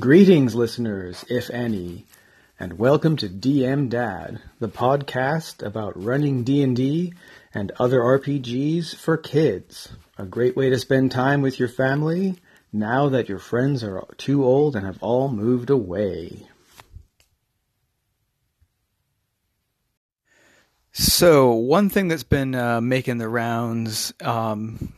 Greetings, 0.00 0.54
listeners, 0.54 1.24
if 1.28 1.50
any, 1.50 2.06
and 2.58 2.78
welcome 2.78 3.16
to 3.18 3.28
DM 3.28 3.90
Dad, 3.90 4.40
the 4.58 4.68
podcast 4.68 5.64
about 5.64 6.02
running 6.02 6.42
D&D 6.42 7.12
and 7.52 7.70
other 7.78 8.00
RPGs 8.00 8.96
for 8.96 9.16
kids. 9.16 9.90
A 10.16 10.24
great 10.24 10.56
way 10.56 10.70
to 10.70 10.78
spend 10.78 11.12
time 11.12 11.42
with 11.42 11.58
your 11.58 11.68
family 11.68 12.36
now 12.72 13.10
that 13.10 13.28
your 13.28 13.38
friends 13.38 13.84
are 13.84 14.02
too 14.16 14.42
old 14.42 14.74
and 14.74 14.86
have 14.86 15.02
all 15.02 15.28
moved 15.28 15.68
away. 15.70 16.48
So, 20.92 21.52
one 21.52 21.88
thing 21.90 22.08
that's 22.08 22.24
been 22.24 22.54
uh, 22.54 22.80
making 22.80 23.18
the 23.18 23.28
rounds 23.28 24.14
um, 24.22 24.94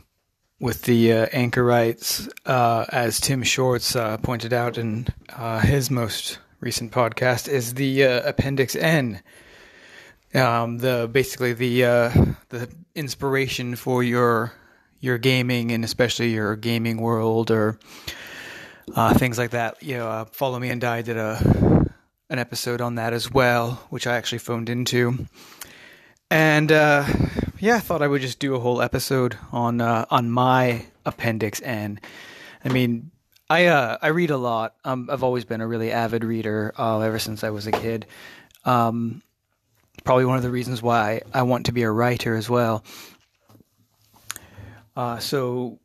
with 0.59 0.83
the 0.83 1.13
uh, 1.13 1.25
anchorites, 1.31 2.27
uh, 2.45 2.85
as 2.89 3.19
Tim 3.19 3.43
Shorts 3.43 3.95
uh, 3.95 4.17
pointed 4.17 4.53
out 4.53 4.77
in 4.77 5.07
uh, 5.35 5.59
his 5.59 5.91
most 5.91 6.39
recent 6.59 6.91
podcast, 6.91 7.47
is 7.47 7.75
the 7.75 8.03
uh, 8.03 8.29
Appendix 8.29 8.75
N. 8.75 9.21
Um, 10.33 10.79
the 10.79 11.09
basically 11.11 11.53
the 11.53 11.85
uh, 11.85 12.09
the 12.49 12.69
inspiration 12.95 13.75
for 13.75 14.03
your 14.03 14.53
your 14.99 15.17
gaming 15.17 15.71
and 15.71 15.85
especially 15.85 16.33
your 16.33 16.55
gaming 16.55 16.97
world 16.97 17.51
or 17.51 17.79
things 19.15 19.37
like 19.37 19.51
that. 19.51 19.81
You 19.81 19.97
know, 19.97 20.27
Follow 20.31 20.59
Me 20.59 20.69
and 20.69 20.81
Die 20.81 21.01
did 21.03 21.17
a 21.17 21.85
an 22.29 22.39
episode 22.39 22.81
on 22.81 22.95
that 22.95 23.13
as 23.13 23.31
well, 23.31 23.85
which 23.89 24.05
I 24.05 24.17
actually 24.17 24.39
phoned 24.39 24.69
into. 24.69 25.27
And 26.29 26.71
yeah, 27.59 27.75
I 27.75 27.79
thought 27.79 28.01
I 28.01 28.07
would 28.07 28.21
just 28.21 28.39
do 28.39 28.55
a 28.55 28.59
whole 28.59 28.81
episode 28.81 29.37
on 29.51 29.81
uh, 29.81 30.05
on 30.09 30.29
my 30.29 30.85
appendix 31.05 31.61
N. 31.61 31.99
I 32.63 32.69
mean, 32.69 33.11
I 33.49 33.67
uh, 33.67 33.97
I 34.01 34.07
read 34.07 34.29
a 34.29 34.37
lot. 34.37 34.75
Um, 34.83 35.09
I've 35.11 35.23
always 35.23 35.45
been 35.45 35.61
a 35.61 35.67
really 35.67 35.91
avid 35.91 36.23
reader 36.23 36.73
uh, 36.77 36.99
ever 36.99 37.19
since 37.19 37.43
I 37.43 37.49
was 37.49 37.67
a 37.67 37.71
kid. 37.71 38.05
Um, 38.65 39.21
probably 40.03 40.25
one 40.25 40.37
of 40.37 40.43
the 40.43 40.51
reasons 40.51 40.81
why 40.81 41.21
I 41.33 41.43
want 41.43 41.67
to 41.67 41.71
be 41.71 41.83
a 41.83 41.91
writer 41.91 42.35
as 42.35 42.49
well. 42.49 42.83
Uh, 44.95 45.19
so 45.19 45.79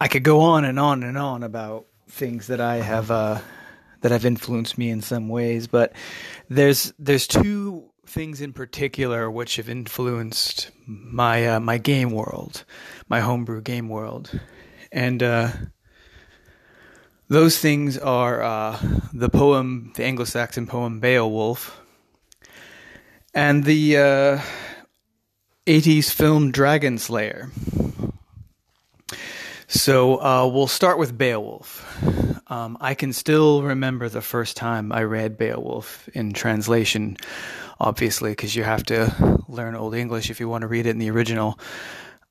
I 0.00 0.08
could 0.08 0.24
go 0.24 0.40
on 0.40 0.64
and 0.64 0.78
on 0.78 1.02
and 1.02 1.16
on 1.16 1.42
about 1.42 1.86
things 2.08 2.48
that 2.48 2.60
I 2.60 2.76
have 2.76 3.10
uh, 3.10 3.40
that 4.00 4.10
have 4.12 4.24
influenced 4.24 4.78
me 4.78 4.90
in 4.90 5.00
some 5.00 5.28
ways, 5.28 5.66
but 5.66 5.92
there's 6.48 6.92
there's 6.98 7.26
two 7.26 7.89
things 8.10 8.40
in 8.40 8.52
particular 8.52 9.30
which 9.30 9.56
have 9.56 9.68
influenced 9.68 10.70
my 10.86 11.46
uh, 11.46 11.60
my 11.60 11.78
game 11.78 12.10
world, 12.10 12.64
my 13.08 13.20
homebrew 13.20 13.62
game 13.62 13.88
world, 13.88 14.38
and 14.90 15.22
uh, 15.22 15.50
those 17.28 17.58
things 17.58 17.96
are 17.96 18.42
uh, 18.42 18.78
the 19.12 19.28
poem, 19.28 19.92
the 19.94 20.04
Anglo-Saxon 20.04 20.66
poem 20.66 20.98
Beowulf, 20.98 21.80
and 23.32 23.62
the 23.64 23.94
'80s 25.66 26.08
uh, 26.08 26.12
film 26.12 26.50
Dragon 26.50 26.98
Slayer. 26.98 27.50
So 29.68 30.20
uh, 30.20 30.50
we'll 30.52 30.66
start 30.66 30.98
with 30.98 31.16
Beowulf. 31.16 31.86
Um, 32.50 32.76
I 32.80 32.94
can 32.94 33.12
still 33.12 33.62
remember 33.62 34.08
the 34.08 34.20
first 34.20 34.56
time 34.56 34.92
I 34.92 35.04
read 35.04 35.38
Beowulf 35.38 36.08
in 36.12 36.32
translation 36.32 37.16
obviously, 37.80 38.30
because 38.30 38.54
you 38.54 38.62
have 38.62 38.84
to 38.84 39.42
learn 39.48 39.74
Old 39.74 39.94
English 39.94 40.30
if 40.30 40.38
you 40.38 40.48
want 40.48 40.62
to 40.62 40.68
read 40.68 40.86
it 40.86 40.90
in 40.90 40.98
the 40.98 41.10
original. 41.10 41.58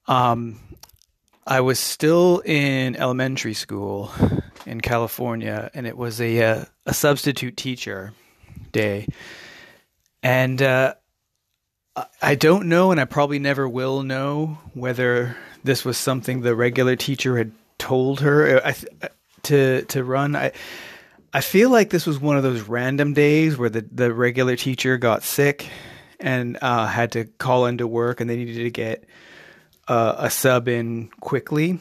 Um, 0.08 0.60
I 1.46 1.62
was 1.62 1.80
still 1.80 2.42
in 2.46 2.96
elementary 2.96 3.56
school 3.56 4.12
in 4.66 4.80
California, 4.80 5.72
and 5.74 5.88
it 5.88 5.98
was 5.98 6.22
a 6.22 6.38
a, 6.38 6.52
uh, 6.52 6.66
a 6.86 6.94
substitute 6.94 7.58
teacher 7.58 8.14
day, 8.72 9.08
and 10.22 10.62
uh, 10.62 10.94
I 12.22 12.36
don't 12.36 12.70
know, 12.70 12.92
and 12.92 13.00
I 13.00 13.06
probably 13.06 13.40
never 13.40 13.68
will 13.68 14.04
know 14.04 14.60
whether 14.74 15.36
this 15.64 15.84
was 15.84 15.98
something 15.98 16.42
the 16.42 16.56
regular 16.56 16.96
teacher 16.96 17.38
had 17.38 17.52
told 17.80 18.22
her 18.22 18.64
uh, 18.64 18.74
to 19.50 19.84
to 19.84 20.04
run. 20.04 20.36
I 20.36 20.52
I 21.34 21.42
feel 21.42 21.70
like 21.70 21.90
this 21.90 22.08
was 22.08 22.20
one 22.20 22.38
of 22.38 22.44
those 22.44 22.62
random 22.62 23.14
days 23.14 23.58
where 23.58 23.70
the, 23.70 23.86
the 23.92 24.12
regular 24.12 24.56
teacher 24.56 24.98
got 24.98 25.24
sick 25.24 25.68
and 26.20 26.58
uh, 26.62 26.88
had 26.88 27.12
to 27.12 27.26
call 27.26 27.68
into 27.68 27.86
work 27.86 28.20
and 28.20 28.30
they 28.30 28.36
needed 28.36 28.56
to 28.56 28.72
get 28.72 29.06
uh, 29.88 30.16
a 30.18 30.30
sub 30.30 30.68
in 30.68 31.10
quickly. 31.20 31.80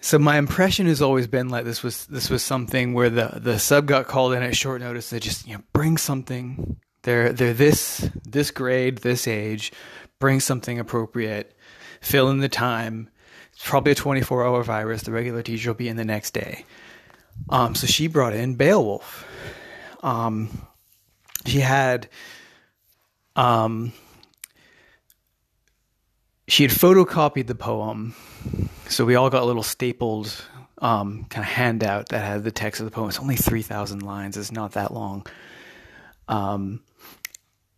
So 0.00 0.18
my 0.18 0.38
impression 0.38 0.86
has 0.86 1.02
always 1.02 1.26
been 1.26 1.48
like 1.48 1.64
this 1.64 1.82
was 1.82 2.06
this 2.06 2.30
was 2.30 2.42
something 2.42 2.94
where 2.94 3.10
the, 3.10 3.40
the 3.42 3.58
sub 3.58 3.86
got 3.86 4.06
called 4.06 4.32
in 4.34 4.42
at 4.42 4.56
short 4.56 4.80
notice. 4.80 5.10
They 5.10 5.18
just 5.18 5.46
you 5.46 5.54
know 5.54 5.62
bring 5.72 5.96
something. 5.96 6.76
They're 7.02 7.32
they're 7.32 7.54
this 7.54 8.08
this 8.24 8.52
grade 8.52 8.98
this 8.98 9.26
age. 9.26 9.72
Bring 10.20 10.38
something 10.38 10.78
appropriate. 10.78 11.56
Fill 12.00 12.30
in 12.30 12.38
the 12.38 12.48
time. 12.48 13.10
It's 13.58 13.68
probably 13.68 13.90
a 13.90 13.96
twenty 13.96 14.20
four 14.20 14.46
hour 14.46 14.62
virus. 14.62 15.02
The 15.02 15.10
regular 15.10 15.42
teacher 15.42 15.70
will 15.70 15.74
be 15.74 15.88
in 15.88 15.96
the 15.96 16.04
next 16.04 16.30
day. 16.30 16.64
Um, 17.50 17.74
so 17.74 17.88
she 17.88 18.06
brought 18.06 18.32
in 18.32 18.54
Beowulf. 18.54 19.26
Um, 20.00 20.68
she 21.44 21.58
had, 21.58 22.08
um, 23.34 23.92
she 26.46 26.62
had 26.62 26.70
photocopied 26.70 27.48
the 27.48 27.56
poem, 27.56 28.14
so 28.88 29.04
we 29.04 29.16
all 29.16 29.28
got 29.28 29.42
a 29.42 29.46
little 29.46 29.64
stapled 29.64 30.32
um, 30.78 31.26
kind 31.28 31.44
of 31.44 31.50
handout 31.50 32.10
that 32.10 32.24
had 32.24 32.44
the 32.44 32.52
text 32.52 32.80
of 32.80 32.84
the 32.84 32.92
poem. 32.92 33.08
It's 33.08 33.18
only 33.18 33.34
three 33.34 33.62
thousand 33.62 34.02
lines. 34.02 34.36
It's 34.36 34.52
not 34.52 34.74
that 34.74 34.94
long. 34.94 35.26
Um, 36.28 36.80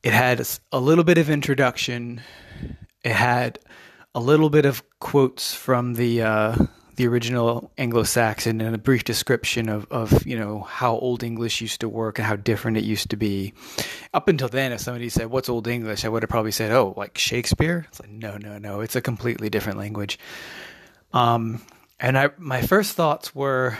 it 0.02 0.12
had 0.12 0.46
a 0.72 0.78
little 0.78 1.04
bit 1.04 1.16
of 1.16 1.30
introduction. 1.30 2.20
It 3.02 3.12
had 3.12 3.58
a 4.14 4.20
little 4.20 4.50
bit 4.50 4.66
of 4.66 4.82
quotes 4.98 5.54
from 5.54 5.94
the 5.94 6.22
uh, 6.22 6.56
the 6.96 7.06
original 7.06 7.70
Anglo-Saxon 7.78 8.60
and 8.60 8.74
a 8.74 8.78
brief 8.78 9.04
description 9.04 9.68
of, 9.68 9.86
of 9.90 10.26
you 10.26 10.38
know 10.38 10.60
how 10.60 10.96
Old 10.96 11.22
English 11.22 11.60
used 11.60 11.80
to 11.80 11.88
work 11.88 12.18
and 12.18 12.26
how 12.26 12.36
different 12.36 12.76
it 12.76 12.84
used 12.84 13.10
to 13.10 13.16
be. 13.16 13.54
Up 14.12 14.28
until 14.28 14.48
then, 14.48 14.72
if 14.72 14.80
somebody 14.80 15.08
said 15.08 15.28
what's 15.28 15.48
Old 15.48 15.66
English, 15.66 16.04
I 16.04 16.08
would 16.08 16.22
have 16.22 16.30
probably 16.30 16.50
said, 16.50 16.72
oh, 16.72 16.94
like 16.96 17.16
Shakespeare. 17.16 17.86
It's 17.88 18.00
like 18.00 18.10
no, 18.10 18.36
no, 18.36 18.58
no, 18.58 18.80
it's 18.80 18.96
a 18.96 19.00
completely 19.00 19.48
different 19.48 19.78
language. 19.78 20.18
Um, 21.12 21.62
and 21.98 22.18
I 22.18 22.30
my 22.36 22.62
first 22.62 22.94
thoughts 22.96 23.34
were 23.34 23.78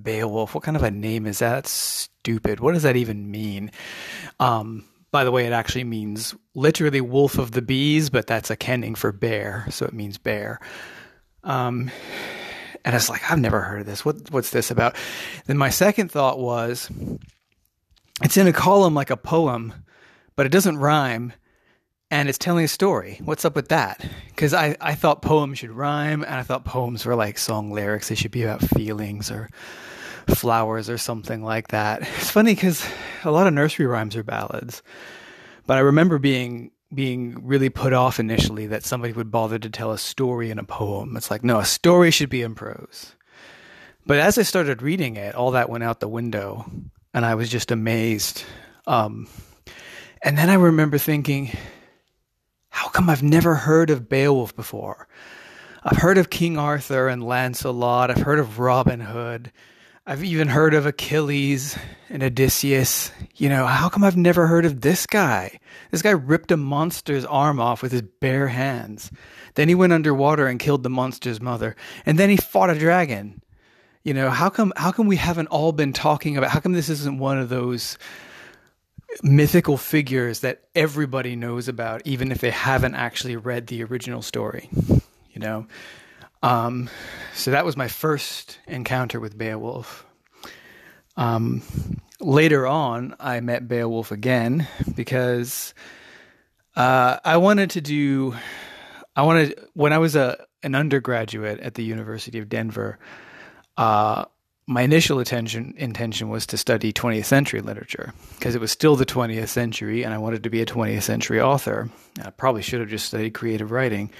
Beowulf. 0.00 0.54
What 0.54 0.64
kind 0.64 0.76
of 0.76 0.82
a 0.82 0.90
name 0.90 1.26
is 1.26 1.40
that? 1.40 1.54
That's 1.54 1.70
stupid. 1.70 2.60
What 2.60 2.72
does 2.72 2.84
that 2.84 2.96
even 2.96 3.30
mean? 3.30 3.70
Um, 4.38 4.84
by 5.12 5.24
the 5.24 5.30
way, 5.30 5.46
it 5.46 5.52
actually 5.52 5.84
means 5.84 6.34
literally 6.54 7.00
wolf 7.00 7.38
of 7.38 7.52
the 7.52 7.62
bees, 7.62 8.10
but 8.10 8.26
that's 8.26 8.50
a 8.50 8.56
kenning 8.56 8.94
for 8.94 9.12
bear, 9.12 9.66
so 9.70 9.86
it 9.86 9.92
means 9.92 10.18
bear. 10.18 10.60
Um, 11.42 11.90
and 12.84 12.94
it's 12.94 13.08
like, 13.08 13.30
I've 13.30 13.40
never 13.40 13.60
heard 13.60 13.80
of 13.80 13.86
this. 13.86 14.04
What, 14.04 14.30
what's 14.30 14.50
this 14.50 14.70
about? 14.70 14.96
Then 15.46 15.58
my 15.58 15.70
second 15.70 16.10
thought 16.10 16.38
was, 16.38 16.90
it's 18.22 18.36
in 18.36 18.46
a 18.46 18.52
column 18.52 18.94
like 18.94 19.10
a 19.10 19.16
poem, 19.16 19.74
but 20.36 20.46
it 20.46 20.52
doesn't 20.52 20.78
rhyme 20.78 21.32
and 22.10 22.28
it's 22.28 22.38
telling 22.38 22.64
a 22.64 22.68
story. 22.68 23.20
What's 23.24 23.44
up 23.44 23.54
with 23.54 23.68
that? 23.68 24.04
Because 24.28 24.52
I, 24.52 24.76
I 24.80 24.94
thought 24.94 25.22
poems 25.22 25.58
should 25.58 25.70
rhyme, 25.70 26.24
and 26.24 26.34
I 26.34 26.42
thought 26.42 26.64
poems 26.64 27.06
were 27.06 27.14
like 27.14 27.38
song 27.38 27.70
lyrics. 27.70 28.08
They 28.08 28.16
should 28.16 28.32
be 28.32 28.42
about 28.42 28.62
feelings 28.62 29.30
or 29.30 29.48
flowers 30.34 30.88
or 30.88 30.98
something 30.98 31.42
like 31.42 31.68
that. 31.68 32.02
It's 32.16 32.30
funny 32.30 32.54
because 32.54 32.84
a 33.24 33.30
lot 33.30 33.46
of 33.46 33.54
nursery 33.54 33.86
rhymes 33.86 34.16
are 34.16 34.22
ballads, 34.22 34.82
but 35.66 35.76
I 35.76 35.80
remember 35.80 36.18
being 36.18 36.70
being 36.92 37.46
really 37.46 37.68
put 37.68 37.92
off 37.92 38.18
initially 38.18 38.66
that 38.66 38.84
somebody 38.84 39.12
would 39.12 39.30
bother 39.30 39.58
to 39.58 39.70
tell 39.70 39.92
a 39.92 39.98
story 39.98 40.50
in 40.50 40.58
a 40.58 40.64
poem. 40.64 41.16
It's 41.16 41.30
like, 41.30 41.44
no, 41.44 41.60
a 41.60 41.64
story 41.64 42.10
should 42.10 42.30
be 42.30 42.42
in 42.42 42.56
prose. 42.56 43.14
But 44.06 44.18
as 44.18 44.38
I 44.38 44.42
started 44.42 44.82
reading 44.82 45.14
it, 45.14 45.36
all 45.36 45.52
that 45.52 45.68
went 45.68 45.84
out 45.84 46.00
the 46.00 46.08
window, 46.08 46.68
and 47.14 47.24
I 47.24 47.36
was 47.36 47.48
just 47.48 47.70
amazed. 47.70 48.42
Um, 48.88 49.28
and 50.22 50.36
then 50.36 50.50
I 50.50 50.54
remember 50.54 50.98
thinking, 50.98 51.56
how 52.70 52.88
come 52.88 53.08
I've 53.08 53.22
never 53.22 53.54
heard 53.54 53.90
of 53.90 54.08
Beowulf 54.08 54.56
before? 54.56 55.06
I've 55.82 55.98
heard 55.98 56.18
of 56.18 56.28
King 56.28 56.58
Arthur 56.58 57.08
and 57.08 57.22
Lancelot. 57.22 58.10
I've 58.10 58.22
heard 58.22 58.38
of 58.38 58.58
Robin 58.58 59.00
Hood. 59.00 59.52
I've 60.10 60.24
even 60.24 60.48
heard 60.48 60.74
of 60.74 60.86
Achilles 60.86 61.78
and 62.08 62.20
Odysseus. 62.24 63.12
You 63.36 63.48
know, 63.48 63.64
how 63.64 63.88
come 63.88 64.02
I've 64.02 64.16
never 64.16 64.48
heard 64.48 64.64
of 64.64 64.80
this 64.80 65.06
guy? 65.06 65.60
This 65.92 66.02
guy 66.02 66.10
ripped 66.10 66.50
a 66.50 66.56
monster's 66.56 67.24
arm 67.24 67.60
off 67.60 67.80
with 67.80 67.92
his 67.92 68.02
bare 68.02 68.48
hands. 68.48 69.12
Then 69.54 69.68
he 69.68 69.76
went 69.76 69.92
underwater 69.92 70.48
and 70.48 70.58
killed 70.58 70.82
the 70.82 70.90
monster's 70.90 71.40
mother. 71.40 71.76
And 72.04 72.18
then 72.18 72.28
he 72.28 72.36
fought 72.36 72.70
a 72.70 72.74
dragon. 72.76 73.40
You 74.02 74.12
know, 74.12 74.30
how 74.30 74.50
come 74.50 74.72
how 74.74 74.90
come 74.90 75.06
we 75.06 75.14
haven't 75.14 75.46
all 75.46 75.70
been 75.70 75.92
talking 75.92 76.36
about 76.36 76.50
how 76.50 76.58
come 76.58 76.72
this 76.72 76.88
isn't 76.88 77.20
one 77.20 77.38
of 77.38 77.48
those 77.48 77.96
mythical 79.22 79.76
figures 79.76 80.40
that 80.40 80.64
everybody 80.74 81.36
knows 81.36 81.68
about 81.68 82.02
even 82.04 82.32
if 82.32 82.38
they 82.38 82.50
haven't 82.50 82.96
actually 82.96 83.36
read 83.36 83.68
the 83.68 83.84
original 83.84 84.22
story? 84.22 84.70
You 85.30 85.38
know? 85.38 85.66
Um, 86.42 86.88
so 87.34 87.50
that 87.50 87.64
was 87.64 87.76
my 87.76 87.88
first 87.88 88.58
encounter 88.66 89.20
with 89.20 89.36
Beowulf. 89.36 90.06
Um, 91.16 91.62
later 92.20 92.66
on, 92.66 93.14
I 93.20 93.40
met 93.40 93.68
Beowulf 93.68 94.10
again 94.10 94.66
because 94.94 95.74
uh, 96.76 97.18
I 97.24 97.36
wanted 97.36 97.70
to 97.70 97.80
do. 97.80 98.34
I 99.16 99.22
wanted 99.22 99.58
when 99.74 99.92
I 99.92 99.98
was 99.98 100.16
a 100.16 100.46
an 100.62 100.74
undergraduate 100.74 101.60
at 101.60 101.74
the 101.74 101.84
University 101.84 102.38
of 102.38 102.48
Denver. 102.48 102.98
Uh, 103.76 104.24
my 104.66 104.82
initial 104.82 105.18
attention 105.18 105.74
intention 105.76 106.28
was 106.28 106.46
to 106.46 106.56
study 106.56 106.92
20th 106.92 107.24
century 107.24 107.60
literature 107.60 108.12
because 108.38 108.54
it 108.54 108.60
was 108.60 108.70
still 108.70 108.94
the 108.94 109.06
20th 109.06 109.48
century 109.48 110.04
and 110.04 110.14
I 110.14 110.18
wanted 110.18 110.44
to 110.44 110.50
be 110.50 110.62
a 110.62 110.66
20th 110.66 111.02
century 111.02 111.40
author. 111.40 111.90
I 112.22 112.30
probably 112.30 112.62
should 112.62 112.80
have 112.80 112.88
just 112.88 113.06
studied 113.06 113.34
creative 113.34 113.72
writing, 113.72 114.12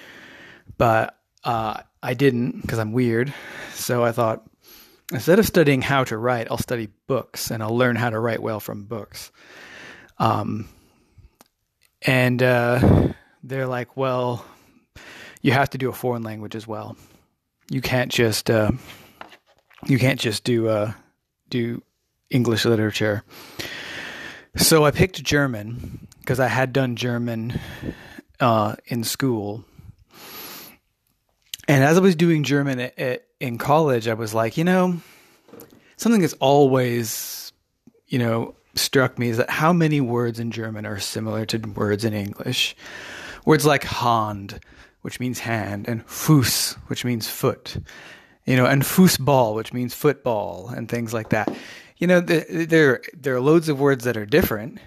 but 0.77 1.17
uh, 1.45 1.83
I 2.03 2.15
didn't 2.15 2.63
because 2.63 2.79
I'm 2.79 2.93
weird. 2.93 3.33
So 3.75 4.05
I 4.05 4.13
thought 4.13 4.45
instead 5.13 5.39
of 5.39 5.47
studying 5.47 5.83
how 5.83 6.05
to 6.05 6.17
write, 6.17 6.49
I'll 6.51 6.59
study 6.59 6.89
books 7.07 7.51
and 7.51 7.63
I'll 7.63 7.77
learn 7.77 7.97
how 7.97 8.11
to 8.11 8.19
write 8.19 8.43
well 8.43 8.61
from 8.61 8.85
books. 8.85 9.33
Um, 10.19 10.69
and 12.03 12.43
uh, 12.43 13.09
they're 13.43 13.67
like, 13.67 13.97
well, 13.97 14.45
you 15.43 15.53
have 15.53 15.71
to 15.71 15.79
do 15.79 15.89
a 15.89 15.93
foreign 15.93 16.23
language 16.23 16.55
as 16.55 16.67
well. 16.67 16.97
You 17.71 17.81
can't 17.81 18.11
just 18.11 18.51
uh, 18.51 18.73
you 19.87 19.99
can't 19.99 20.21
just 20.21 20.45
do 20.45 20.69
uh, 20.69 20.93
do 21.49 21.83
English 22.31 22.65
literature. 22.65 23.25
So 24.57 24.85
I 24.85 24.91
picked 24.91 25.23
German 25.23 26.09
because 26.19 26.41
I 26.41 26.49
had 26.49 26.73
done 26.73 26.97
German 26.97 27.59
uh, 28.41 28.77
in 28.87 29.05
school. 29.05 29.65
And 31.71 31.85
as 31.85 31.97
I 31.97 32.01
was 32.01 32.17
doing 32.17 32.43
German 32.43 32.81
at, 32.81 32.99
at, 32.99 33.25
in 33.39 33.57
college, 33.57 34.09
I 34.09 34.15
was 34.15 34.35
like, 34.35 34.57
you 34.57 34.65
know, 34.65 35.01
something 35.97 36.21
that's 36.21 36.35
always, 36.41 37.53
you 38.09 38.19
know, 38.19 38.57
struck 38.75 39.19
me 39.21 39.29
is 39.29 39.37
that 39.37 39.51
how 39.51 39.73
many 39.73 40.01
words 40.01 40.41
in 40.41 40.51
German 40.51 40.85
are 40.85 40.99
similar 40.99 41.47
to 41.47 41.59
words 41.59 42.05
in 42.05 42.13
English? 42.13 42.75
Words 43.45 43.65
like 43.65 43.85
Hand, 43.85 44.59
which 45.03 45.21
means 45.21 45.39
hand, 45.39 45.89
and 45.89 46.05
Fuß, 46.07 46.75
which 46.89 47.05
means 47.05 47.29
foot 47.29 47.77
you 48.47 48.57
know, 48.57 48.67
and 48.67 48.83
foosball, 48.83 49.55
which 49.55 49.73
means 49.73 49.95
football, 49.95 50.71
and 50.71 50.89
things 50.89 51.15
like 51.15 51.29
that. 51.29 51.55
You 51.99 52.09
know, 52.09 52.19
there 52.19 53.01
there 53.17 53.37
are 53.37 53.41
loads 53.41 53.69
of 53.69 53.79
words 53.79 54.03
that 54.05 54.17
are 54.17 54.27
different, 54.27 54.81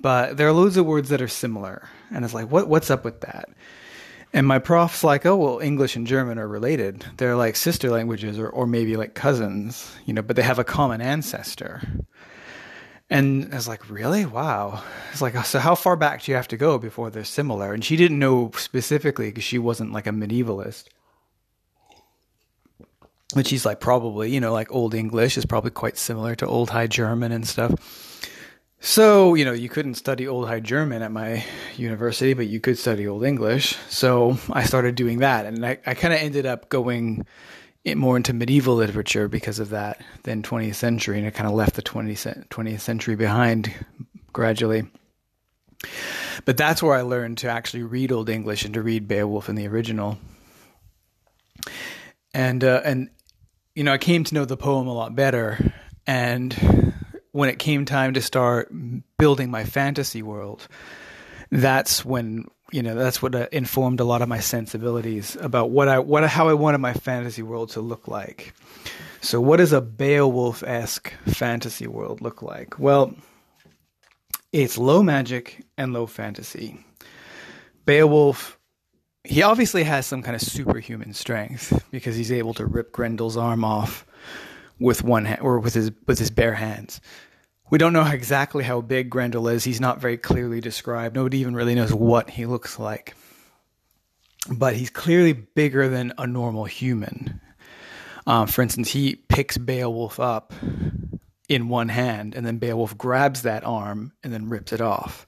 but 0.00 0.36
there 0.36 0.46
are 0.46 0.52
loads 0.52 0.76
of 0.76 0.86
words 0.86 1.08
that 1.08 1.20
are 1.20 1.26
similar, 1.26 1.88
and 2.12 2.24
it's 2.24 2.32
like, 2.32 2.48
what 2.48 2.68
what's 2.68 2.88
up 2.88 3.04
with 3.04 3.22
that? 3.22 3.48
And 4.32 4.46
my 4.46 4.58
prof's 4.58 5.02
like, 5.02 5.24
oh 5.24 5.36
well, 5.36 5.58
English 5.60 5.96
and 5.96 6.06
German 6.06 6.38
are 6.38 6.48
related. 6.48 7.06
They're 7.16 7.36
like 7.36 7.56
sister 7.56 7.90
languages, 7.90 8.38
or 8.38 8.48
or 8.48 8.66
maybe 8.66 8.96
like 8.96 9.14
cousins, 9.14 9.94
you 10.04 10.12
know, 10.12 10.22
but 10.22 10.36
they 10.36 10.42
have 10.42 10.58
a 10.58 10.64
common 10.64 11.00
ancestor. 11.00 11.82
And 13.08 13.52
I 13.52 13.56
was 13.56 13.68
like, 13.68 13.88
really? 13.88 14.26
Wow. 14.26 14.82
It's 15.12 15.22
like, 15.22 15.36
so 15.46 15.60
how 15.60 15.76
far 15.76 15.94
back 15.94 16.24
do 16.24 16.32
you 16.32 16.36
have 16.36 16.48
to 16.48 16.56
go 16.56 16.76
before 16.76 17.08
they're 17.08 17.22
similar? 17.22 17.72
And 17.72 17.84
she 17.84 17.96
didn't 17.96 18.18
know 18.18 18.50
specifically 18.56 19.28
because 19.28 19.44
she 19.44 19.58
wasn't 19.58 19.92
like 19.92 20.08
a 20.08 20.10
medievalist 20.10 20.86
but 23.34 23.46
she's 23.46 23.66
like 23.66 23.80
probably 23.80 24.30
you 24.30 24.40
know 24.40 24.52
like 24.52 24.72
old 24.72 24.94
english 24.94 25.36
is 25.36 25.44
probably 25.44 25.70
quite 25.70 25.96
similar 25.96 26.34
to 26.34 26.46
old 26.46 26.70
high 26.70 26.86
german 26.86 27.32
and 27.32 27.46
stuff 27.46 27.72
so 28.86 29.34
you 29.34 29.44
know 29.44 29.52
you 29.52 29.68
couldn't 29.68 29.94
study 29.94 30.28
old 30.28 30.46
high 30.46 30.60
german 30.60 31.02
at 31.02 31.10
my 31.10 31.44
university 31.76 32.34
but 32.34 32.46
you 32.46 32.60
could 32.60 32.78
study 32.78 33.06
old 33.06 33.24
english 33.24 33.76
so 33.88 34.38
i 34.52 34.62
started 34.62 34.94
doing 34.94 35.18
that 35.18 35.44
and 35.44 35.66
i, 35.66 35.76
I 35.84 35.94
kind 35.94 36.14
of 36.14 36.20
ended 36.20 36.46
up 36.46 36.68
going 36.68 37.26
more 37.96 38.16
into 38.16 38.32
medieval 38.32 38.76
literature 38.76 39.28
because 39.28 39.58
of 39.58 39.70
that 39.70 40.00
than 40.22 40.42
20th 40.42 40.76
century 40.76 41.18
and 41.18 41.26
i 41.26 41.30
kind 41.30 41.48
of 41.48 41.54
left 41.54 41.74
the 41.74 41.82
20th, 41.82 42.48
20th 42.48 42.80
century 42.80 43.16
behind 43.16 43.74
gradually 44.32 44.86
but 46.44 46.56
that's 46.56 46.80
where 46.80 46.94
i 46.94 47.02
learned 47.02 47.38
to 47.38 47.48
actually 47.48 47.82
read 47.82 48.12
old 48.12 48.28
english 48.28 48.64
and 48.64 48.74
to 48.74 48.82
read 48.82 49.08
beowulf 49.08 49.48
in 49.48 49.56
the 49.56 49.66
original 49.66 50.16
and 52.32 52.62
uh, 52.62 52.82
and 52.84 53.10
you 53.76 53.84
know, 53.84 53.92
I 53.92 53.98
came 53.98 54.24
to 54.24 54.34
know 54.34 54.46
the 54.46 54.56
poem 54.56 54.88
a 54.88 54.94
lot 54.94 55.14
better. 55.14 55.74
And 56.06 56.94
when 57.36 57.50
it 57.50 57.58
came 57.58 57.84
time 57.84 58.14
to 58.14 58.22
start 58.22 58.72
building 59.18 59.50
my 59.50 59.64
fantasy 59.64 60.22
world, 60.22 60.66
that's 61.50 62.04
when 62.04 62.46
you 62.72 62.82
know 62.82 62.94
that's 62.94 63.20
what 63.20 63.34
uh, 63.34 63.46
informed 63.52 64.00
a 64.00 64.04
lot 64.04 64.22
of 64.22 64.28
my 64.28 64.40
sensibilities 64.40 65.36
about 65.40 65.70
what 65.70 65.88
I 65.88 65.98
what 65.98 66.28
how 66.28 66.48
I 66.48 66.54
wanted 66.54 66.78
my 66.78 66.94
fantasy 66.94 67.42
world 67.42 67.70
to 67.70 67.80
look 67.80 68.08
like. 68.08 68.54
So, 69.20 69.40
what 69.40 69.58
does 69.58 69.72
a 69.72 69.80
Beowulf 69.80 70.62
esque 70.62 71.12
fantasy 71.26 71.86
world 71.86 72.22
look 72.22 72.42
like? 72.42 72.78
Well, 72.78 73.14
it's 74.52 74.78
low 74.78 75.02
magic 75.02 75.64
and 75.76 75.92
low 75.92 76.06
fantasy. 76.06 76.84
Beowulf 77.84 78.58
he 79.24 79.42
obviously 79.42 79.82
has 79.82 80.06
some 80.06 80.22
kind 80.22 80.34
of 80.34 80.40
superhuman 80.40 81.12
strength 81.12 81.84
because 81.90 82.16
he's 82.16 82.32
able 82.32 82.54
to 82.54 82.64
rip 82.64 82.92
Grendel's 82.92 83.36
arm 83.36 83.64
off 83.64 84.06
with 84.78 85.02
one 85.02 85.24
hand 85.24 85.40
or 85.40 85.58
with 85.58 85.74
his 85.74 85.90
with 86.06 86.18
his 86.18 86.30
bare 86.30 86.54
hands. 86.54 87.00
We 87.68 87.78
don't 87.78 87.92
know 87.92 88.06
exactly 88.06 88.62
how 88.62 88.80
big 88.80 89.10
Grendel 89.10 89.48
is. 89.48 89.64
He's 89.64 89.80
not 89.80 90.00
very 90.00 90.16
clearly 90.16 90.60
described. 90.60 91.16
Nobody 91.16 91.38
even 91.38 91.54
really 91.54 91.74
knows 91.74 91.92
what 91.92 92.30
he 92.30 92.46
looks 92.46 92.78
like. 92.78 93.14
But 94.48 94.76
he's 94.76 94.90
clearly 94.90 95.32
bigger 95.32 95.88
than 95.88 96.12
a 96.18 96.26
normal 96.26 96.64
human. 96.64 97.40
Um, 98.26 98.46
for 98.46 98.62
instance, 98.62 98.90
he 98.90 99.16
picks 99.16 99.58
Beowulf 99.58 100.20
up 100.20 100.52
in 101.48 101.68
one 101.68 101.88
hand, 101.88 102.34
and 102.34 102.46
then 102.46 102.58
Beowulf 102.58 102.96
grabs 102.96 103.42
that 103.42 103.64
arm 103.64 104.12
and 104.22 104.32
then 104.32 104.48
rips 104.48 104.72
it 104.72 104.80
off. 104.80 105.26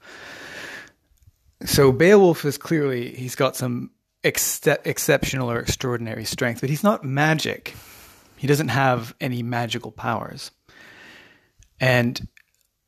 So 1.65 1.91
Beowulf 1.91 2.45
is 2.45 2.57
clearly 2.57 3.13
he's 3.13 3.35
got 3.35 3.55
some 3.55 3.91
ex- 4.23 4.65
exceptional 4.85 5.51
or 5.51 5.59
extraordinary 5.59 6.25
strength, 6.25 6.61
but 6.61 6.69
he's 6.69 6.83
not 6.83 7.03
magic. 7.03 7.75
He 8.37 8.47
doesn't 8.47 8.69
have 8.69 9.13
any 9.19 9.43
magical 9.43 9.91
powers. 9.91 10.51
And 11.79 12.27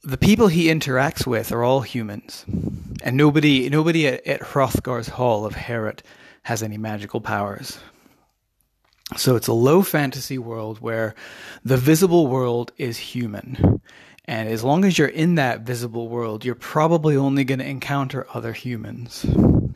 the 0.04 0.18
people 0.18 0.48
he 0.48 0.66
interacts 0.66 1.28
with 1.28 1.52
are 1.52 1.64
all 1.64 1.82
humans, 1.82 2.46
and 3.04 3.16
nobody 3.16 3.70
nobody 3.70 4.08
at, 4.08 4.26
at 4.26 4.42
Hrothgar's 4.42 5.10
Hall 5.10 5.46
of 5.46 5.56
Heorot 5.56 6.00
has 6.44 6.64
any 6.64 6.78
magical 6.78 7.22
powers. 7.22 7.80
So 9.18 9.36
it's 9.36 9.48
a 9.48 9.54
low 9.54 9.82
fantasy 9.82 10.38
world 10.38 10.80
where 10.80 11.16
the 11.64 11.78
visible 11.78 12.28
world 12.28 12.72
is 12.78 12.98
human. 12.98 13.82
And 14.26 14.48
as 14.48 14.64
long 14.64 14.86
as 14.86 14.98
you're 14.98 15.08
in 15.08 15.36
that 15.36 15.62
visible 15.62 16.08
world, 16.08 16.46
you're 16.46 16.56
probably 16.56 17.18
only 17.18 17.44
going 17.44 17.60
to 17.60 17.68
encounter 17.68 18.26
other 18.34 18.54
humans. 18.54 19.26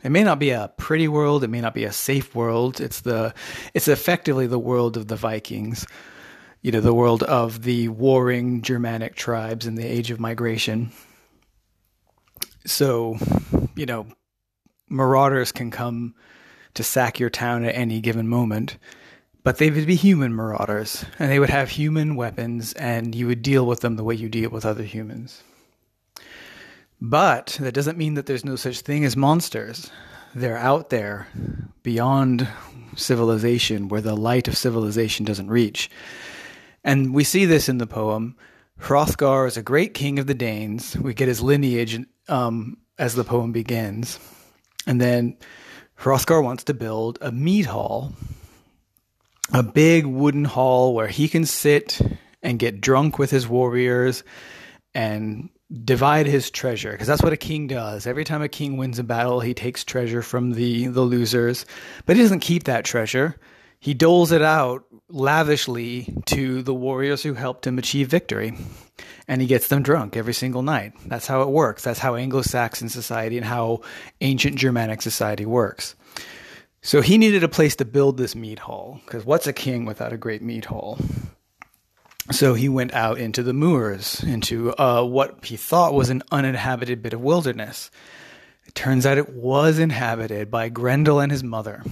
It 0.02 0.10
may 0.10 0.22
not 0.22 0.38
be 0.38 0.50
a 0.50 0.72
pretty 0.76 1.08
world, 1.08 1.44
it 1.44 1.50
may 1.50 1.60
not 1.60 1.74
be 1.74 1.84
a 1.84 1.92
safe 1.92 2.34
world. 2.34 2.80
It's 2.80 3.00
the 3.00 3.34
it's 3.74 3.88
effectively 3.88 4.46
the 4.46 4.58
world 4.58 4.96
of 4.96 5.08
the 5.08 5.16
Vikings. 5.16 5.86
You 6.66 6.72
know, 6.72 6.80
the 6.80 6.92
world 6.92 7.22
of 7.22 7.62
the 7.62 7.86
warring 7.86 8.62
Germanic 8.62 9.14
tribes 9.14 9.66
in 9.66 9.76
the 9.76 9.86
age 9.86 10.10
of 10.10 10.18
migration. 10.18 10.90
So, 12.64 13.18
you 13.76 13.86
know, 13.86 14.08
marauders 14.88 15.52
can 15.52 15.70
come 15.70 16.16
to 16.74 16.82
sack 16.82 17.20
your 17.20 17.30
town 17.30 17.64
at 17.64 17.76
any 17.76 18.00
given 18.00 18.26
moment 18.26 18.78
but 19.46 19.58
they 19.58 19.70
would 19.70 19.86
be 19.86 19.94
human 19.94 20.34
marauders, 20.34 21.04
and 21.20 21.30
they 21.30 21.38
would 21.38 21.50
have 21.50 21.70
human 21.70 22.16
weapons, 22.16 22.72
and 22.72 23.14
you 23.14 23.28
would 23.28 23.42
deal 23.42 23.64
with 23.64 23.78
them 23.78 23.94
the 23.94 24.02
way 24.02 24.16
you 24.16 24.28
deal 24.28 24.50
with 24.50 24.66
other 24.66 24.82
humans. 24.82 25.44
But 27.00 27.56
that 27.60 27.72
doesn't 27.72 27.96
mean 27.96 28.14
that 28.14 28.26
there's 28.26 28.44
no 28.44 28.56
such 28.56 28.80
thing 28.80 29.04
as 29.04 29.16
monsters. 29.16 29.88
They're 30.34 30.56
out 30.56 30.90
there 30.90 31.28
beyond 31.84 32.48
civilization, 32.96 33.86
where 33.86 34.00
the 34.00 34.16
light 34.16 34.48
of 34.48 34.58
civilization 34.58 35.24
doesn't 35.24 35.46
reach. 35.46 35.90
And 36.86 37.12
we 37.12 37.24
see 37.24 37.44
this 37.44 37.68
in 37.68 37.76
the 37.76 37.86
poem. 37.86 38.36
Hrothgar 38.80 39.46
is 39.46 39.58
a 39.58 39.62
great 39.62 39.92
king 39.92 40.18
of 40.18 40.26
the 40.26 40.34
Danes. 40.34 40.96
We 40.96 41.12
get 41.12 41.28
his 41.28 41.42
lineage 41.42 42.00
um, 42.28 42.78
as 42.98 43.14
the 43.14 43.24
poem 43.24 43.52
begins. 43.52 44.18
And 44.86 44.98
then 44.98 45.36
Hrothgar 45.98 46.42
wants 46.42 46.64
to 46.64 46.74
build 46.74 47.18
a 47.20 47.30
mead 47.30 47.66
hall 47.66 48.14
a 49.52 49.62
big 49.62 50.06
wooden 50.06 50.44
hall 50.44 50.94
where 50.94 51.06
he 51.06 51.28
can 51.28 51.44
sit 51.44 52.00
and 52.42 52.58
get 52.58 52.80
drunk 52.80 53.18
with 53.18 53.30
his 53.30 53.46
warriors 53.46 54.24
and 54.94 55.50
divide 55.84 56.26
his 56.26 56.50
treasure 56.50 56.92
because 56.92 57.08
that's 57.08 57.22
what 57.22 57.32
a 57.32 57.36
king 57.36 57.66
does 57.66 58.06
every 58.06 58.22
time 58.22 58.40
a 58.40 58.48
king 58.48 58.76
wins 58.76 59.00
a 59.00 59.04
battle 59.04 59.40
he 59.40 59.52
takes 59.52 59.82
treasure 59.82 60.22
from 60.22 60.52
the 60.52 60.86
the 60.86 61.00
losers 61.00 61.66
but 62.06 62.14
he 62.14 62.22
doesn't 62.22 62.38
keep 62.38 62.64
that 62.64 62.84
treasure 62.84 63.34
he 63.78 63.94
doles 63.94 64.32
it 64.32 64.42
out 64.42 64.84
lavishly 65.08 66.14
to 66.26 66.62
the 66.62 66.74
warriors 66.74 67.22
who 67.22 67.34
helped 67.34 67.66
him 67.66 67.78
achieve 67.78 68.08
victory 68.08 68.56
and 69.28 69.40
he 69.40 69.46
gets 69.46 69.68
them 69.68 69.82
drunk 69.82 70.16
every 70.16 70.34
single 70.34 70.62
night 70.62 70.92
that's 71.06 71.26
how 71.26 71.42
it 71.42 71.48
works 71.48 71.84
that's 71.84 72.00
how 72.00 72.14
anglo-saxon 72.14 72.88
society 72.88 73.36
and 73.36 73.46
how 73.46 73.80
ancient 74.20 74.56
germanic 74.56 75.00
society 75.00 75.46
works 75.46 75.94
so 76.86 77.00
he 77.00 77.18
needed 77.18 77.42
a 77.42 77.48
place 77.48 77.74
to 77.76 77.84
build 77.84 78.16
this 78.16 78.36
mead 78.36 78.60
hall, 78.60 79.00
because 79.04 79.24
what's 79.24 79.48
a 79.48 79.52
king 79.52 79.86
without 79.86 80.12
a 80.12 80.16
great 80.16 80.40
mead 80.40 80.66
hall? 80.66 81.00
So 82.30 82.54
he 82.54 82.68
went 82.68 82.94
out 82.94 83.18
into 83.18 83.42
the 83.42 83.52
moors, 83.52 84.22
into 84.22 84.72
uh, 84.78 85.02
what 85.02 85.44
he 85.44 85.56
thought 85.56 85.94
was 85.94 86.10
an 86.10 86.22
uninhabited 86.30 87.02
bit 87.02 87.12
of 87.12 87.20
wilderness. 87.20 87.90
It 88.66 88.76
turns 88.76 89.04
out 89.04 89.18
it 89.18 89.34
was 89.34 89.80
inhabited 89.80 90.48
by 90.48 90.68
Grendel 90.68 91.18
and 91.18 91.32
his 91.32 91.42
mother. 91.42 91.82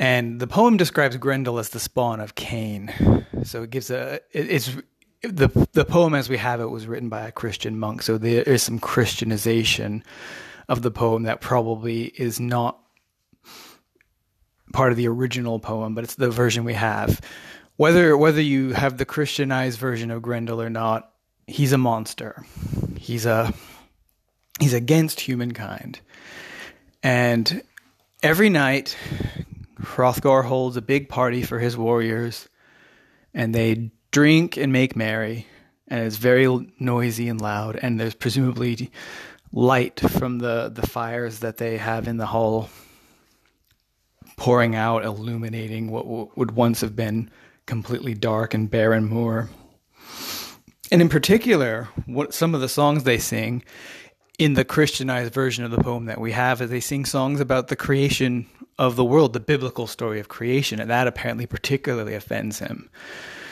And 0.00 0.40
the 0.40 0.46
poem 0.46 0.78
describes 0.78 1.18
Grendel 1.18 1.58
as 1.58 1.68
the 1.68 1.78
spawn 1.78 2.20
of 2.20 2.34
Cain. 2.34 3.26
So 3.44 3.62
it 3.62 3.70
gives 3.70 3.90
a 3.90 4.14
it, 4.32 4.50
it's 4.50 4.76
the 5.22 5.48
the 5.72 5.84
poem 5.84 6.14
as 6.14 6.30
we 6.30 6.38
have 6.38 6.62
it 6.62 6.70
was 6.70 6.86
written 6.86 7.10
by 7.10 7.28
a 7.28 7.32
Christian 7.32 7.78
monk. 7.78 8.00
So 8.00 8.16
there 8.16 8.42
is 8.42 8.62
some 8.62 8.78
Christianization 8.78 10.02
of 10.70 10.80
the 10.80 10.90
poem 10.90 11.24
that 11.24 11.42
probably 11.42 12.04
is 12.04 12.40
not 12.40 12.80
part 14.72 14.90
of 14.90 14.96
the 14.96 15.06
original 15.06 15.58
poem, 15.58 15.94
but 15.94 16.04
it's 16.04 16.14
the 16.14 16.30
version 16.30 16.64
we 16.64 16.74
have. 16.74 17.20
Whether 17.76 18.16
whether 18.16 18.40
you 18.40 18.72
have 18.72 18.96
the 18.96 19.04
Christianized 19.04 19.78
version 19.78 20.10
of 20.10 20.22
Grendel 20.22 20.62
or 20.62 20.70
not, 20.70 21.12
he's 21.46 21.72
a 21.72 21.78
monster. 21.78 22.42
He's 22.96 23.26
a 23.26 23.52
he's 24.60 24.72
against 24.72 25.20
humankind. 25.20 26.00
And 27.02 27.62
every 28.22 28.48
night 28.48 28.96
Hrothgar 29.82 30.44
holds 30.44 30.76
a 30.76 30.82
big 30.82 31.08
party 31.08 31.42
for 31.42 31.58
his 31.58 31.76
warriors, 31.76 32.48
and 33.34 33.54
they 33.54 33.90
drink 34.10 34.56
and 34.56 34.72
make 34.72 34.96
merry, 34.96 35.46
and 35.88 36.04
it's 36.04 36.16
very 36.16 36.72
noisy 36.78 37.28
and 37.28 37.40
loud, 37.40 37.78
and 37.80 37.98
there's 37.98 38.14
presumably 38.14 38.90
light 39.52 40.00
from 40.00 40.38
the, 40.38 40.70
the 40.72 40.86
fires 40.86 41.40
that 41.40 41.56
they 41.56 41.76
have 41.76 42.06
in 42.06 42.16
the 42.16 42.26
hall 42.26 42.68
pouring 44.36 44.74
out, 44.74 45.04
illuminating 45.04 45.90
what 45.90 46.04
w- 46.04 46.30
would 46.36 46.52
once 46.52 46.80
have 46.80 46.96
been 46.96 47.30
completely 47.66 48.14
dark 48.14 48.54
and 48.54 48.70
barren 48.70 49.04
moor. 49.04 49.50
And 50.90 51.00
in 51.00 51.08
particular, 51.08 51.88
what 52.06 52.34
some 52.34 52.54
of 52.54 52.60
the 52.60 52.68
songs 52.68 53.04
they 53.04 53.18
sing 53.18 53.62
in 54.40 54.54
the 54.54 54.64
Christianized 54.64 55.34
version 55.34 55.66
of 55.66 55.70
the 55.70 55.82
poem 55.82 56.06
that 56.06 56.18
we 56.18 56.32
have 56.32 56.62
is 56.62 56.70
they 56.70 56.80
sing 56.80 57.04
songs 57.04 57.40
about 57.40 57.68
the 57.68 57.76
creation 57.76 58.46
of 58.78 58.96
the 58.96 59.04
world, 59.04 59.34
the 59.34 59.38
biblical 59.38 59.86
story 59.86 60.18
of 60.18 60.28
creation, 60.28 60.80
and 60.80 60.88
that 60.88 61.06
apparently 61.06 61.44
particularly 61.44 62.14
offends 62.14 62.58
him. 62.58 62.88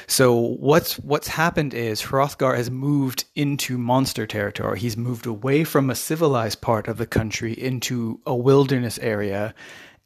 So 0.06 0.34
what's 0.34 0.98
what's 1.00 1.28
happened 1.28 1.74
is 1.74 2.00
Hrothgar 2.00 2.56
has 2.56 2.70
moved 2.70 3.26
into 3.34 3.76
monster 3.76 4.26
territory. 4.26 4.80
He's 4.80 4.96
moved 4.96 5.26
away 5.26 5.62
from 5.62 5.90
a 5.90 5.94
civilized 5.94 6.62
part 6.62 6.88
of 6.88 6.96
the 6.96 7.06
country 7.06 7.52
into 7.52 8.18
a 8.24 8.34
wilderness 8.34 8.98
area, 9.00 9.54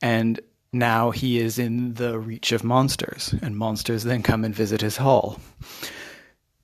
and 0.03 0.41
now 0.73 1.13
he 1.13 1.39
is 1.39 1.61
in 1.61 1.95
the 1.95 2.19
reach 2.19 2.51
of 2.51 2.65
monsters, 2.65 3.33
and 3.41 3.57
monsters 3.57 4.03
then 4.03 4.25
come 4.25 4.45
and 4.45 4.53
visit 4.53 4.81
his 4.81 4.97
hall. 4.97 5.39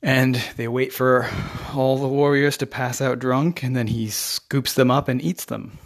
And 0.02 0.36
they 0.56 0.68
wait 0.68 0.92
for 0.92 1.28
all 1.74 1.98
the 1.98 2.08
warriors 2.08 2.56
to 2.58 2.66
pass 2.66 3.00
out 3.00 3.18
drunk, 3.18 3.62
and 3.62 3.74
then 3.74 3.88
he 3.88 4.08
scoops 4.08 4.74
them 4.74 4.90
up 4.90 5.08
and 5.08 5.20
eats 5.20 5.46
them 5.46 5.78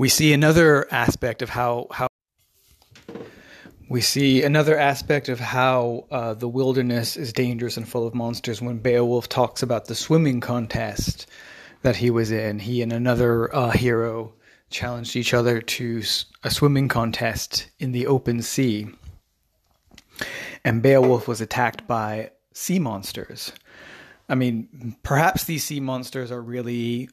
we 0.00 0.08
see 0.08 0.32
another 0.32 0.90
aspect 0.90 1.42
of 1.42 1.50
how 1.50 1.86
how 1.90 2.08
we 3.90 4.00
see 4.00 4.42
another 4.42 4.78
aspect 4.78 5.28
of 5.28 5.38
how 5.38 6.06
uh, 6.10 6.32
the 6.32 6.48
wilderness 6.48 7.18
is 7.18 7.34
dangerous 7.34 7.76
and 7.76 7.86
full 7.86 8.06
of 8.06 8.14
monsters 8.14 8.62
when 8.62 8.78
Beowulf 8.78 9.28
talks 9.28 9.62
about 9.62 9.84
the 9.84 9.94
swimming 9.94 10.40
contest 10.40 11.26
that 11.82 11.96
he 11.96 12.08
was 12.08 12.30
in. 12.30 12.60
He 12.60 12.80
and 12.80 12.94
another 12.94 13.54
uh, 13.54 13.72
hero 13.72 14.32
challenged 14.70 15.16
each 15.16 15.34
other 15.34 15.60
to 15.60 16.02
a 16.44 16.50
swimming 16.50 16.88
contest 16.88 17.68
in 17.78 17.92
the 17.92 18.06
open 18.06 18.40
sea. 18.40 18.88
And 20.64 20.82
Beowulf 20.82 21.26
was 21.26 21.40
attacked 21.40 21.86
by 21.86 22.32
sea 22.52 22.78
monsters. 22.78 23.52
I 24.28 24.34
mean, 24.34 24.96
perhaps 25.02 25.44
these 25.44 25.64
sea 25.64 25.80
monsters 25.80 26.30
are 26.30 26.40
really 26.40 27.08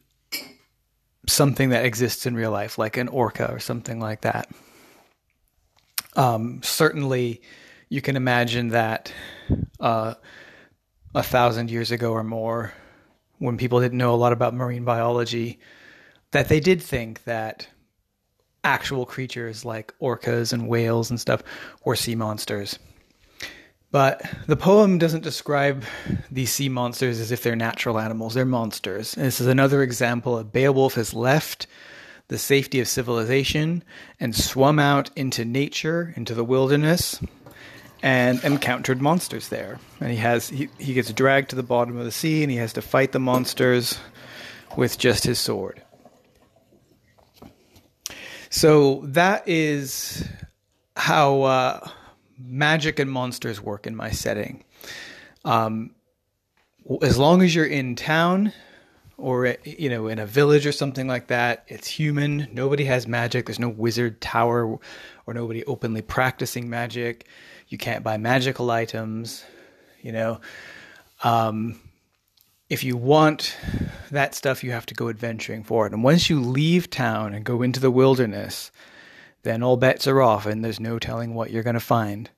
something 1.28 1.70
that 1.70 1.86
exists 1.86 2.26
in 2.26 2.36
real 2.36 2.52
life, 2.52 2.78
like 2.78 2.98
an 2.98 3.08
orca 3.08 3.52
or 3.52 3.60
something 3.60 4.00
like 4.00 4.22
that. 4.22 4.50
Um, 6.16 6.62
certainly, 6.64 7.42
you 7.90 8.02
can 8.02 8.16
imagine 8.16 8.70
that 8.70 9.14
uh, 9.80 10.16
a 11.16 11.24
thousand 11.24 11.70
years 11.72 11.92
ago 11.92 12.12
or 12.12 12.24
more, 12.24 12.74
when 13.40 13.58
people 13.58 13.80
didn't 13.80 13.98
know 13.98 14.14
a 14.14 14.18
lot 14.18 14.34
about 14.34 14.54
marine 14.54 14.84
biology, 14.84 15.60
that 16.32 16.50
they 16.50 16.60
did 16.60 16.82
think 16.82 17.24
that 17.24 17.68
actual 18.64 19.06
creatures 19.06 19.64
like 19.64 19.94
orcas 20.02 20.52
and 20.52 20.68
whales 20.68 21.10
and 21.10 21.20
stuff 21.20 21.44
were 21.86 21.96
sea 21.96 22.16
monsters. 22.16 22.80
But 23.90 24.22
the 24.48 24.58
poem 24.58 24.98
doesn't 24.98 25.24
describe 25.24 25.84
these 26.30 26.52
sea 26.52 26.68
monsters 26.70 27.20
as 27.20 27.32
if 27.32 27.42
they're 27.42 27.56
natural 27.56 28.00
animals, 28.00 28.34
they're 28.34 28.46
monsters. 28.46 29.16
And 29.16 29.26
this 29.26 29.40
is 29.40 29.48
another 29.48 29.82
example 29.82 30.38
of 30.38 30.52
Beowulf 30.52 30.96
has 30.96 31.14
left 31.14 31.68
the 32.28 32.38
safety 32.38 32.82
of 32.82 32.88
civilization 32.88 33.84
and 34.20 34.36
swum 34.36 34.80
out 34.80 35.10
into 35.16 35.46
nature, 35.46 36.14
into 36.18 36.34
the 36.34 36.44
wilderness, 36.44 37.22
and 38.04 38.44
encountered 38.44 39.02
monsters 39.02 39.48
there. 39.48 39.80
And 40.02 40.12
he 40.12 40.18
has 40.18 40.50
he, 40.50 40.70
he 40.78 40.94
gets 40.94 41.12
dragged 41.14 41.50
to 41.52 41.56
the 41.56 41.64
bottom 41.64 41.98
of 41.98 42.04
the 42.04 42.12
sea 42.12 42.44
and 42.44 42.52
he 42.52 42.58
has 42.58 42.74
to 42.74 42.82
fight 42.82 43.14
the 43.14 43.20
monsters 43.20 43.98
with 44.76 44.98
just 44.98 45.24
his 45.24 45.40
sword. 45.40 45.82
So 48.50 49.02
that 49.06 49.48
is 49.48 50.28
how 50.96 51.42
uh, 51.44 51.90
magic 52.38 53.00
and 53.00 53.12
monsters 53.12 53.62
work 53.62 53.88
in 53.88 53.96
my 53.96 54.12
setting. 54.12 54.64
Um, 55.46 55.92
as 57.02 57.18
long 57.18 57.42
as 57.42 57.54
you're 57.54 57.66
in 57.66 57.96
town 57.96 58.54
or 59.18 59.58
you 59.64 59.90
know 59.90 60.08
in 60.08 60.20
a 60.20 60.26
village 60.26 60.66
or 60.66 60.72
something 60.72 61.08
like 61.08 61.28
that, 61.28 61.66
it's 61.68 61.88
human. 61.88 62.48
Nobody 62.52 62.86
has 62.86 63.08
magic. 63.08 63.48
There's 63.48 63.60
no 63.60 63.70
wizard 63.70 64.22
tower 64.22 64.80
or 65.26 65.34
nobody 65.34 65.64
openly 65.66 66.02
practicing 66.02 66.70
magic. 66.70 67.28
You 67.68 67.78
can't 67.78 68.04
buy 68.04 68.18
magical 68.18 68.72
items. 68.72 69.44
You 70.02 70.12
know, 70.12 70.42
um, 71.24 71.80
if 72.70 72.84
you 72.84 72.96
want 72.96 73.58
that 74.12 74.36
stuff, 74.36 74.64
you 74.64 74.72
have 74.72 74.86
to 74.88 74.94
go 74.94 75.10
adventuring 75.10 75.64
for 75.64 75.88
it. 75.88 75.94
And 75.94 76.04
once 76.04 76.30
you 76.30 76.40
leave 76.40 76.90
town 76.90 77.34
and 77.34 77.44
go 77.44 77.62
into 77.62 77.80
the 77.80 77.92
wilderness, 77.92 78.72
then 79.44 79.64
all 79.64 79.78
bets 79.78 80.08
are 80.08 80.22
off 80.22 80.46
and 80.46 80.64
there's 80.64 80.80
no 80.80 81.00
telling 81.00 81.34
what 81.34 81.52
you're 81.52 81.64
going 81.64 81.74
to 81.74 81.80
find. 81.80 82.30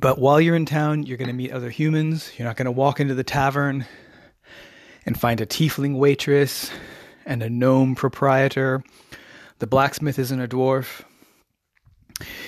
But 0.00 0.18
while 0.18 0.40
you're 0.40 0.56
in 0.56 0.64
town, 0.64 1.02
you're 1.02 1.18
going 1.18 1.28
to 1.28 1.34
meet 1.34 1.52
other 1.52 1.68
humans. 1.68 2.32
You're 2.36 2.48
not 2.48 2.56
going 2.56 2.66
to 2.66 2.72
walk 2.72 2.98
into 2.98 3.14
the 3.14 3.24
tavern 3.24 3.84
and 5.04 5.20
find 5.20 5.40
a 5.40 5.46
tiefling 5.46 5.98
waitress 5.98 6.70
and 7.26 7.42
a 7.42 7.50
gnome 7.50 7.94
proprietor. 7.94 8.82
The 9.58 9.66
blacksmith 9.66 10.18
isn't 10.18 10.40
a 10.40 10.48
dwarf. 10.48 11.02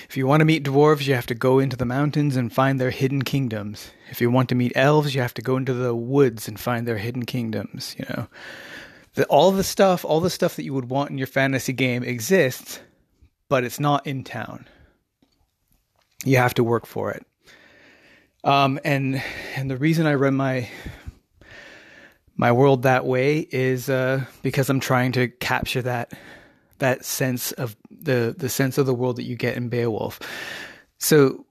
If 0.09 0.17
you 0.17 0.25
want 0.25 0.41
to 0.41 0.45
meet 0.45 0.63
dwarves, 0.63 1.05
you 1.05 1.13
have 1.13 1.27
to 1.27 1.35
go 1.35 1.59
into 1.59 1.77
the 1.77 1.85
mountains 1.85 2.35
and 2.35 2.51
find 2.51 2.79
their 2.79 2.89
hidden 2.89 3.21
kingdoms. 3.21 3.91
If 4.09 4.19
you 4.19 4.31
want 4.31 4.49
to 4.49 4.55
meet 4.55 4.71
elves, 4.73 5.13
you 5.13 5.21
have 5.21 5.35
to 5.35 5.43
go 5.43 5.57
into 5.57 5.75
the 5.75 5.93
woods 5.93 6.47
and 6.47 6.59
find 6.59 6.87
their 6.87 6.97
hidden 6.97 7.25
kingdoms, 7.25 7.95
you 7.99 8.05
know 8.09 8.27
all 9.29 9.51
the 9.51 9.63
stuff, 9.63 10.05
all 10.05 10.19
the 10.19 10.29
stuff 10.29 10.55
that 10.55 10.63
you 10.63 10.73
would 10.73 10.89
want 10.89 11.09
in 11.09 11.17
your 11.17 11.27
fantasy 11.27 11.73
game 11.73 12.03
exists, 12.03 12.79
but 13.49 13.63
it's 13.63 13.79
not 13.79 14.05
in 14.05 14.23
town. 14.23 14.67
You 16.23 16.37
have 16.37 16.53
to 16.55 16.63
work 16.63 16.85
for 16.85 17.11
it. 17.11 17.25
Um, 18.43 18.79
and 18.85 19.21
and 19.55 19.69
the 19.69 19.77
reason 19.77 20.05
I 20.05 20.13
run 20.13 20.35
my 20.35 20.69
my 22.37 22.51
world 22.51 22.83
that 22.83 23.05
way 23.05 23.39
is 23.51 23.89
uh, 23.89 24.23
because 24.41 24.69
I'm 24.69 24.79
trying 24.79 25.11
to 25.13 25.27
capture 25.27 25.81
that 25.81 26.13
that 26.77 27.03
sense 27.03 27.51
of 27.53 27.75
the 27.91 28.33
the 28.37 28.49
sense 28.49 28.77
of 28.77 28.85
the 28.85 28.93
world 28.93 29.17
that 29.17 29.23
you 29.23 29.35
get 29.35 29.57
in 29.57 29.69
Beowulf. 29.69 30.19
So 30.99 31.45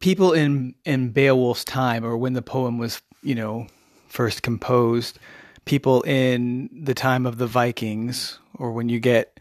people 0.00 0.32
in 0.32 0.74
in 0.84 1.10
Beowulf's 1.10 1.64
time, 1.64 2.04
or 2.04 2.16
when 2.16 2.32
the 2.32 2.42
poem 2.42 2.78
was, 2.78 3.02
you 3.22 3.34
know, 3.34 3.66
first 4.08 4.42
composed, 4.42 5.18
people 5.66 6.00
in 6.02 6.70
the 6.72 6.94
time 6.94 7.26
of 7.26 7.36
the 7.36 7.46
Vikings, 7.46 8.38
or 8.54 8.72
when 8.72 8.88
you 8.88 8.98
get 8.98 9.38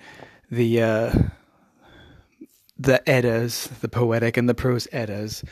the 0.52 0.82
uh, 0.82 1.14
the 2.78 3.08
Eddas, 3.10 3.68
the 3.80 3.88
poetic 3.88 4.36
and 4.36 4.50
the 4.50 4.54
prose 4.54 4.88
Eddas, 4.92 5.44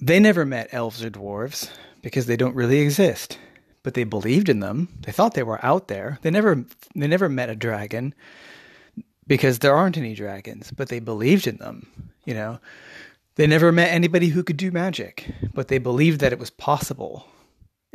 they 0.00 0.20
never 0.20 0.44
met 0.44 0.68
elves 0.72 1.02
or 1.02 1.10
dwarves 1.10 1.68
because 2.02 2.26
they 2.26 2.36
don't 2.36 2.54
really 2.54 2.78
exist. 2.78 3.38
But 3.82 3.94
they 3.94 4.04
believed 4.04 4.48
in 4.48 4.60
them. 4.60 4.88
They 5.02 5.12
thought 5.12 5.34
they 5.34 5.42
were 5.42 5.62
out 5.64 5.88
there. 5.88 6.18
They 6.22 6.30
never 6.30 6.64
they 6.94 7.06
never 7.08 7.28
met 7.28 7.50
a 7.50 7.56
dragon 7.56 8.14
because 9.26 9.58
there 9.58 9.74
aren't 9.74 9.98
any 9.98 10.14
dragons, 10.14 10.70
but 10.70 10.88
they 10.88 11.00
believed 11.00 11.46
in 11.46 11.56
them, 11.56 11.86
you 12.24 12.34
know. 12.34 12.60
They 13.36 13.46
never 13.46 13.72
met 13.72 13.90
anybody 13.90 14.28
who 14.28 14.44
could 14.44 14.56
do 14.56 14.70
magic, 14.70 15.26
but 15.52 15.68
they 15.68 15.78
believed 15.78 16.20
that 16.20 16.32
it 16.32 16.38
was 16.38 16.50
possible. 16.50 17.26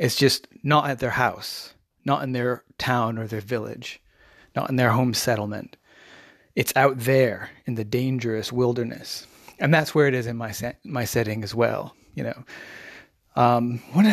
It's 0.00 0.16
just 0.16 0.48
not 0.62 0.88
at 0.88 0.98
their 0.98 1.10
house, 1.10 1.74
not 2.06 2.22
in 2.22 2.32
their 2.32 2.64
town 2.78 3.18
or 3.18 3.26
their 3.26 3.42
village, 3.42 4.00
not 4.56 4.70
in 4.70 4.76
their 4.76 4.92
home 4.92 5.12
settlement. 5.12 5.76
It's 6.56 6.72
out 6.74 6.98
there 7.00 7.50
in 7.66 7.74
the 7.74 7.84
dangerous 7.84 8.50
wilderness, 8.50 9.26
and 9.58 9.74
that's 9.74 9.94
where 9.94 10.08
it 10.08 10.14
is 10.14 10.26
in 10.26 10.38
my 10.38 10.52
set, 10.52 10.78
my 10.86 11.04
setting 11.04 11.44
as 11.44 11.54
well. 11.54 11.94
You 12.14 12.24
know, 12.24 12.44
um, 13.36 13.82
one 13.92 14.06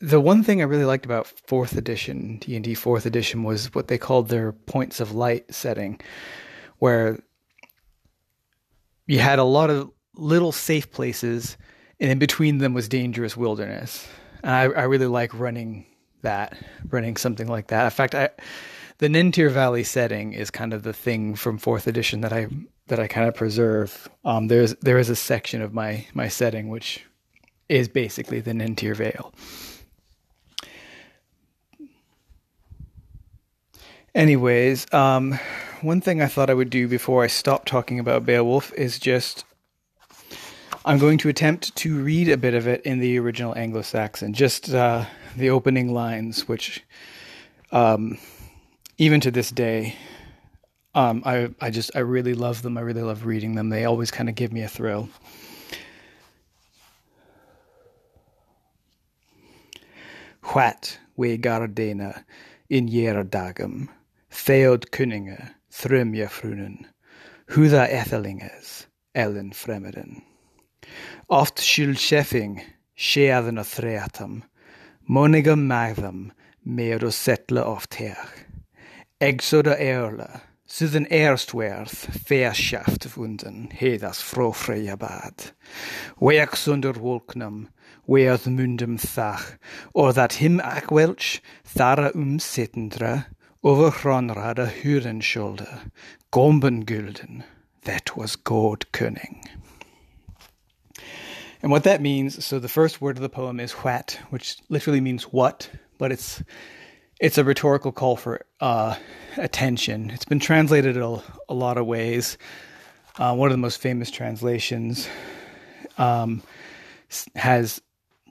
the 0.00 0.18
one 0.18 0.42
thing 0.42 0.62
I 0.62 0.64
really 0.64 0.86
liked 0.86 1.04
about 1.04 1.26
fourth 1.26 1.76
edition 1.76 2.38
D 2.38 2.56
and 2.56 2.64
D 2.64 2.74
fourth 2.74 3.04
edition 3.04 3.42
was 3.42 3.74
what 3.74 3.88
they 3.88 3.98
called 3.98 4.28
their 4.28 4.52
points 4.52 4.98
of 4.98 5.12
light 5.12 5.54
setting, 5.54 6.00
where 6.78 7.18
you 9.06 9.18
had 9.18 9.38
a 9.38 9.44
lot 9.44 9.68
of 9.68 9.90
little 10.16 10.52
safe 10.52 10.90
places, 10.90 11.58
and 12.00 12.10
in 12.10 12.18
between 12.18 12.58
them 12.58 12.72
was 12.72 12.88
dangerous 12.88 13.36
wilderness. 13.36 14.08
And 14.42 14.50
I, 14.50 14.62
I 14.62 14.82
really 14.84 15.06
like 15.06 15.32
running 15.34 15.86
that, 16.22 16.56
running 16.88 17.16
something 17.16 17.48
like 17.48 17.68
that. 17.68 17.84
In 17.84 17.90
fact, 17.90 18.14
I 18.14 18.30
the 18.98 19.08
Nentir 19.08 19.50
Valley 19.50 19.82
setting 19.82 20.32
is 20.32 20.50
kind 20.50 20.72
of 20.72 20.84
the 20.84 20.92
thing 20.92 21.34
from 21.34 21.58
fourth 21.58 21.86
edition 21.86 22.20
that 22.20 22.32
I 22.32 22.46
that 22.86 23.00
I 23.00 23.08
kind 23.08 23.28
of 23.28 23.34
preserve. 23.34 24.08
Um, 24.24 24.48
there's 24.48 24.74
there 24.76 24.98
is 24.98 25.10
a 25.10 25.16
section 25.16 25.62
of 25.62 25.74
my 25.74 26.06
my 26.14 26.28
setting 26.28 26.68
which 26.68 27.04
is 27.68 27.88
basically 27.88 28.40
the 28.40 28.52
Nentir 28.52 28.94
Vale. 28.94 29.32
Anyways, 34.14 34.92
um, 34.92 35.38
one 35.80 36.02
thing 36.02 36.20
I 36.20 36.26
thought 36.26 36.50
I 36.50 36.54
would 36.54 36.68
do 36.68 36.86
before 36.86 37.24
I 37.24 37.28
stop 37.28 37.64
talking 37.64 37.98
about 37.98 38.26
Beowulf 38.26 38.72
is 38.74 38.98
just 38.98 39.44
I'm 40.84 40.98
going 40.98 41.18
to 41.18 41.28
attempt 41.28 41.76
to 41.76 42.02
read 42.02 42.28
a 42.28 42.36
bit 42.36 42.54
of 42.54 42.66
it 42.66 42.82
in 42.82 42.98
the 42.98 43.16
original 43.20 43.56
Anglo-Saxon, 43.56 44.32
just 44.32 44.74
uh, 44.74 45.04
the 45.36 45.50
opening 45.50 45.94
lines, 45.94 46.48
which 46.48 46.82
um, 47.70 48.18
even 48.98 49.20
to 49.20 49.30
this 49.30 49.50
day, 49.50 49.94
um, 50.96 51.22
I 51.24 51.50
I 51.60 51.70
just 51.70 51.92
I 51.94 52.00
really 52.00 52.34
love 52.34 52.62
them. 52.62 52.76
I 52.76 52.80
really 52.80 53.02
love 53.02 53.26
reading 53.26 53.54
them. 53.54 53.68
They 53.68 53.84
always 53.84 54.10
kind 54.10 54.28
of 54.28 54.34
give 54.34 54.52
me 54.52 54.62
a 54.62 54.68
thrill. 54.68 55.08
What 60.42 60.98
we 61.16 61.38
Gardena 61.38 62.24
in 62.68 62.88
Yeradagum, 62.88 63.88
Theod 64.32 64.90
Kunninge, 64.90 65.54
Thrumja 65.70 66.28
Frunen, 66.28 66.86
Huda 67.50 67.88
Ethelinges, 67.88 68.86
Ellen 69.14 69.52
Fremeden. 69.52 70.22
Oft 71.28 71.58
skyldkjeffing, 71.62 72.60
skjeden 72.96 73.58
og 73.58 73.66
threatam, 73.66 74.42
Moniga 75.06 75.56
magdam, 75.56 76.30
mer 76.62 77.04
og 77.04 77.12
settle 77.12 77.64
oft 77.66 77.98
her. 77.98 78.18
Egsoda 79.20 79.74
erle, 79.78 80.28
Syden 80.72 81.06
erstwerth, 81.10 82.08
verschaft 82.28 83.04
wunden, 83.16 83.68
hedas 83.72 84.22
frofreya 84.22 84.96
bad. 84.96 85.52
Weaks 86.18 86.66
under 86.68 86.94
wolknam, 86.94 87.68
weath 88.06 88.46
mundum 88.46 88.96
thach, 88.96 89.58
or 89.92 90.14
that 90.14 90.40
him 90.40 90.60
akwelch, 90.60 91.42
thara 91.64 92.10
um 92.14 92.38
sittendra, 92.38 93.26
over 93.62 93.90
hronrad 93.90 94.58
a 94.58 94.66
huren 94.66 95.20
shoulder, 95.20 95.80
gomben 96.30 96.86
gulden, 96.86 97.44
that 97.84 98.16
was 98.16 98.34
god 98.34 98.90
cunning. 98.92 99.44
And 101.62 101.70
what 101.70 101.84
that 101.84 102.00
means, 102.00 102.44
so 102.44 102.58
the 102.58 102.68
first 102.68 103.00
word 103.00 103.16
of 103.16 103.22
the 103.22 103.28
poem 103.28 103.60
is 103.60 103.72
what, 103.72 104.18
which 104.30 104.56
literally 104.68 105.00
means 105.00 105.24
what, 105.24 105.70
but 105.96 106.10
it's 106.10 106.42
it's 107.20 107.38
a 107.38 107.44
rhetorical 107.44 107.92
call 107.92 108.16
for 108.16 108.44
uh, 108.60 108.96
attention. 109.36 110.10
It's 110.10 110.24
been 110.24 110.40
translated 110.40 110.96
a, 110.96 111.22
a 111.48 111.54
lot 111.54 111.78
of 111.78 111.86
ways. 111.86 112.36
Uh, 113.16 113.36
one 113.36 113.48
of 113.48 113.52
the 113.52 113.58
most 113.58 113.80
famous 113.80 114.10
translations 114.10 115.08
um, 115.98 116.42
has 117.36 117.80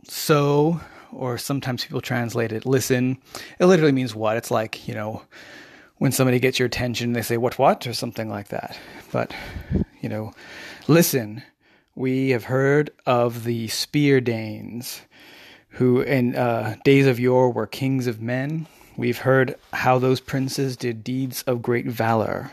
so, 0.10 0.82
or 1.14 1.38
sometimes 1.38 1.86
people 1.86 2.02
translate 2.02 2.52
it 2.52 2.66
listen. 2.66 3.18
It 3.60 3.66
literally 3.66 3.94
means 3.94 4.14
what. 4.14 4.36
It's 4.36 4.52
like, 4.52 4.90
you 4.90 4.94
know, 4.94 5.22
when 6.00 6.12
somebody 6.12 6.40
gets 6.40 6.60
your 6.60 6.66
attention, 6.66 7.14
they 7.14 7.22
say, 7.22 7.38
what, 7.38 7.58
what, 7.58 7.88
or 7.88 7.94
something 7.94 8.28
like 8.28 8.50
that. 8.50 8.78
But, 9.14 9.34
you 10.02 10.10
know, 10.10 10.34
listen. 10.90 11.44
We 11.96 12.30
have 12.30 12.46
heard 12.46 12.92
of 13.06 13.44
the 13.44 13.68
Spear 13.68 14.22
Danes, 14.22 15.02
who 15.70 16.02
in 16.02 16.36
uh, 16.36 16.78
days 16.84 17.06
of 17.06 17.20
yore 17.20 17.52
were 17.52 17.68
kings 17.68 18.08
of 18.08 18.22
men. 18.22 18.68
We've 18.98 19.18
heard 19.18 19.56
how 19.74 20.00
those 20.00 20.20
princes 20.20 20.78
did 20.78 21.04
deeds 21.04 21.44
of 21.44 21.62
great 21.62 21.88
valor. 21.88 22.52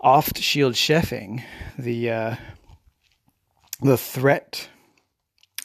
Oft 0.00 0.38
Shield 0.38 0.74
Sheffing, 0.74 1.42
the 1.78 2.10
uh, 2.10 2.36
the 3.80 3.96
threat 3.96 4.68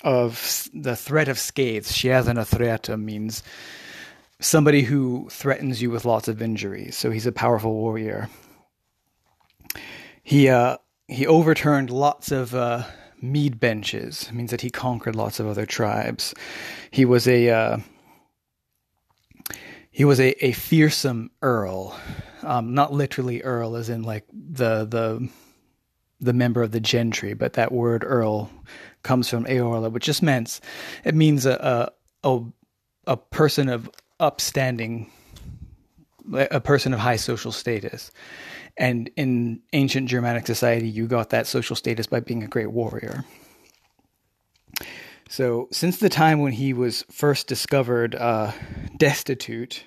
of 0.04 0.70
the 0.74 0.96
threat 0.96 1.28
of 1.28 1.40
scathes. 1.40 1.92
Shiazana 1.92 2.46
threata 2.46 3.00
means 3.00 3.44
somebody 4.40 4.84
who 4.84 5.28
threatens 5.32 5.82
you 5.82 5.90
with 5.90 6.06
lots 6.06 6.28
of 6.28 6.42
injuries. 6.42 6.96
So 6.96 7.12
he's 7.12 7.26
a 7.26 7.32
powerful 7.32 7.74
warrior. 7.74 8.30
He 10.24 10.50
uh, 10.50 10.78
he 11.08 11.26
overturned 11.26 11.90
lots 11.90 12.32
of 12.32 12.54
uh, 12.54 12.84
mead 13.22 13.60
benches. 13.60 14.28
It 14.30 14.34
means 14.34 14.52
that 14.52 14.62
he 14.62 14.70
conquered 14.70 15.16
lots 15.16 15.40
of 15.40 15.48
other 15.48 15.66
tribes. 15.66 16.34
He 16.92 17.06
was 17.06 17.28
a 17.28 17.50
uh, 17.50 17.78
he 19.92 20.06
was 20.06 20.20
a, 20.20 20.46
a 20.46 20.52
fearsome 20.52 21.32
earl, 21.42 21.98
um, 22.44 22.74
not 22.74 22.94
literally 22.94 23.42
earl 23.44 23.76
as 23.76 23.90
in 23.90 24.04
like 24.04 24.26
the 24.32 24.86
the 24.86 25.30
the 26.20 26.34
member 26.34 26.64
of 26.64 26.72
the 26.72 26.80
gentry, 26.80 27.34
but 27.34 27.54
that 27.54 27.72
word 27.72 28.04
earl 28.06 28.50
comes 29.04 29.30
from 29.30 29.46
eorla, 29.46 29.92
which 29.92 30.06
just 30.06 30.22
means 30.22 30.62
it 31.04 31.16
means 31.16 31.46
a 31.46 31.92
a 32.24 32.30
a, 32.30 32.44
a 33.06 33.18
person 33.18 33.70
of 33.70 33.90
upstanding, 34.20 35.10
a 36.34 36.60
person 36.60 36.94
of 36.94 37.00
high 37.00 37.16
social 37.16 37.52
status. 37.52 38.12
And 38.78 39.10
in 39.16 39.62
ancient 39.74 40.08
Germanic 40.08 40.46
society, 40.46 40.88
you 40.88 41.08
got 41.08 41.32
that 41.32 41.48
social 41.48 41.76
status 41.76 42.08
by 42.08 42.20
being 42.20 42.44
a 42.44 42.48
great 42.48 42.72
warrior. 42.72 43.26
So, 45.30 45.68
since 45.72 45.98
the 45.98 46.10
time 46.10 46.40
when 46.40 46.54
he 46.54 46.74
was 46.74 47.04
first 47.12 47.48
discovered 47.48 48.16
uh, 48.16 48.54
destitute, 48.98 49.84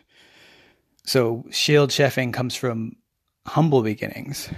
so 1.04 1.44
Shield 1.50 1.90
Sheffing 1.90 2.32
comes 2.32 2.54
from 2.54 2.96
humble 3.46 3.82
beginnings. 3.82 4.50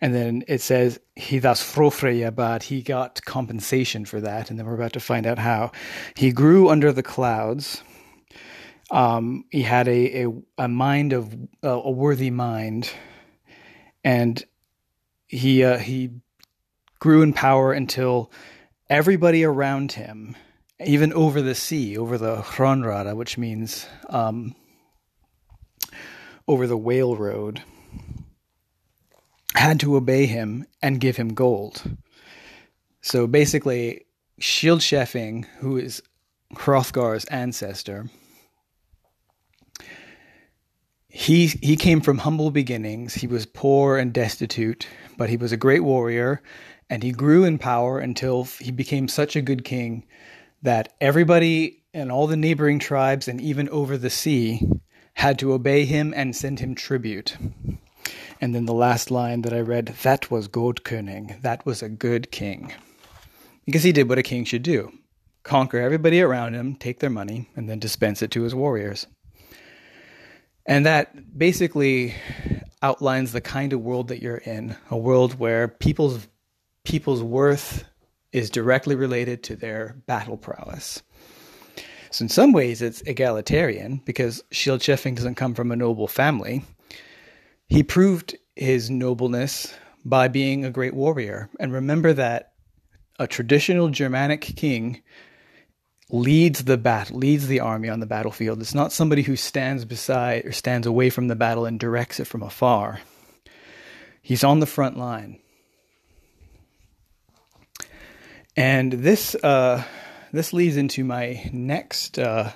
And 0.00 0.14
then 0.14 0.42
it 0.48 0.60
says 0.60 0.98
he 1.14 1.38
thus 1.38 1.62
frofreya, 1.62 2.34
but 2.34 2.64
he 2.64 2.82
got 2.82 3.24
compensation 3.24 4.04
for 4.04 4.20
that. 4.20 4.50
And 4.50 4.58
then 4.58 4.66
we're 4.66 4.74
about 4.74 4.94
to 4.94 5.00
find 5.00 5.26
out 5.26 5.38
how. 5.38 5.70
He 6.16 6.32
grew 6.32 6.68
under 6.68 6.92
the 6.92 7.04
clouds. 7.04 7.82
Um, 8.92 9.46
he 9.50 9.62
had 9.62 9.88
a, 9.88 10.24
a, 10.24 10.32
a 10.58 10.68
mind 10.68 11.14
of 11.14 11.34
a 11.62 11.90
worthy 11.90 12.30
mind 12.30 12.92
and 14.04 14.44
he 15.28 15.64
uh, 15.64 15.78
he 15.78 16.10
grew 16.98 17.22
in 17.22 17.32
power 17.32 17.72
until 17.72 18.30
everybody 18.90 19.44
around 19.44 19.92
him, 19.92 20.36
even 20.84 21.12
over 21.14 21.40
the 21.40 21.54
sea, 21.54 21.96
over 21.96 22.18
the 22.18 22.36
Hronrada, 22.36 23.16
which 23.16 23.38
means 23.38 23.86
um, 24.10 24.54
over 26.46 26.66
the 26.66 26.76
whale 26.76 27.16
road, 27.16 27.62
had 29.54 29.80
to 29.80 29.96
obey 29.96 30.26
him 30.26 30.66
and 30.82 31.00
give 31.00 31.16
him 31.16 31.32
gold. 31.34 31.82
So 33.00 33.26
basically, 33.26 34.04
Shield 34.38 34.80
Sheffing, 34.80 35.46
who 35.58 35.78
is 35.78 36.02
Hrothgar's 36.54 37.24
ancestor, 37.26 38.10
he 41.14 41.48
he 41.48 41.76
came 41.76 42.00
from 42.00 42.16
humble 42.16 42.50
beginnings. 42.50 43.12
He 43.12 43.26
was 43.26 43.44
poor 43.44 43.98
and 43.98 44.14
destitute, 44.14 44.88
but 45.18 45.28
he 45.28 45.36
was 45.36 45.52
a 45.52 45.58
great 45.58 45.84
warrior, 45.84 46.40
and 46.88 47.02
he 47.02 47.12
grew 47.12 47.44
in 47.44 47.58
power 47.58 47.98
until 47.98 48.44
he 48.44 48.70
became 48.70 49.08
such 49.08 49.36
a 49.36 49.42
good 49.42 49.62
king 49.62 50.06
that 50.62 50.94
everybody 51.02 51.82
and 51.92 52.10
all 52.10 52.26
the 52.26 52.36
neighboring 52.36 52.78
tribes 52.78 53.28
and 53.28 53.42
even 53.42 53.68
over 53.68 53.98
the 53.98 54.08
sea 54.08 54.66
had 55.12 55.38
to 55.38 55.52
obey 55.52 55.84
him 55.84 56.14
and 56.16 56.34
send 56.34 56.60
him 56.60 56.74
tribute. 56.74 57.36
And 58.40 58.54
then 58.54 58.64
the 58.64 58.72
last 58.72 59.10
line 59.10 59.42
that 59.42 59.52
I 59.52 59.60
read, 59.60 59.88
that 60.02 60.30
was 60.30 60.48
Godkönig, 60.48 61.42
That 61.42 61.66
was 61.66 61.82
a 61.82 61.90
good 61.90 62.30
king. 62.30 62.72
Because 63.66 63.82
he 63.82 63.92
did 63.92 64.08
what 64.08 64.18
a 64.18 64.22
king 64.22 64.44
should 64.44 64.62
do 64.62 64.90
conquer 65.42 65.78
everybody 65.78 66.22
around 66.22 66.54
him, 66.54 66.74
take 66.76 67.00
their 67.00 67.10
money, 67.10 67.50
and 67.54 67.68
then 67.68 67.80
dispense 67.80 68.22
it 68.22 68.30
to 68.30 68.42
his 68.42 68.54
warriors. 68.54 69.06
And 70.66 70.86
that 70.86 71.36
basically 71.38 72.14
outlines 72.82 73.32
the 73.32 73.40
kind 73.40 73.72
of 73.72 73.80
world 73.80 74.08
that 74.08 74.22
you're 74.22 74.36
in, 74.36 74.76
a 74.90 74.96
world 74.96 75.38
where 75.38 75.68
people's 75.68 76.26
people's 76.84 77.22
worth 77.22 77.84
is 78.32 78.50
directly 78.50 78.94
related 78.94 79.42
to 79.44 79.56
their 79.56 79.96
battle 80.06 80.36
prowess. 80.36 81.02
So 82.10 82.24
in 82.24 82.28
some 82.28 82.52
ways 82.52 82.82
it's 82.82 83.00
egalitarian 83.02 84.02
because 84.04 84.42
Shield 84.50 84.80
Sheffing 84.80 85.14
doesn't 85.14 85.36
come 85.36 85.54
from 85.54 85.70
a 85.70 85.76
noble 85.76 86.08
family. 86.08 86.64
He 87.68 87.82
proved 87.82 88.36
his 88.56 88.90
nobleness 88.90 89.72
by 90.04 90.28
being 90.28 90.64
a 90.64 90.70
great 90.70 90.94
warrior. 90.94 91.48
And 91.60 91.72
remember 91.72 92.12
that 92.12 92.52
a 93.18 93.26
traditional 93.26 93.88
Germanic 93.88 94.40
king 94.40 95.02
leads 96.12 96.64
the 96.64 96.76
battle, 96.76 97.16
leads 97.18 97.48
the 97.48 97.60
army 97.60 97.88
on 97.88 97.98
the 97.98 98.06
battlefield. 98.06 98.60
It's 98.60 98.74
not 98.74 98.92
somebody 98.92 99.22
who 99.22 99.34
stands 99.34 99.84
beside 99.84 100.44
or 100.44 100.52
stands 100.52 100.86
away 100.86 101.10
from 101.10 101.26
the 101.26 101.34
battle 101.34 101.64
and 101.64 101.80
directs 101.80 102.20
it 102.20 102.26
from 102.26 102.42
afar. 102.42 103.00
He's 104.20 104.44
on 104.44 104.60
the 104.60 104.66
front 104.66 104.96
line. 104.98 105.40
And 108.54 108.92
this 108.92 109.34
uh, 109.36 109.82
this 110.32 110.52
leads 110.52 110.76
into 110.76 111.02
my 111.02 111.48
next 111.52 112.18
uh, 112.18 112.52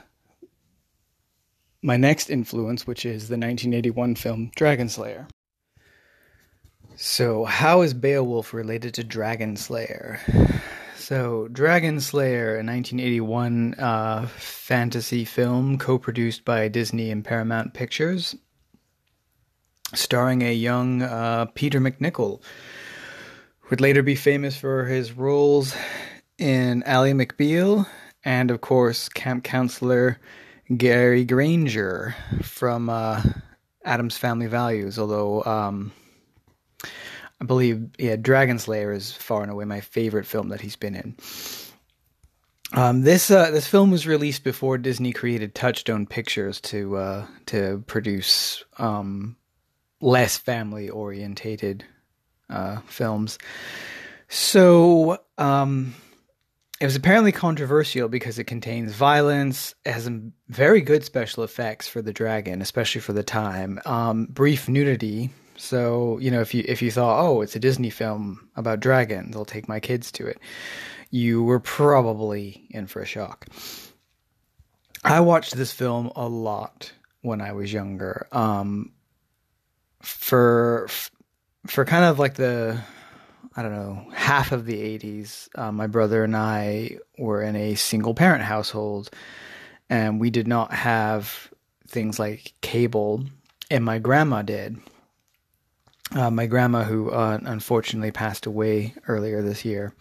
my 1.83 1.97
next 1.97 2.29
influence, 2.29 2.87
which 2.87 3.07
is 3.07 3.29
the 3.29 3.39
1981 3.39 4.17
film 4.17 4.51
Dragon 4.55 4.91
Slayer. 4.91 5.27
So, 6.97 7.45
how 7.45 7.81
is 7.81 7.95
Beowulf 7.95 8.53
related 8.53 8.95
to 8.95 9.05
Dragon 9.05 9.57
Slayer? 9.57 10.21
So, 11.07 11.47
Dragon 11.53 12.01
Slayer, 12.01 12.55
a 12.55 12.67
1981 12.67 13.75
uh, 13.75 14.27
fantasy 14.27 15.25
film 15.25 15.79
co 15.79 15.99
produced 16.01 16.45
by 16.45 16.67
Disney 16.67 17.13
and 17.13 17.25
Paramount 17.25 17.75
Pictures, 17.75 18.35
starring 19.95 20.43
a 20.43 20.53
young 20.53 21.03
uh, 21.03 21.45
Peter 21.55 21.81
MacNicol, 21.81 22.43
who 23.61 23.71
would 23.71 23.81
later 23.81 24.03
be 24.03 24.17
famous 24.17 24.57
for 24.57 24.87
his 24.87 25.13
roles 25.13 25.77
in 26.39 26.83
Ally 26.83 27.13
McBeal 27.13 27.87
and, 28.25 28.51
of 28.51 28.61
course, 28.61 29.09
camp 29.09 29.45
counselor 29.45 30.19
Gary 30.77 31.25
Granger 31.25 32.17
from 32.43 32.91
uh, 32.91 33.23
Addams 33.85 34.19
Family 34.19 34.49
Values, 34.49 34.99
although. 34.99 35.45
Um, 35.45 35.93
I 37.41 37.45
believe, 37.45 37.91
yeah, 37.99 38.17
Dragon 38.17 38.59
Slayer 38.59 38.93
is 38.93 39.13
far 39.13 39.43
and 39.43 39.53
away 39.53 39.65
my 39.65 39.81
favorite 39.81 40.27
film 40.27 40.49
that 40.49 40.61
he's 40.61 40.77
been 40.77 40.95
in. 40.95 41.17
Um, 42.73 43.03
this 43.03 43.31
uh, 43.31 43.53
this 43.53 43.69
film 43.69 43.93
was 43.93 44.09
released 44.09 44.43
before 44.43 44.77
Disney 44.77 45.13
created 45.13 45.55
Touchstone 45.55 46.05
Pictures 46.05 46.61
to 46.63 46.97
uh, 46.97 47.27
to 47.47 47.85
produce 47.87 48.65
um, 48.79 49.37
less 50.01 50.37
family 50.37 50.91
orientated 50.91 51.85
uh, 52.51 52.79
films. 52.87 53.39
So 54.29 55.19
um, 55.39 55.95
it 56.81 56.85
was 56.85 56.97
apparently 56.97 57.33
controversial 57.33 58.09
because 58.09 58.39
it 58.39 58.45
contains 58.45 58.93
violence, 58.93 59.75
it 59.85 59.93
has 59.93 60.05
some 60.05 60.33
very 60.49 60.81
good 60.81 61.05
special 61.05 61.45
effects 61.45 61.89
for 61.89 62.03
the 62.03 62.13
dragon, 62.13 62.61
especially 62.61 63.01
for 63.01 63.13
the 63.13 63.23
time. 63.23 63.81
Um, 63.87 64.27
brief 64.27 64.69
nudity, 64.69 65.31
so, 65.57 66.19
you 66.19 66.31
know, 66.31 66.41
if 66.41 66.55
you 66.55 66.65
if 66.67 66.83
you 66.83 66.91
thought, 66.91 67.25
"Oh, 67.25 67.41
it's 67.43 67.57
a 67.57 67.61
Disney 67.61 67.91
film 67.91 68.49
about 68.57 68.81
dragons, 68.81 69.37
I'll 69.37 69.45
take 69.45 69.69
my 69.69 69.81
kids 69.81 70.13
to 70.13 70.27
it." 70.27 70.39
You 71.11 71.43
were 71.43 71.61
probably 71.61 72.67
in 72.71 72.87
for 72.87 73.01
a 73.01 73.07
shock. 73.07 73.47
I 75.05 75.21
watched 75.21 75.57
this 75.57 75.73
film 75.73 76.11
a 76.17 76.29
lot 76.29 76.93
when 77.23 77.41
I 77.41 77.53
was 77.53 77.73
younger. 77.73 78.27
Um, 78.33 78.93
for 80.01 80.89
for 81.67 81.85
kind 81.85 82.05
of 82.05 82.19
like 82.19 82.35
the 82.35 82.81
I 83.59 83.63
don't 83.63 83.73
know, 83.73 84.07
half 84.13 84.53
of 84.53 84.67
the 84.67 84.99
80s, 84.99 85.49
uh, 85.55 85.73
my 85.73 85.87
brother 85.87 86.23
and 86.25 86.37
I 86.37 86.99
were 87.19 87.43
in 87.43 87.57
a 87.57 87.75
single 87.75 88.13
parent 88.13 88.43
household 88.43 89.09
and 89.89 90.21
we 90.21 90.31
did 90.31 90.47
not 90.47 90.73
have 90.73 91.51
things 91.89 92.19
like 92.19 92.53
cable, 92.61 93.25
and 93.71 93.85
my 93.85 93.99
grandma 93.99 94.43
did. 94.43 94.77
Uh, 96.13 96.31
my 96.31 96.47
grandma, 96.47 96.85
who 96.85 97.11
uh, 97.11 97.39
unfortunately 97.43 98.13
passed 98.13 98.47
away 98.47 98.95
earlier 99.09 99.43
this 99.43 99.65
year, 99.65 99.93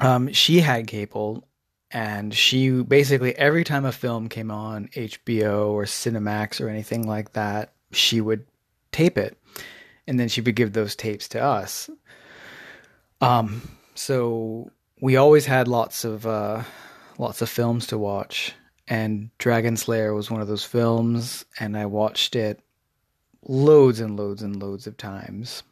um, 0.00 0.32
she 0.32 0.60
had 0.60 0.86
cable, 0.86 1.46
and 1.90 2.32
she 2.32 2.70
basically 2.82 3.36
every 3.36 3.64
time 3.64 3.84
a 3.84 3.92
film 3.92 4.28
came 4.28 4.50
on 4.50 4.88
HBO 4.88 5.70
or 5.70 5.84
Cinemax 5.84 6.60
or 6.60 6.68
anything 6.68 7.06
like 7.06 7.32
that, 7.32 7.72
she 7.92 8.20
would 8.20 8.46
tape 8.92 9.18
it, 9.18 9.36
and 10.06 10.18
then 10.18 10.28
she 10.28 10.40
would 10.40 10.54
give 10.54 10.72
those 10.72 10.94
tapes 10.94 11.28
to 11.28 11.42
us. 11.42 11.90
Um, 13.20 13.76
so 13.94 14.70
we 15.00 15.16
always 15.16 15.46
had 15.46 15.68
lots 15.68 16.04
of 16.04 16.26
uh, 16.26 16.62
lots 17.18 17.42
of 17.42 17.50
films 17.50 17.88
to 17.88 17.98
watch, 17.98 18.54
and 18.86 19.30
Dragon 19.38 19.76
Slayer 19.76 20.14
was 20.14 20.30
one 20.30 20.40
of 20.40 20.48
those 20.48 20.64
films, 20.64 21.44
and 21.58 21.76
I 21.76 21.86
watched 21.86 22.36
it 22.36 22.60
loads 23.46 24.00
and 24.00 24.16
loads 24.16 24.42
and 24.42 24.62
loads 24.62 24.86
of 24.86 24.96
times. 24.96 25.62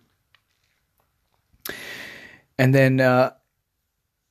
And 2.59 2.74
then 2.74 3.00
uh, 3.00 3.33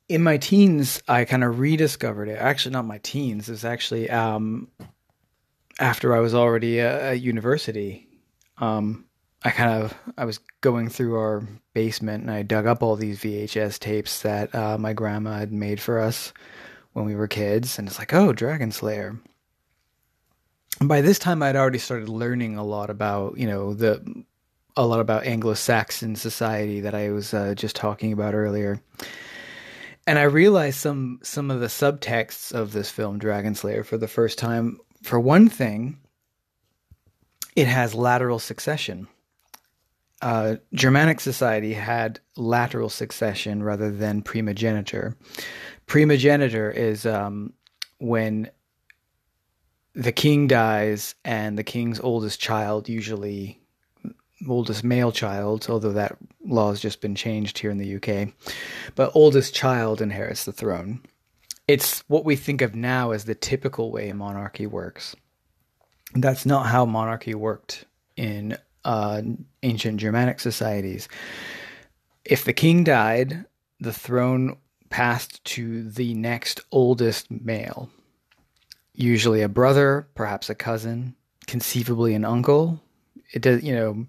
in 0.09 0.23
my 0.23 0.37
teens, 0.37 1.01
I 1.07 1.25
kind 1.25 1.43
of 1.43 1.59
rediscovered 1.59 2.29
it. 2.29 2.37
Actually, 2.39 2.73
not 2.73 2.85
my 2.85 2.99
teens. 2.99 3.49
It's 3.49 3.63
actually 3.63 4.09
um, 4.09 4.69
after 5.79 6.15
I 6.15 6.19
was 6.19 6.33
already 6.33 6.79
at 6.79 7.21
university. 7.21 8.07
Um, 8.57 9.05
I 9.43 9.51
kind 9.51 9.83
of 9.83 9.93
I 10.17 10.25
was 10.25 10.39
going 10.61 10.89
through 10.89 11.15
our 11.17 11.43
basement 11.73 12.23
and 12.23 12.31
I 12.31 12.41
dug 12.41 12.65
up 12.65 12.81
all 12.81 12.95
these 12.95 13.19
VHS 13.19 13.79
tapes 13.79 14.23
that 14.23 14.53
uh, 14.53 14.77
my 14.77 14.93
grandma 14.93 15.37
had 15.37 15.53
made 15.53 15.79
for 15.79 15.99
us 15.99 16.33
when 16.93 17.05
we 17.05 17.15
were 17.15 17.27
kids, 17.27 17.77
and 17.77 17.87
it's 17.87 17.99
like, 17.99 18.13
oh, 18.13 18.33
Dragon 18.33 18.71
Slayer 18.71 19.19
by 20.81 21.01
this 21.01 21.19
time 21.19 21.41
I'd 21.41 21.55
already 21.55 21.79
started 21.79 22.09
learning 22.09 22.57
a 22.57 22.63
lot 22.63 22.89
about, 22.89 23.37
you 23.37 23.47
know, 23.47 23.73
the 23.73 24.25
a 24.75 24.85
lot 24.85 24.99
about 24.99 25.25
Anglo-Saxon 25.25 26.15
society 26.15 26.81
that 26.81 26.93
I 26.93 27.09
was 27.09 27.33
uh, 27.33 27.55
just 27.55 27.75
talking 27.75 28.13
about 28.13 28.35
earlier. 28.35 28.79
And 30.05 30.19
I 30.19 30.23
realized 30.23 30.77
some 30.77 31.19
some 31.23 31.51
of 31.51 31.59
the 31.59 31.67
subtexts 31.67 32.53
of 32.53 32.71
this 32.71 32.89
film 32.89 33.17
Dragon 33.17 33.55
Slayer 33.55 33.83
for 33.83 33.97
the 33.97 34.07
first 34.07 34.37
time. 34.37 34.79
For 35.03 35.19
one 35.19 35.49
thing, 35.49 35.99
it 37.55 37.67
has 37.67 37.93
lateral 37.93 38.39
succession. 38.39 39.07
Uh, 40.21 40.55
Germanic 40.73 41.19
society 41.19 41.73
had 41.73 42.19
lateral 42.35 42.89
succession 42.89 43.61
rather 43.61 43.91
than 43.91 44.21
primogeniture. 44.21 45.15
Primogeniture 45.85 46.71
is 46.71 47.05
um, 47.05 47.53
when 47.99 48.49
the 49.97 50.11
king 50.11 50.47
dies 50.47 51.15
and 51.25 51.57
the 51.57 51.63
king's 51.63 51.99
oldest 51.99 52.39
child 52.39 52.87
usually 52.87 53.59
oldest 54.47 54.83
male 54.83 55.11
child 55.11 55.65
although 55.69 55.91
that 55.91 56.15
law 56.45 56.69
has 56.69 56.79
just 56.79 57.01
been 57.01 57.15
changed 57.15 57.57
here 57.57 57.71
in 57.71 57.79
the 57.79 57.95
UK 57.95 58.31
but 58.93 59.11
oldest 59.15 59.53
child 59.55 59.99
inherits 59.99 60.45
the 60.45 60.53
throne. 60.53 61.01
It's 61.67 62.01
what 62.07 62.23
we 62.23 62.35
think 62.37 62.61
of 62.61 62.75
now 62.75 63.11
as 63.11 63.25
the 63.25 63.35
typical 63.35 63.91
way 63.91 64.13
monarchy 64.13 64.67
works. 64.67 65.15
That's 66.13 66.45
not 66.45 66.67
how 66.67 66.85
monarchy 66.85 67.33
worked 67.33 67.83
in 68.15 68.57
uh, 68.85 69.21
ancient 69.63 69.99
germanic 69.99 70.39
societies. 70.39 71.09
If 72.23 72.45
the 72.45 72.53
king 72.53 72.83
died 72.83 73.45
the 73.79 73.93
throne 73.93 74.57
passed 74.89 75.43
to 75.43 75.89
the 75.89 76.13
next 76.13 76.61
oldest 76.71 77.29
male 77.29 77.89
usually 78.97 79.43
a 79.43 79.49
brother, 79.49 80.07
perhaps 80.15 80.49
a 80.49 80.55
cousin, 80.55 81.15
conceivably 81.45 82.13
an 82.15 82.25
uncle. 82.25 82.81
It 83.31 83.41
does, 83.41 83.63
you 83.63 83.73
know, 83.73 84.05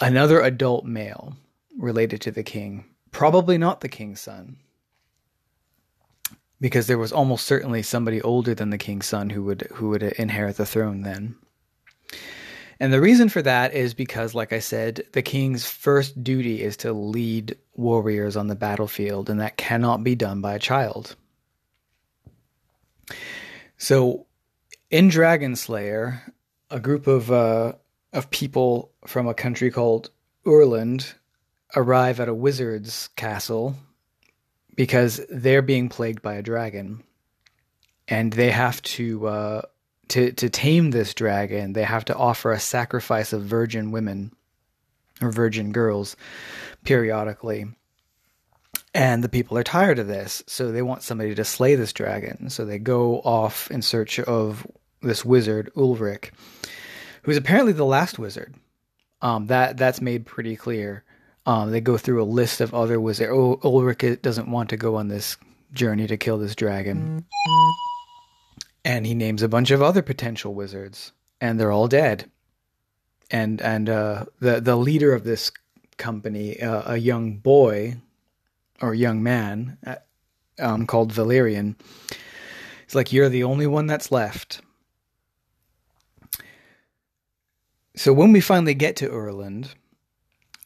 another 0.00 0.40
adult 0.40 0.84
male 0.84 1.34
related 1.78 2.20
to 2.22 2.30
the 2.30 2.42
king, 2.42 2.84
probably 3.10 3.58
not 3.58 3.80
the 3.80 3.88
king's 3.88 4.20
son. 4.20 4.58
Because 6.60 6.86
there 6.86 6.98
was 6.98 7.12
almost 7.12 7.46
certainly 7.46 7.82
somebody 7.82 8.20
older 8.22 8.54
than 8.54 8.70
the 8.70 8.78
king's 8.78 9.06
son 9.06 9.30
who 9.30 9.42
would 9.44 9.62
who 9.74 9.88
would 9.88 10.02
inherit 10.02 10.58
the 10.58 10.66
throne 10.66 11.02
then. 11.02 11.34
And 12.78 12.92
the 12.92 13.00
reason 13.00 13.28
for 13.28 13.42
that 13.42 13.74
is 13.74 13.94
because, 13.94 14.34
like 14.34 14.52
I 14.52 14.58
said, 14.58 15.02
the 15.12 15.22
king's 15.22 15.64
first 15.64 16.22
duty 16.22 16.62
is 16.62 16.76
to 16.78 16.92
lead 16.92 17.56
warriors 17.74 18.36
on 18.36 18.46
the 18.46 18.54
battlefield, 18.54 19.30
and 19.30 19.40
that 19.40 19.56
cannot 19.56 20.04
be 20.04 20.14
done 20.14 20.40
by 20.40 20.54
a 20.54 20.60
child. 20.60 21.16
So, 23.78 24.26
in 24.90 25.08
Dragon 25.08 25.56
Slayer, 25.56 26.22
a 26.70 26.80
group 26.80 27.06
of 27.06 27.30
uh, 27.30 27.72
of 28.12 28.30
people 28.30 28.92
from 29.06 29.26
a 29.26 29.34
country 29.34 29.70
called 29.70 30.10
Urland 30.46 31.14
arrive 31.74 32.20
at 32.20 32.28
a 32.28 32.34
wizard's 32.34 33.08
castle 33.16 33.76
because 34.76 35.20
they're 35.28 35.62
being 35.62 35.88
plagued 35.88 36.22
by 36.22 36.34
a 36.34 36.42
dragon, 36.42 37.02
and 38.08 38.32
they 38.32 38.50
have 38.50 38.82
to 38.82 39.26
uh, 39.26 39.62
to 40.08 40.32
to 40.32 40.48
tame 40.48 40.90
this 40.90 41.14
dragon. 41.14 41.72
They 41.72 41.84
have 41.84 42.04
to 42.06 42.16
offer 42.16 42.52
a 42.52 42.60
sacrifice 42.60 43.32
of 43.32 43.42
virgin 43.42 43.90
women 43.90 44.32
or 45.20 45.30
virgin 45.30 45.72
girls 45.72 46.16
periodically 46.84 47.66
and 48.94 49.24
the 49.24 49.28
people 49.28 49.56
are 49.56 49.64
tired 49.64 49.98
of 49.98 50.06
this, 50.06 50.42
so 50.46 50.70
they 50.70 50.82
want 50.82 51.02
somebody 51.02 51.34
to 51.34 51.44
slay 51.44 51.74
this 51.74 51.92
dragon. 51.92 52.50
So 52.50 52.64
they 52.64 52.78
go 52.78 53.20
off 53.20 53.70
in 53.70 53.80
search 53.82 54.20
of 54.20 54.66
this 55.00 55.24
wizard, 55.24 55.72
Ulrich, 55.76 56.30
who's 57.22 57.36
apparently 57.36 57.72
the 57.72 57.84
last 57.84 58.18
wizard. 58.18 58.54
Um, 59.22 59.46
that 59.46 59.76
that's 59.76 60.00
made 60.00 60.26
pretty 60.26 60.56
clear. 60.56 61.04
Um, 61.46 61.70
they 61.70 61.80
go 61.80 61.96
through 61.96 62.22
a 62.22 62.24
list 62.24 62.60
of 62.60 62.74
other 62.74 63.00
wizards. 63.00 63.30
Oh, 63.32 63.58
Ulrich 63.64 64.20
doesn't 64.20 64.50
want 64.50 64.70
to 64.70 64.76
go 64.76 64.96
on 64.96 65.08
this 65.08 65.36
journey 65.72 66.06
to 66.06 66.16
kill 66.16 66.38
this 66.38 66.54
dragon, 66.54 67.24
and 68.84 69.06
he 69.06 69.14
names 69.14 69.42
a 69.42 69.48
bunch 69.48 69.70
of 69.70 69.80
other 69.80 70.02
potential 70.02 70.54
wizards, 70.54 71.12
and 71.40 71.58
they're 71.58 71.72
all 71.72 71.88
dead. 71.88 72.30
And 73.30 73.62
and 73.62 73.88
uh, 73.88 74.26
the 74.40 74.60
the 74.60 74.76
leader 74.76 75.14
of 75.14 75.24
this 75.24 75.50
company, 75.96 76.60
uh, 76.60 76.94
a 76.94 76.96
young 76.98 77.38
boy 77.38 77.96
or 78.80 78.94
young 78.94 79.22
man 79.22 79.78
uh, 79.86 79.96
um, 80.58 80.86
called 80.86 81.12
Valerian, 81.12 81.76
he's 82.86 82.94
like, 82.94 83.12
"You're 83.12 83.28
the 83.28 83.44
only 83.44 83.66
one 83.66 83.86
that's 83.86 84.12
left." 84.12 84.60
So 87.94 88.12
when 88.12 88.32
we 88.32 88.40
finally 88.40 88.74
get 88.74 88.96
to 88.96 89.08
Urland, 89.08 89.74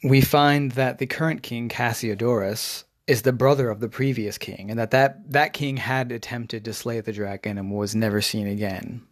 we 0.02 0.20
find 0.20 0.72
that 0.72 0.98
the 0.98 1.06
current 1.06 1.42
king 1.42 1.68
Cassiodorus 1.68 2.84
is 3.06 3.22
the 3.22 3.32
brother 3.32 3.70
of 3.70 3.80
the 3.80 3.88
previous 3.88 4.38
king, 4.38 4.70
and 4.70 4.78
that, 4.78 4.90
that 4.90 5.30
that 5.32 5.52
king 5.52 5.76
had 5.76 6.12
attempted 6.12 6.64
to 6.64 6.72
slay 6.72 7.00
the 7.00 7.12
dragon 7.12 7.58
and 7.58 7.70
was 7.70 7.94
never 7.94 8.20
seen 8.20 8.46
again. 8.46 9.02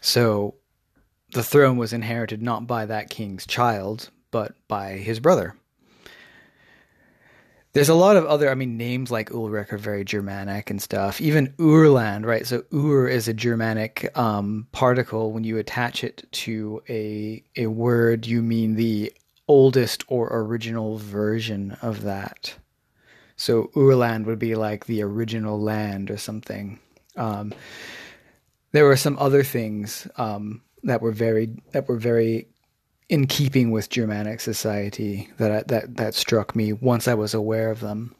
So 0.00 0.56
the 1.32 1.42
throne 1.42 1.76
was 1.76 1.92
inherited 1.92 2.42
not 2.42 2.66
by 2.66 2.86
that 2.86 3.10
king's 3.10 3.46
child, 3.46 4.10
but 4.30 4.54
by 4.68 4.92
his 4.92 5.20
brother. 5.20 5.56
There's 7.74 7.88
a 7.88 7.94
lot 7.94 8.16
of 8.16 8.24
other, 8.24 8.48
I 8.48 8.54
mean, 8.54 8.76
names 8.76 9.10
like 9.10 9.32
Ulrich 9.32 9.72
are 9.72 9.78
very 9.78 10.04
Germanic 10.04 10.70
and 10.70 10.80
stuff. 10.80 11.20
Even 11.20 11.48
Urland, 11.58 12.24
right? 12.24 12.46
So 12.46 12.62
Ur 12.72 13.08
is 13.08 13.26
a 13.26 13.34
Germanic 13.34 14.16
um, 14.16 14.68
particle. 14.70 15.32
When 15.32 15.42
you 15.42 15.58
attach 15.58 16.04
it 16.04 16.24
to 16.32 16.82
a 16.88 17.42
a 17.56 17.66
word, 17.66 18.26
you 18.26 18.42
mean 18.42 18.76
the 18.76 19.12
oldest 19.48 20.04
or 20.06 20.28
original 20.30 20.98
version 20.98 21.76
of 21.82 22.02
that. 22.02 22.54
So 23.36 23.70
Urland 23.74 24.26
would 24.26 24.38
be 24.38 24.54
like 24.54 24.86
the 24.86 25.02
original 25.02 25.60
land 25.60 26.12
or 26.12 26.16
something. 26.16 26.78
Um, 27.16 27.52
there 28.70 28.84
were 28.84 28.96
some 28.96 29.18
other 29.18 29.42
things 29.42 30.06
um, 30.16 30.62
that 30.84 31.02
were 31.02 31.12
very 31.12 31.50
that 31.72 31.88
were 31.88 31.98
very 31.98 32.46
in 33.08 33.26
keeping 33.26 33.70
with 33.70 33.90
Germanic 33.90 34.40
society 34.40 35.28
that 35.38 35.52
I, 35.52 35.62
that 35.68 35.96
that 35.96 36.14
struck 36.14 36.56
me 36.56 36.72
once 36.72 37.06
I 37.06 37.14
was 37.14 37.34
aware 37.34 37.70
of 37.70 37.80
them. 37.80 38.14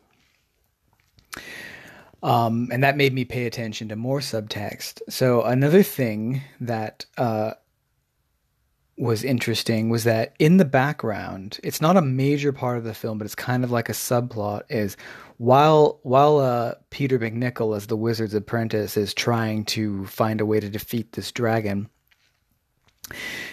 Um, 2.22 2.68
and 2.72 2.82
that 2.82 2.96
made 2.96 3.12
me 3.12 3.26
pay 3.26 3.44
attention 3.44 3.88
to 3.88 3.96
more 3.96 4.20
subtext. 4.20 5.02
So 5.10 5.42
another 5.42 5.82
thing 5.82 6.40
that 6.58 7.04
uh, 7.18 7.52
was 8.96 9.24
interesting 9.24 9.90
was 9.90 10.04
that 10.04 10.34
in 10.38 10.56
the 10.56 10.64
background, 10.64 11.60
it's 11.62 11.82
not 11.82 11.98
a 11.98 12.02
major 12.02 12.50
part 12.50 12.78
of 12.78 12.84
the 12.84 12.94
film, 12.94 13.18
but 13.18 13.26
it's 13.26 13.34
kind 13.34 13.62
of 13.62 13.70
like 13.70 13.88
a 13.88 13.92
subplot. 13.92 14.62
Is 14.70 14.96
while 15.36 15.98
while 16.02 16.38
uh, 16.38 16.74
Peter 16.90 17.18
MacNicol 17.18 17.76
as 17.76 17.88
the 17.88 17.96
wizard's 17.96 18.34
apprentice 18.34 18.96
is 18.96 19.12
trying 19.12 19.64
to 19.66 20.06
find 20.06 20.40
a 20.40 20.46
way 20.46 20.60
to 20.60 20.70
defeat 20.70 21.12
this 21.12 21.32
dragon, 21.32 21.88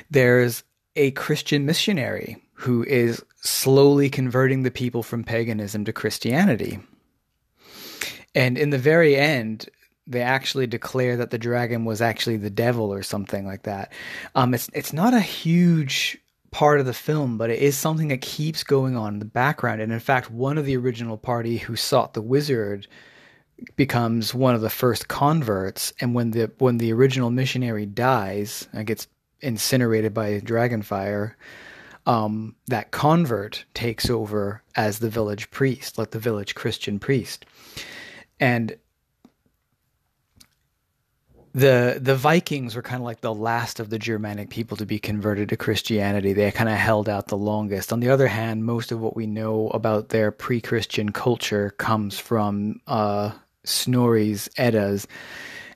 there's 0.10 0.64
a 0.96 1.12
Christian 1.12 1.66
missionary 1.66 2.44
who 2.54 2.84
is 2.84 3.24
slowly 3.38 4.10
converting 4.10 4.64
the 4.64 4.72
people 4.72 5.04
from 5.04 5.24
paganism 5.24 5.86
to 5.86 5.94
Christianity. 5.94 6.80
And 8.36 8.58
in 8.58 8.70
the 8.70 8.78
very 8.78 9.16
end, 9.16 9.70
they 10.08 10.22
actually 10.22 10.68
declare 10.68 11.18
that 11.18 11.32
the 11.32 11.38
dragon 11.38 11.86
was 11.86 12.02
actually 12.02 12.38
the 12.38 12.50
devil 12.50 12.94
or 12.94 13.04
something 13.04 13.46
like 13.46 13.64
that. 13.64 13.92
Um, 14.36 14.54
it's 14.54 14.70
it's 14.74 14.94
not 14.94 15.14
a 15.14 15.22
huge 15.22 16.18
part 16.52 16.80
of 16.80 16.86
the 16.86 16.94
film, 16.94 17.38
but 17.38 17.50
it 17.50 17.60
is 17.60 17.78
something 17.78 18.10
that 18.10 18.22
keeps 18.22 18.64
going 18.64 18.96
on 18.96 19.14
in 19.14 19.20
the 19.20 19.26
background. 19.26 19.82
And 19.82 19.92
in 19.92 20.00
fact, 20.00 20.30
one 20.30 20.58
of 20.58 20.66
the 20.66 20.76
original 20.76 21.18
party 21.18 21.58
who 21.58 21.76
sought 21.76 22.14
the 22.14 22.22
wizard 22.22 22.88
becomes 23.76 24.34
one 24.34 24.56
of 24.56 24.62
the 24.62 24.70
first 24.70 25.08
converts. 25.08 25.94
And 26.02 26.14
when 26.14 26.32
the 26.32 26.52
when 26.58 26.78
the 26.78 26.94
original 26.94 27.30
missionary 27.30 27.86
dies 27.86 28.68
and 28.74 28.88
gets 28.88 29.08
incinerated 29.42 30.14
by 30.14 30.40
dragon 30.40 30.82
fire, 30.82 31.38
um, 32.06 32.56
that 32.68 32.92
convert 32.92 33.66
takes 33.74 34.10
over 34.10 34.62
as 34.76 35.00
the 35.00 35.10
village 35.10 35.52
priest, 35.52 35.98
like 35.98 36.12
the 36.12 36.20
village 36.20 36.56
Christian 36.56 37.00
priest. 37.00 37.46
And 38.40 38.76
the 41.54 42.00
the 42.02 42.16
Vikings 42.16 42.76
were 42.76 42.82
kind 42.82 43.02
of 43.02 43.06
like 43.06 43.22
the 43.22 43.34
last 43.34 43.80
of 43.80 43.90
the 43.90 44.00
Germanic 44.00 44.50
people 44.50 44.78
to 44.78 44.86
be 44.86 45.00
converted 45.00 45.50
to 45.50 45.58
Christianity. 45.58 46.34
They 46.34 46.50
kind 46.52 46.70
of 46.70 46.78
held 46.78 47.10
out 47.10 47.28
the 47.28 47.38
longest. 47.38 47.92
On 47.92 48.00
the 48.00 48.10
other 48.10 48.28
hand, 48.28 48.66
most 48.66 48.92
of 48.92 49.02
what 49.02 49.16
we 49.16 49.28
know 49.28 49.68
about 49.70 50.10
their 50.10 50.32
pre-Christian 50.32 51.12
culture 51.12 51.72
comes 51.72 52.18
from 52.18 52.80
uh, 52.88 53.32
Snorri's 53.66 54.50
Eddas, 54.58 55.08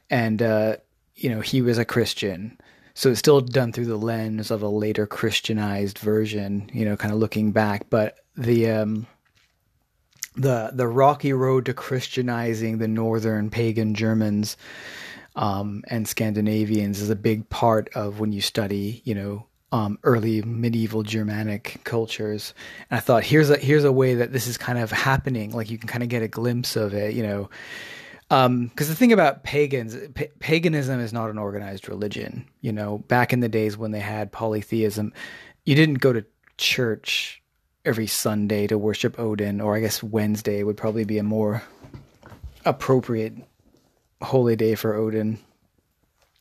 and 0.10 0.42
uh, 0.42 0.78
you 1.16 1.30
know 1.30 1.42
he 1.42 1.62
was 1.62 1.78
a 1.78 1.86
Christian. 1.86 2.58
So 2.96 3.12
it's 3.12 3.20
still 3.20 3.42
done 3.42 3.74
through 3.74 3.86
the 3.86 3.98
lens 3.98 4.52
of 4.52 4.64
a 4.64 4.70
later 4.70 5.06
Christianized 5.06 6.00
version, 6.00 6.70
you 6.74 6.86
know, 6.86 6.96
kind 6.96 7.14
of 7.14 7.20
looking 7.20 7.52
back. 7.52 7.90
But 7.90 8.20
the 8.36 8.70
um, 8.72 9.08
the 10.36 10.72
the 10.74 10.88
rocky 10.88 11.34
road 11.34 11.66
to 11.66 11.74
Christianizing 11.74 12.78
the 12.78 12.88
northern 12.88 13.50
pagan 13.50 13.96
Germans 13.96 14.56
um, 15.36 15.84
and 15.88 16.08
Scandinavians 16.08 17.02
is 17.02 17.10
a 17.10 17.16
big 17.16 17.50
part 17.50 17.90
of 17.96 18.22
when 18.22 18.32
you 18.32 18.40
study, 18.40 19.02
you 19.04 19.14
know, 19.14 19.46
um, 19.74 20.00
early 20.04 20.42
medieval 20.44 21.04
Germanic 21.04 21.82
cultures. 21.84 22.54
And 22.90 22.98
I 22.98 23.02
thought, 23.02 23.26
here's 23.26 23.50
a 23.50 23.58
here's 23.58 23.84
a 23.84 23.92
way 23.92 24.16
that 24.16 24.32
this 24.32 24.48
is 24.48 24.58
kind 24.58 24.80
of 24.80 24.92
happening. 24.92 25.52
Like 25.52 25.70
you 25.70 25.78
can 25.78 25.90
kind 25.90 26.04
of 26.04 26.08
get 26.08 26.24
a 26.24 26.30
glimpse 26.30 26.78
of 26.78 26.94
it, 26.94 27.14
you 27.14 27.24
know. 27.24 27.50
Because 28.30 28.46
um, 28.46 28.72
the 28.76 28.96
thing 28.96 29.14
about 29.14 29.44
pagans, 29.44 29.96
pa- 30.16 30.34
paganism 30.40 31.00
is 31.00 31.14
not 31.14 31.30
an 31.30 31.38
organized 31.38 31.88
religion. 31.88 32.48
You 32.62 32.72
know, 32.72 33.00
back 33.08 33.34
in 33.34 33.40
the 33.40 33.50
days 33.50 33.78
when 33.78 33.92
they 33.92 34.00
had 34.00 34.32
polytheism, 34.32 35.14
you 35.64 35.76
didn't 35.76 35.96
go 35.96 36.12
to 36.12 36.26
church 36.58 37.42
every 37.86 38.08
Sunday 38.08 38.66
to 38.68 38.78
worship 38.78 39.20
Odin, 39.20 39.62
or 39.62 39.76
I 39.76 39.80
guess 39.80 40.02
Wednesday 40.02 40.64
would 40.64 40.78
probably 40.78 41.06
be 41.06 41.20
a 41.20 41.24
more 41.24 41.62
appropriate 42.66 43.34
holy 44.22 44.56
day 44.56 44.76
for 44.76 44.96
Odin. 44.96 45.38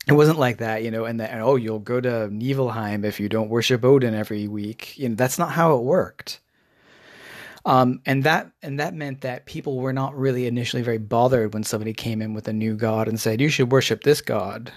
It 0.07 0.13
wasn't 0.13 0.39
like 0.39 0.59
that, 0.59 0.83
you 0.83 0.91
know, 0.91 1.05
and, 1.05 1.21
that 1.21 1.39
oh, 1.41 1.57
you'll 1.57 1.79
go 1.79 2.01
to 2.01 2.29
Niflheim 2.31 3.05
if 3.05 3.21
you 3.21 3.29
don't 3.29 3.49
worship 3.49 3.85
Odin 3.85 4.15
every 4.15 4.49
week. 4.49 4.99
You 4.99 5.11
know, 5.11 5.15
that's 5.15 5.39
not 5.39 5.51
how 5.51 5.77
it 5.77 5.83
worked. 5.83 6.41
Um, 7.67 8.01
and 8.05 8.25
that 8.25 8.51
and 8.63 8.79
that 8.79 8.95
meant 8.95 9.23
that 9.23 9.47
people 9.47 9.79
were 9.79 9.93
not 9.93 10.17
really 10.17 10.47
initially 10.47 10.83
very 10.83 10.99
bothered 10.99 11.55
when 11.55 11.63
somebody 11.63 11.95
came 11.95 12.21
in 12.21 12.35
with 12.35 12.47
a 12.47 12.53
new 12.53 12.75
god 12.75 13.09
and 13.09 13.19
said 13.19 13.41
you 13.41 13.49
should 13.49 13.73
worship 13.73 14.03
this 14.03 14.21
god 14.21 14.71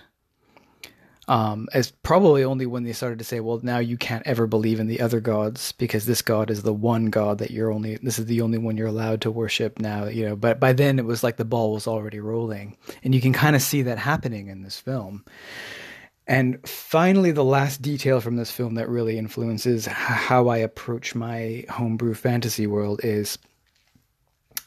um, 1.29 1.67
as 1.73 1.91
probably 1.91 2.43
only 2.43 2.65
when 2.65 2.83
they 2.83 2.93
started 2.93 3.19
to 3.19 3.25
say, 3.25 3.41
well, 3.41 3.59
now 3.61 3.79
you 3.79 3.97
can't 3.97 4.25
ever 4.25 4.47
believe 4.47 4.79
in 4.79 4.87
the 4.87 5.01
other 5.01 5.19
gods 5.19 5.73
because 5.73 6.05
this 6.05 6.21
god 6.21 6.49
is 6.49 6.63
the 6.63 6.73
one 6.73 7.07
god 7.07 7.39
that 7.39 7.51
you're 7.51 7.71
only, 7.71 7.97
this 7.97 8.17
is 8.17 8.27
the 8.27 8.41
only 8.41 8.57
one 8.57 8.77
you're 8.77 8.87
allowed 8.87 9.21
to 9.21 9.31
worship 9.31 9.77
now, 9.79 10.05
you 10.05 10.25
know. 10.25 10.35
But 10.37 10.59
by 10.59 10.71
then 10.71 10.99
it 10.99 11.05
was 11.05 11.23
like 11.23 11.35
the 11.35 11.43
ball 11.45 11.73
was 11.73 11.87
already 11.87 12.21
rolling. 12.21 12.77
And 13.03 13.13
you 13.13 13.19
can 13.19 13.33
kind 13.33 13.55
of 13.57 13.61
see 13.61 13.81
that 13.81 13.97
happening 13.97 14.47
in 14.47 14.61
this 14.61 14.79
film. 14.79 15.25
And 16.27 16.67
finally, 16.67 17.31
the 17.31 17.43
last 17.43 17.81
detail 17.81 18.19
from 18.19 18.35
this 18.35 18.51
film 18.51 18.75
that 18.75 18.89
really 18.89 19.17
influences 19.17 19.85
how 19.85 20.49
I 20.49 20.57
approach 20.57 21.15
my 21.15 21.63
homebrew 21.69 22.13
fantasy 22.13 22.67
world 22.67 22.99
is 23.03 23.37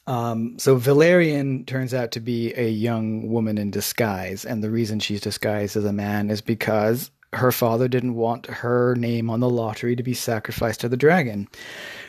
um, 0.07 0.59
so 0.59 0.77
Valerian 0.77 1.65
turns 1.67 1.95
out 1.95 2.11
to 2.13 2.21
be 2.21 2.53
a 2.55 2.69
young 2.69 3.29
woman 3.29 3.59
in 3.59 3.71
disguise, 3.71 4.45
and 4.45 4.65
the 4.65 4.71
reason 4.71 4.99
she's 4.99 5.21
disguised 5.21 5.77
as 5.77 5.85
a 5.85 5.93
man 5.93 6.31
is 6.31 6.41
because 6.41 7.13
her 7.33 7.53
father 7.53 7.87
didn't 7.87 8.17
want 8.17 8.47
her 8.47 8.97
name 8.97 9.31
on 9.31 9.39
the 9.39 9.49
lottery 9.49 9.95
to 9.95 10.03
be 10.03 10.15
sacrificed 10.15 10.81
to 10.81 10.89
the 10.89 10.97
dragon. 10.97 11.47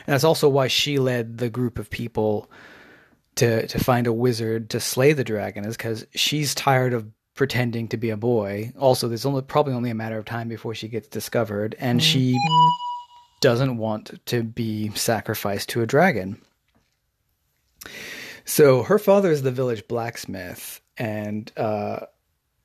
And 0.06 0.14
that's 0.14 0.24
also 0.24 0.48
why 0.48 0.66
she 0.66 0.98
led 0.98 1.38
the 1.38 1.48
group 1.48 1.78
of 1.78 1.90
people 1.90 2.50
to 3.36 3.66
to 3.68 3.78
find 3.78 4.06
a 4.06 4.12
wizard 4.12 4.70
to 4.70 4.80
slay 4.80 5.12
the 5.12 5.22
dragon, 5.22 5.64
is 5.64 5.76
because 5.76 6.04
she's 6.14 6.54
tired 6.56 6.94
of 6.94 7.06
pretending 7.34 7.88
to 7.88 7.96
be 7.96 8.10
a 8.10 8.16
boy. 8.16 8.72
Also, 8.78 9.08
there's 9.08 9.26
only 9.26 9.42
probably 9.42 9.72
only 9.72 9.90
a 9.90 9.94
matter 9.94 10.18
of 10.18 10.24
time 10.24 10.48
before 10.48 10.74
she 10.74 10.88
gets 10.88 11.08
discovered, 11.08 11.74
and 11.78 12.02
she 12.02 12.38
doesn't 13.40 13.76
want 13.76 14.20
to 14.26 14.42
be 14.42 14.90
sacrificed 14.94 15.68
to 15.70 15.82
a 15.82 15.86
dragon. 15.86 16.40
So 18.44 18.82
her 18.82 18.98
father 18.98 19.30
is 19.30 19.42
the 19.42 19.50
village 19.50 19.86
blacksmith, 19.88 20.80
and 20.98 21.50
uh, 21.56 22.06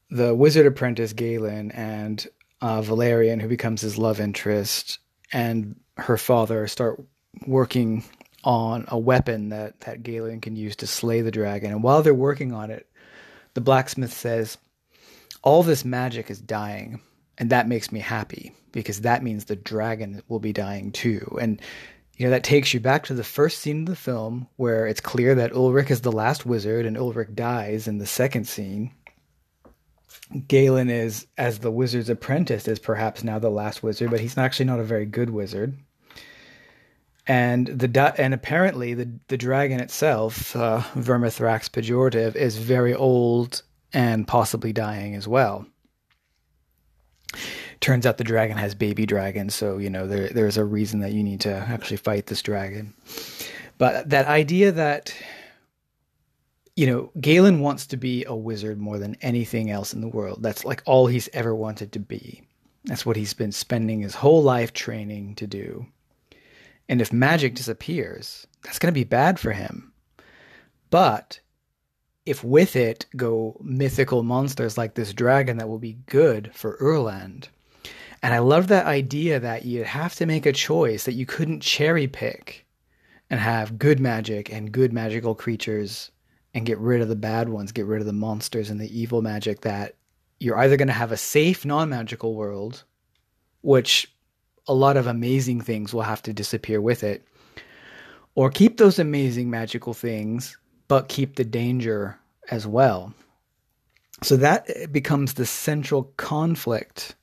the 0.09 0.35
wizard 0.35 0.65
apprentice 0.65 1.13
Galen 1.13 1.71
and 1.71 2.25
uh, 2.61 2.81
Valerian, 2.81 3.39
who 3.39 3.47
becomes 3.47 3.81
his 3.81 3.97
love 3.97 4.19
interest, 4.19 4.99
and 5.31 5.79
her 5.97 6.17
father 6.17 6.67
start 6.67 7.01
working 7.45 8.03
on 8.43 8.85
a 8.87 8.97
weapon 8.97 9.49
that 9.49 9.79
that 9.81 10.03
Galen 10.03 10.41
can 10.41 10.55
use 10.55 10.75
to 10.77 10.87
slay 10.87 11.21
the 11.21 11.31
dragon. 11.31 11.71
And 11.71 11.83
while 11.83 12.01
they're 12.01 12.13
working 12.13 12.53
on 12.53 12.71
it, 12.71 12.87
the 13.57 13.61
blacksmith 13.61 14.13
says, 14.13 14.59
"All 15.41 15.63
this 15.63 15.83
magic 15.83 16.29
is 16.29 16.39
dying." 16.39 17.01
And 17.39 17.49
that 17.49 17.67
makes 17.67 17.91
me 17.91 17.99
happy 17.99 18.53
because 18.71 19.01
that 19.01 19.23
means 19.23 19.45
the 19.45 19.55
dragon 19.55 20.21
will 20.27 20.37
be 20.37 20.53
dying 20.53 20.91
too. 20.91 21.39
And 21.41 21.59
you 22.17 22.27
know 22.27 22.29
that 22.29 22.43
takes 22.43 22.71
you 22.75 22.79
back 22.79 23.05
to 23.05 23.15
the 23.15 23.23
first 23.23 23.57
scene 23.57 23.79
of 23.79 23.85
the 23.87 23.95
film 23.95 24.45
where 24.57 24.85
it's 24.85 25.01
clear 25.01 25.33
that 25.33 25.53
Ulrich 25.53 25.89
is 25.89 26.01
the 26.01 26.11
last 26.11 26.45
wizard 26.45 26.85
and 26.85 26.95
Ulrich 26.99 27.33
dies 27.33 27.87
in 27.87 27.97
the 27.97 28.05
second 28.05 28.47
scene. 28.47 28.91
Galen 30.47 30.91
is 30.91 31.25
as 31.35 31.57
the 31.57 31.71
wizard's 31.71 32.11
apprentice 32.11 32.67
is 32.67 32.77
perhaps 32.77 33.23
now 33.23 33.39
the 33.39 33.49
last 33.49 33.81
wizard, 33.81 34.11
but 34.11 34.19
he's 34.19 34.37
actually 34.37 34.67
not 34.67 34.79
a 34.79 34.83
very 34.83 35.07
good 35.07 35.31
wizard. 35.31 35.75
And 37.27 37.67
the 37.67 38.13
and 38.17 38.33
apparently 38.33 38.93
the 38.93 39.09
the 39.27 39.37
dragon 39.37 39.79
itself, 39.79 40.55
uh, 40.55 40.81
Vermithrax 40.95 41.69
pejorative, 41.69 42.35
is 42.35 42.57
very 42.57 42.93
old 42.93 43.63
and 43.93 44.27
possibly 44.27 44.71
dying 44.71 45.15
as 45.15 45.27
well 45.27 45.65
turns 47.79 48.05
out 48.05 48.17
the 48.17 48.23
dragon 48.23 48.57
has 48.57 48.75
baby 48.75 49.05
dragons, 49.05 49.55
so 49.55 49.77
you 49.77 49.89
know 49.89 50.07
there 50.07 50.29
there's 50.29 50.57
a 50.57 50.65
reason 50.65 50.99
that 51.01 51.13
you 51.13 51.23
need 51.23 51.41
to 51.41 51.53
actually 51.53 51.97
fight 51.97 52.27
this 52.27 52.41
dragon. 52.41 52.93
But 53.77 54.09
that 54.09 54.27
idea 54.27 54.71
that 54.71 55.13
you 56.75 56.87
know 56.87 57.11
Galen 57.19 57.59
wants 57.59 57.87
to 57.87 57.97
be 57.97 58.25
a 58.25 58.35
wizard 58.35 58.79
more 58.79 58.97
than 58.97 59.15
anything 59.21 59.69
else 59.69 59.93
in 59.93 60.01
the 60.01 60.07
world. 60.07 60.41
That's 60.41 60.65
like 60.65 60.81
all 60.85 61.07
he's 61.07 61.29
ever 61.33 61.53
wanted 61.55 61.91
to 61.93 61.99
be. 61.99 62.43
That's 62.85 63.05
what 63.05 63.17
he's 63.17 63.33
been 63.33 63.51
spending 63.51 64.01
his 64.01 64.15
whole 64.15 64.41
life 64.41 64.73
training 64.73 65.35
to 65.35 65.47
do. 65.47 65.87
And 66.89 67.01
if 67.01 67.11
magic 67.11 67.55
disappears, 67.55 68.47
that's 68.63 68.79
going 68.79 68.93
to 68.93 68.99
be 68.99 69.03
bad 69.03 69.39
for 69.39 69.51
him. 69.51 69.91
But 70.89 71.39
if 72.25 72.43
with 72.43 72.75
it 72.75 73.05
go 73.15 73.59
mythical 73.61 74.23
monsters 74.23 74.77
like 74.77 74.93
this 74.93 75.13
dragon 75.13 75.57
that 75.57 75.69
will 75.69 75.79
be 75.79 75.97
good 76.05 76.51
for 76.53 76.77
Urland, 76.77 77.47
and 78.23 78.33
I 78.33 78.39
love 78.39 78.67
that 78.67 78.85
idea 78.85 79.39
that 79.39 79.65
you'd 79.65 79.85
have 79.85 80.15
to 80.15 80.25
make 80.25 80.45
a 80.45 80.53
choice, 80.53 81.03
that 81.03 81.13
you 81.13 81.25
couldn't 81.25 81.61
cherry 81.61 82.07
pick 82.07 82.65
and 83.29 83.39
have 83.39 83.77
good 83.77 83.99
magic 83.99 84.51
and 84.51 84.71
good 84.71 84.91
magical 84.91 85.35
creatures 85.35 86.11
and 86.53 86.65
get 86.65 86.79
rid 86.79 87.01
of 87.01 87.09
the 87.09 87.15
bad 87.15 87.49
ones, 87.49 87.71
get 87.71 87.85
rid 87.85 88.01
of 88.01 88.07
the 88.07 88.13
monsters 88.13 88.69
and 88.69 88.79
the 88.79 88.99
evil 88.99 89.21
magic, 89.21 89.61
that 89.61 89.95
you're 90.39 90.57
either 90.57 90.77
going 90.77 90.87
to 90.87 90.93
have 90.93 91.11
a 91.11 91.17
safe, 91.17 91.65
non 91.65 91.89
magical 91.89 92.33
world, 92.33 92.83
which 93.61 94.11
a 94.67 94.73
lot 94.73 94.97
of 94.97 95.07
amazing 95.07 95.61
things 95.61 95.93
will 95.93 96.01
have 96.01 96.21
to 96.23 96.33
disappear 96.33 96.81
with 96.81 97.03
it, 97.03 97.25
or 98.35 98.49
keep 98.49 98.77
those 98.77 98.99
amazing 98.99 99.49
magical 99.49 99.93
things, 99.93 100.57
but 100.87 101.07
keep 101.07 101.35
the 101.35 101.45
danger 101.45 102.19
as 102.49 102.67
well. 102.67 103.13
So 104.23 104.37
that 104.37 104.69
eh, 104.73 104.85
becomes 104.87 105.33
the 105.33 105.45
central 105.45 106.03
conflict 106.17 107.15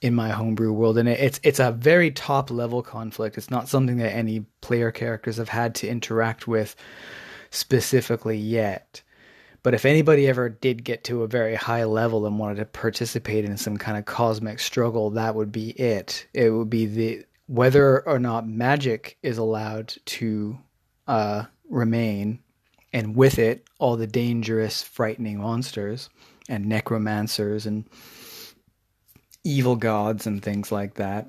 in 0.00 0.14
my 0.14 0.30
homebrew 0.30 0.72
world, 0.72 0.98
and 0.98 1.08
it's 1.08 1.40
it's 1.42 1.60
a 1.60 1.72
very 1.72 2.10
top 2.10 2.50
level 2.50 2.82
conflict. 2.82 3.38
It's 3.38 3.50
not 3.50 3.68
something 3.68 3.96
that 3.98 4.12
any 4.12 4.40
player 4.60 4.90
characters 4.90 5.38
have 5.38 5.48
had 5.48 5.74
to 5.76 5.88
interact 5.88 6.46
with 6.46 6.76
specifically 7.50 8.36
yet. 8.36 9.02
But 9.66 9.74
if 9.74 9.84
anybody 9.84 10.28
ever 10.28 10.48
did 10.48 10.84
get 10.84 11.02
to 11.02 11.24
a 11.24 11.26
very 11.26 11.56
high 11.56 11.82
level 11.82 12.24
and 12.24 12.38
wanted 12.38 12.58
to 12.58 12.66
participate 12.66 13.44
in 13.44 13.56
some 13.56 13.76
kind 13.76 13.98
of 13.98 14.04
cosmic 14.04 14.60
struggle, 14.60 15.10
that 15.10 15.34
would 15.34 15.50
be 15.50 15.70
it. 15.70 16.24
It 16.32 16.50
would 16.50 16.70
be 16.70 16.86
the 16.86 17.24
whether 17.48 18.06
or 18.06 18.20
not 18.20 18.46
magic 18.46 19.18
is 19.24 19.38
allowed 19.38 19.92
to 20.04 20.56
uh, 21.08 21.46
remain, 21.68 22.38
and 22.92 23.16
with 23.16 23.40
it, 23.40 23.64
all 23.80 23.96
the 23.96 24.06
dangerous, 24.06 24.84
frightening 24.84 25.40
monsters 25.40 26.10
and 26.48 26.66
necromancers 26.66 27.66
and 27.66 27.88
evil 29.42 29.74
gods 29.74 30.28
and 30.28 30.44
things 30.44 30.70
like 30.70 30.94
that, 30.94 31.26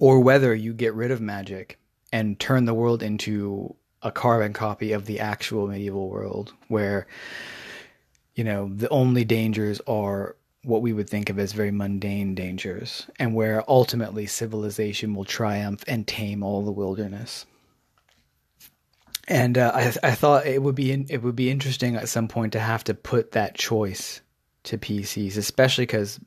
or 0.00 0.18
whether 0.18 0.52
you 0.52 0.72
get 0.72 0.94
rid 0.94 1.12
of 1.12 1.20
magic 1.20 1.78
and 2.12 2.40
turn 2.40 2.64
the 2.64 2.74
world 2.74 3.00
into 3.00 3.76
a 4.02 4.10
carbon 4.10 4.52
copy 4.52 4.92
of 4.92 5.06
the 5.06 5.20
actual 5.20 5.66
medieval 5.66 6.08
world 6.08 6.52
where 6.68 7.06
you 8.34 8.44
know 8.44 8.70
the 8.74 8.88
only 8.88 9.24
dangers 9.24 9.80
are 9.86 10.36
what 10.62 10.82
we 10.82 10.92
would 10.92 11.08
think 11.08 11.30
of 11.30 11.38
as 11.38 11.52
very 11.52 11.70
mundane 11.70 12.34
dangers 12.34 13.06
and 13.18 13.34
where 13.34 13.64
ultimately 13.68 14.26
civilization 14.26 15.14
will 15.14 15.24
triumph 15.24 15.82
and 15.86 16.06
tame 16.06 16.42
all 16.42 16.62
the 16.62 16.72
wilderness 16.72 17.46
and 19.30 19.56
uh, 19.56 19.70
I, 19.72 19.94
I 20.02 20.10
thought 20.12 20.44
it 20.44 20.60
would 20.60 20.74
be 20.74 20.90
in, 20.90 21.06
it 21.08 21.22
would 21.22 21.36
be 21.36 21.50
interesting 21.50 21.94
at 21.94 22.08
some 22.08 22.26
point 22.26 22.52
to 22.54 22.60
have 22.60 22.82
to 22.84 22.94
put 22.94 23.32
that 23.32 23.54
choice 23.54 24.20
to 24.64 24.76
PCs, 24.76 25.36
especially 25.36 25.84
because 25.86 26.18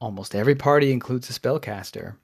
almost 0.00 0.34
every 0.34 0.54
party 0.54 0.92
includes 0.92 1.28
a 1.28 1.38
spellcaster. 1.38 2.14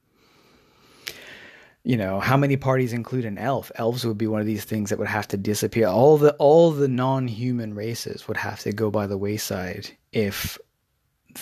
You 1.88 1.96
know, 1.96 2.20
how 2.20 2.36
many 2.36 2.58
parties 2.58 2.92
include 2.92 3.24
an 3.24 3.38
elf? 3.38 3.72
Elves 3.76 4.04
would 4.04 4.18
be 4.18 4.26
one 4.26 4.42
of 4.42 4.46
these 4.46 4.62
things 4.62 4.90
that 4.90 4.98
would 4.98 5.08
have 5.08 5.26
to 5.28 5.38
disappear. 5.38 5.86
All 5.86 6.18
the 6.18 6.34
all 6.34 6.70
the 6.70 6.86
non-human 6.86 7.72
races 7.72 8.28
would 8.28 8.36
have 8.36 8.60
to 8.60 8.72
go 8.72 8.90
by 8.90 9.06
the 9.06 9.16
wayside 9.16 9.88
if 10.12 10.58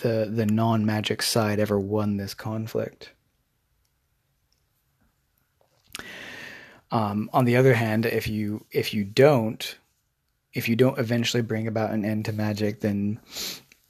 the 0.02 0.30
the 0.32 0.46
non-magic 0.46 1.22
side 1.22 1.58
ever 1.58 1.80
won 1.80 2.16
this 2.16 2.32
conflict. 2.32 3.10
Um, 6.92 7.28
on 7.32 7.44
the 7.44 7.56
other 7.56 7.74
hand, 7.74 8.06
if 8.06 8.28
you 8.28 8.64
if 8.70 8.94
you 8.94 9.02
don't, 9.02 9.76
if 10.54 10.68
you 10.68 10.76
don't 10.76 11.00
eventually 11.00 11.42
bring 11.42 11.66
about 11.66 11.90
an 11.90 12.04
end 12.04 12.26
to 12.26 12.32
magic, 12.32 12.82
then 12.82 13.18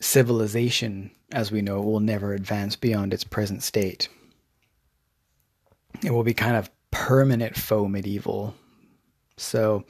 civilization, 0.01 1.11
as 1.33 1.53
we 1.53 1.61
know, 1.61 1.83
will 1.83 2.01
never 2.01 2.33
advance 2.33 2.77
beyond 2.77 3.13
its 3.13 3.25
present 3.25 3.63
state. 3.63 4.09
It 6.05 6.11
will 6.11 6.25
be 6.25 6.35
kind 6.35 6.57
of 6.57 6.71
permanent 6.91 7.57
faux 7.57 7.91
medieval. 7.91 8.55
So 9.37 9.85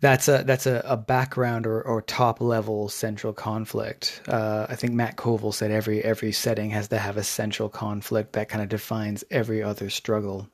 that's 0.00 0.28
a 0.28 0.42
that's 0.44 0.66
a, 0.66 0.82
a 0.84 0.96
background 0.96 1.66
or, 1.66 1.80
or 1.80 2.02
top 2.02 2.40
level 2.40 2.88
central 2.88 3.32
conflict. 3.32 4.20
Uh, 4.28 4.66
I 4.68 4.74
think 4.74 4.92
Matt 4.92 5.16
Colville 5.16 5.52
said 5.52 5.70
every 5.70 6.02
every 6.04 6.32
setting 6.32 6.70
has 6.70 6.88
to 6.88 6.98
have 6.98 7.16
a 7.16 7.24
central 7.24 7.68
conflict 7.68 8.34
that 8.34 8.48
kind 8.48 8.62
of 8.62 8.68
defines 8.68 9.24
every 9.30 9.62
other 9.62 9.90
struggle. 9.90 10.48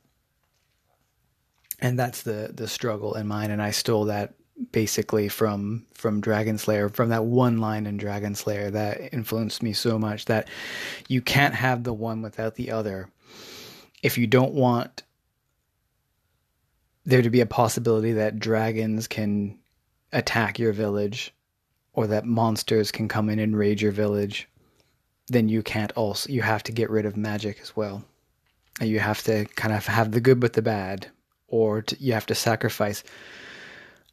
And 1.80 1.98
that's 1.98 2.22
the 2.22 2.50
the 2.54 2.68
struggle 2.68 3.14
in 3.14 3.26
mine, 3.26 3.50
and 3.50 3.62
I 3.62 3.70
stole 3.70 4.04
that 4.04 4.34
basically 4.70 5.28
from 5.28 5.86
from 5.94 6.20
Dragon 6.20 6.58
Slayer, 6.58 6.88
from 6.88 7.08
that 7.08 7.24
one 7.24 7.58
line 7.58 7.86
in 7.86 7.96
Dragon 7.96 8.34
Slayer 8.34 8.70
that 8.70 9.12
influenced 9.12 9.62
me 9.62 9.72
so 9.72 9.98
much 9.98 10.26
that 10.26 10.48
you 11.08 11.22
can't 11.22 11.54
have 11.54 11.82
the 11.82 11.94
one 11.94 12.22
without 12.22 12.54
the 12.54 12.70
other. 12.70 13.08
If 14.02 14.18
you 14.18 14.26
don't 14.26 14.54
want 14.54 15.02
there 17.04 17.22
to 17.22 17.30
be 17.30 17.40
a 17.40 17.46
possibility 17.46 18.12
that 18.12 18.38
dragons 18.38 19.08
can 19.08 19.58
attack 20.12 20.58
your 20.58 20.72
village 20.72 21.34
or 21.92 22.06
that 22.06 22.24
monsters 22.24 22.92
can 22.92 23.08
come 23.08 23.28
in 23.28 23.38
and 23.38 23.56
raid 23.56 23.80
your 23.80 23.92
village, 23.92 24.48
then 25.28 25.48
you 25.48 25.62
can't 25.62 25.92
also 25.92 26.30
you 26.30 26.42
have 26.42 26.62
to 26.64 26.72
get 26.72 26.90
rid 26.90 27.06
of 27.06 27.16
magic 27.16 27.58
as 27.62 27.76
well. 27.76 28.04
You 28.80 28.98
have 29.00 29.22
to 29.24 29.44
kind 29.56 29.74
of 29.74 29.86
have 29.86 30.12
the 30.12 30.20
good 30.20 30.42
with 30.42 30.54
the 30.54 30.62
bad, 30.62 31.08
or 31.48 31.82
to, 31.82 31.96
you 32.02 32.12
have 32.14 32.26
to 32.26 32.34
sacrifice 32.34 33.02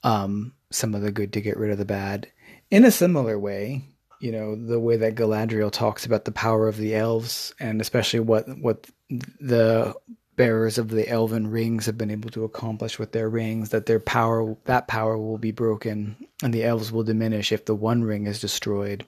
um, 0.04 0.54
some 0.72 0.94
of 0.94 1.02
the 1.02 1.12
good 1.12 1.34
to 1.34 1.42
get 1.42 1.58
rid 1.58 1.72
of 1.72 1.78
the 1.78 1.86
bad. 1.86 2.30
In 2.70 2.84
a 2.84 2.92
similar 2.92 3.40
way, 3.40 3.84
you 4.20 4.32
know, 4.32 4.56
the 4.56 4.80
way 4.80 4.98
that 4.98 5.16
Galadriel 5.16 5.72
talks 5.72 6.06
about 6.06 6.26
the 6.26 6.32
power 6.32 6.68
of 6.68 6.78
the 6.78 6.96
elves, 6.96 7.54
and 7.60 7.80
especially 7.80 8.20
what 8.20 8.46
what 8.60 8.88
the 9.10 9.96
bearers 10.36 10.78
of 10.78 10.90
the 10.90 11.08
elven 11.10 11.48
rings 11.48 11.88
have 11.88 11.98
been 11.98 12.12
able 12.12 12.30
to 12.30 12.44
accomplish 12.44 13.00
with 13.00 13.12
their 13.12 13.30
rings, 13.30 13.70
that 13.70 13.86
their 13.86 14.00
power 14.00 14.56
that 14.66 14.88
power 14.88 15.18
will 15.18 15.38
be 15.38 15.52
broken 15.52 16.16
and 16.44 16.54
the 16.54 16.64
elves 16.64 16.92
will 16.92 17.04
diminish 17.04 17.52
if 17.52 17.66
the 17.66 17.76
one 17.76 18.04
ring 18.04 18.28
is 18.28 18.40
destroyed. 18.40 19.06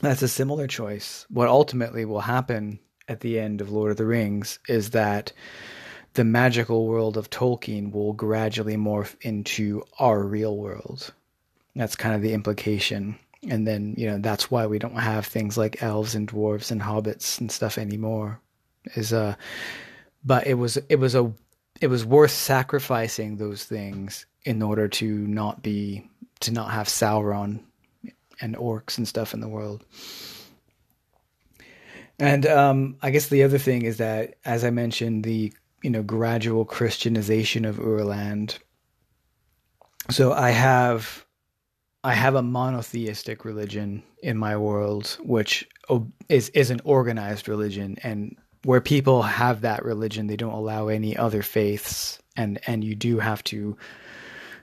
That's 0.00 0.22
a 0.22 0.28
similar 0.28 0.66
choice. 0.66 1.26
What 1.28 1.48
ultimately 1.48 2.04
will 2.04 2.20
happen 2.20 2.80
at 3.08 3.20
the 3.20 3.38
end 3.38 3.60
of 3.60 3.70
Lord 3.70 3.90
of 3.90 3.96
the 3.96 4.06
Rings 4.06 4.58
is 4.68 4.90
that 4.90 5.32
the 6.14 6.24
magical 6.24 6.86
world 6.86 7.16
of 7.16 7.30
Tolkien 7.30 7.92
will 7.92 8.12
gradually 8.12 8.76
morph 8.76 9.16
into 9.22 9.82
our 9.98 10.22
real 10.22 10.56
world. 10.56 11.12
That's 11.74 11.96
kind 11.96 12.14
of 12.14 12.22
the 12.22 12.34
implication. 12.34 13.18
And 13.48 13.66
then, 13.66 13.94
you 13.98 14.06
know, 14.06 14.18
that's 14.18 14.50
why 14.50 14.66
we 14.66 14.78
don't 14.78 14.98
have 14.98 15.26
things 15.26 15.58
like 15.58 15.82
elves 15.82 16.14
and 16.14 16.28
dwarves 16.28 16.70
and 16.70 16.80
hobbits 16.80 17.40
and 17.40 17.50
stuff 17.50 17.76
anymore. 17.78 18.40
Is 18.94 19.12
uh 19.12 19.34
but 20.24 20.46
it 20.46 20.54
was 20.54 20.76
it 20.88 20.96
was 20.96 21.14
a 21.14 21.32
it 21.80 21.88
was 21.88 22.04
worth 22.04 22.30
sacrificing 22.30 23.36
those 23.36 23.64
things 23.64 24.26
in 24.44 24.62
order 24.62 24.88
to 24.88 25.06
not 25.06 25.62
be 25.62 26.08
to 26.40 26.52
not 26.52 26.70
have 26.70 26.86
Sauron 26.86 27.60
and 28.40 28.56
orcs 28.56 28.98
and 28.98 29.06
stuff 29.06 29.34
in 29.34 29.40
the 29.40 29.48
world. 29.48 29.84
And 32.18 32.46
um, 32.46 32.96
I 33.02 33.10
guess 33.10 33.28
the 33.28 33.42
other 33.42 33.58
thing 33.58 33.82
is 33.82 33.96
that, 33.96 34.34
as 34.44 34.64
I 34.64 34.70
mentioned, 34.70 35.24
the 35.24 35.52
you 35.82 35.90
know 35.90 36.02
gradual 36.02 36.64
Christianization 36.64 37.64
of 37.64 37.76
Urland. 37.76 38.58
So 40.10 40.32
I 40.32 40.50
have 40.50 41.24
I 42.04 42.14
have 42.14 42.34
a 42.34 42.42
monotheistic 42.42 43.44
religion 43.44 44.02
in 44.22 44.36
my 44.36 44.56
world, 44.56 45.18
which 45.22 45.68
is 46.28 46.48
is 46.50 46.70
an 46.70 46.80
organized 46.84 47.48
religion, 47.48 47.96
and 48.02 48.36
where 48.64 48.80
people 48.80 49.22
have 49.22 49.60
that 49.60 49.84
religion, 49.84 50.26
they 50.26 50.36
don't 50.36 50.52
allow 50.52 50.88
any 50.88 51.16
other 51.16 51.42
faiths, 51.42 52.18
and 52.36 52.58
and 52.66 52.82
you 52.82 52.94
do 52.94 53.18
have 53.18 53.44
to 53.44 53.76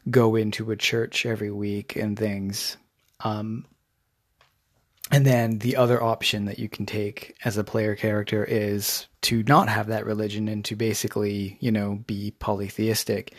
go 0.10 0.36
into 0.36 0.72
a 0.72 0.76
church 0.76 1.26
every 1.26 1.52
week 1.52 1.96
and 1.96 2.18
things. 2.18 2.78
Um, 3.22 3.66
and 5.12 5.26
then 5.26 5.60
the 5.60 5.76
other 5.76 6.02
option 6.02 6.46
that 6.46 6.60
you 6.60 6.70
can 6.70 6.86
take 6.86 7.36
as 7.44 7.58
a 7.58 7.64
player 7.64 7.96
character 7.96 8.44
is 8.44 9.08
to 9.22 9.44
not 9.44 9.68
have 9.68 9.88
that 9.88 10.06
religion 10.06 10.48
and 10.48 10.64
to 10.66 10.76
basically, 10.76 11.58
you 11.60 11.72
know, 11.72 12.04
be 12.06 12.32
polytheistic. 12.40 13.34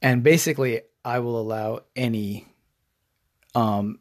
And 0.00 0.22
basically, 0.22 0.82
I 1.04 1.18
will 1.18 1.40
allow 1.40 1.80
any 1.96 2.46
um 3.54 3.98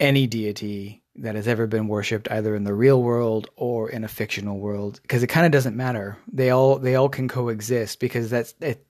any 0.00 0.26
deity 0.26 1.02
that 1.16 1.34
has 1.34 1.48
ever 1.48 1.66
been 1.66 1.88
worshipped 1.88 2.30
either 2.30 2.54
in 2.54 2.64
the 2.64 2.74
real 2.74 3.02
world 3.02 3.48
or 3.56 3.90
in 3.90 4.04
a 4.04 4.08
fictional 4.08 4.58
world 4.58 5.00
because 5.02 5.22
it 5.22 5.26
kind 5.26 5.46
of 5.46 5.52
doesn't 5.52 5.76
matter. 5.76 6.16
They 6.32 6.50
all 6.50 6.78
they 6.78 6.94
all 6.94 7.08
can 7.08 7.28
coexist 7.28 7.98
because 8.00 8.30
that's 8.30 8.54
it, 8.60 8.86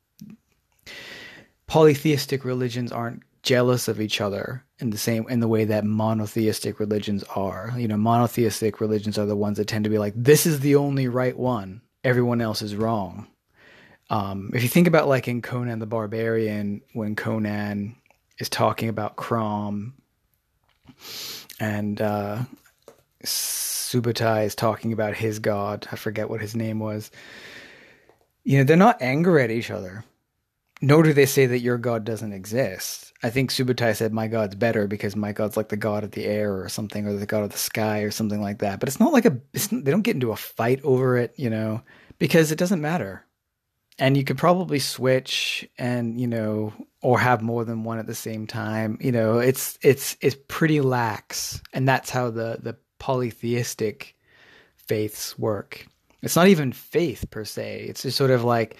polytheistic 1.67 2.45
religions 2.45 2.93
aren't 2.93 3.23
jealous 3.43 3.89
of 3.89 4.01
each 4.01 4.21
other 4.21 4.65
in 4.79 4.91
the 4.91 4.99
same 4.99 5.27
in 5.29 5.41
the 5.41 5.49
way 5.49 5.65
that 5.65 5.85
monotheistic 5.85 6.79
religions 6.79 7.25
are. 7.35 7.73
You 7.77 7.89
know, 7.89 7.97
monotheistic 7.97 8.81
religions 8.81 9.19
are 9.19 9.27
the 9.27 9.37
ones 9.37 9.57
that 9.57 9.67
tend 9.67 9.85
to 9.85 9.91
be 9.91 9.99
like, 9.99 10.15
this 10.17 10.45
is 10.45 10.61
the 10.61 10.77
only 10.77 11.09
right 11.09 11.37
one. 11.37 11.81
Everyone 12.05 12.41
else 12.41 12.63
is 12.63 12.77
wrong. 12.77 13.27
Um, 14.11 14.51
if 14.55 14.63
you 14.63 14.69
think 14.69 14.89
about 14.89 15.09
like 15.09 15.29
in 15.29 15.43
Conan 15.43 15.79
the 15.79 15.87
Barbarian, 15.87 16.83
when 16.93 17.15
Conan 17.17 17.97
is 18.39 18.49
talking 18.49 18.89
about 18.89 19.17
Crom 19.17 19.95
and 21.61 22.01
uh, 22.01 22.39
Subutai 23.25 24.45
is 24.45 24.55
talking 24.55 24.93
about 24.93 25.15
his 25.15 25.39
god, 25.39 25.87
I 25.91 25.97
forget 25.97 26.31
what 26.31 26.41
his 26.41 26.55
name 26.55 26.79
was. 26.79 27.11
You 28.45 28.59
know, 28.59 28.65
they're 28.65 28.77
not 28.77 29.03
angry 29.03 29.43
at 29.43 29.51
each 29.51 29.71
other 29.71 30.05
nor 30.81 31.03
do 31.03 31.13
they 31.13 31.27
say 31.27 31.47
that 31.47 31.59
your 31.59 31.79
god 31.79 32.05
doesn't 32.05 32.33
exist. 32.33 33.13
I 33.23 33.31
think 33.31 33.51
Subutai 33.51 33.97
said 33.97 34.13
my 34.13 34.29
god's 34.29 34.55
better 34.55 34.87
because 34.87 35.17
my 35.17 35.33
god's 35.33 35.57
like 35.57 35.69
the 35.69 35.77
god 35.77 36.05
of 36.05 36.13
the 36.13 36.25
air 36.25 36.61
or 36.61 36.69
something, 36.69 37.07
or 37.07 37.15
the 37.15 37.27
god 37.27 37.43
of 37.43 37.51
the 37.51 37.59
sky 37.59 38.01
or 38.01 38.11
something 38.11 38.41
like 38.41 38.59
that. 38.59 38.79
But 38.79 38.89
it's 38.89 39.01
not 39.01 39.13
like 39.13 39.25
a. 39.25 39.39
they 39.73 39.91
don't 39.91 40.03
get 40.03 40.15
into 40.15 40.33
a 40.33 40.37
fight 40.37 40.81
over 40.85 41.17
it, 41.17 41.35
you 41.37 41.51
know, 41.51 41.83
because 42.19 42.53
it 42.53 42.59
doesn't 42.59 42.81
matter. 42.81 43.25
And 43.99 44.17
you 44.17 44.23
could 44.25 44.39
probably 44.39 44.79
switch, 44.79 45.69
and 45.77 46.21
you 46.21 46.27
know, 46.27 46.73
or 47.03 47.19
have 47.19 47.43
more 47.43 47.65
than 47.65 47.83
one 47.83 47.99
at 47.99 48.07
the 48.07 48.15
same 48.15 48.47
time. 48.47 48.99
You 49.01 49.13
know, 49.13 49.39
it's 49.39 49.79
it's 49.83 50.17
it's 50.21 50.37
pretty 50.47 50.81
lax, 50.81 51.61
and 51.73 51.89
that's 51.89 52.11
how 52.11 52.31
the 52.31 52.59
the 52.63 52.77
polytheistic 52.99 54.15
faiths 54.77 55.39
work. 55.39 55.87
It's 56.23 56.37
not 56.37 56.49
even 56.49 56.73
faith 56.73 57.27
per 57.31 57.45
se. 57.45 57.87
It's 57.89 58.03
just 58.03 58.17
sort 58.17 58.33
of 58.33 58.43
like, 58.43 58.77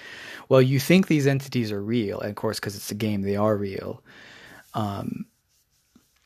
well, 0.49 0.63
you 0.63 0.81
think 0.81 1.07
these 1.07 1.27
entities 1.27 1.71
are 1.71 1.83
real, 1.83 2.21
and 2.21 2.31
of 2.31 2.37
course, 2.37 2.59
because 2.59 2.75
it's 2.75 2.91
a 2.91 2.97
game, 2.97 3.23
they 3.23 3.37
are 3.37 3.57
real. 3.57 4.03
Um, 4.75 5.27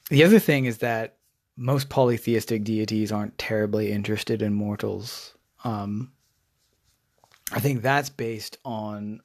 the 0.09 0.24
other 0.24 0.38
thing 0.38 0.64
is 0.64 0.78
that 0.78 1.16
most 1.57 1.88
polytheistic 1.90 2.64
deities 2.64 3.12
aren't 3.12 3.36
terribly 3.38 3.93
interested 3.93 4.43
in 4.43 4.55
mortals. 4.55 5.34
Um, 5.64 6.12
I 7.51 7.61
think 7.61 7.82
that's 7.82 8.11
based 8.11 8.59
on 8.64 9.20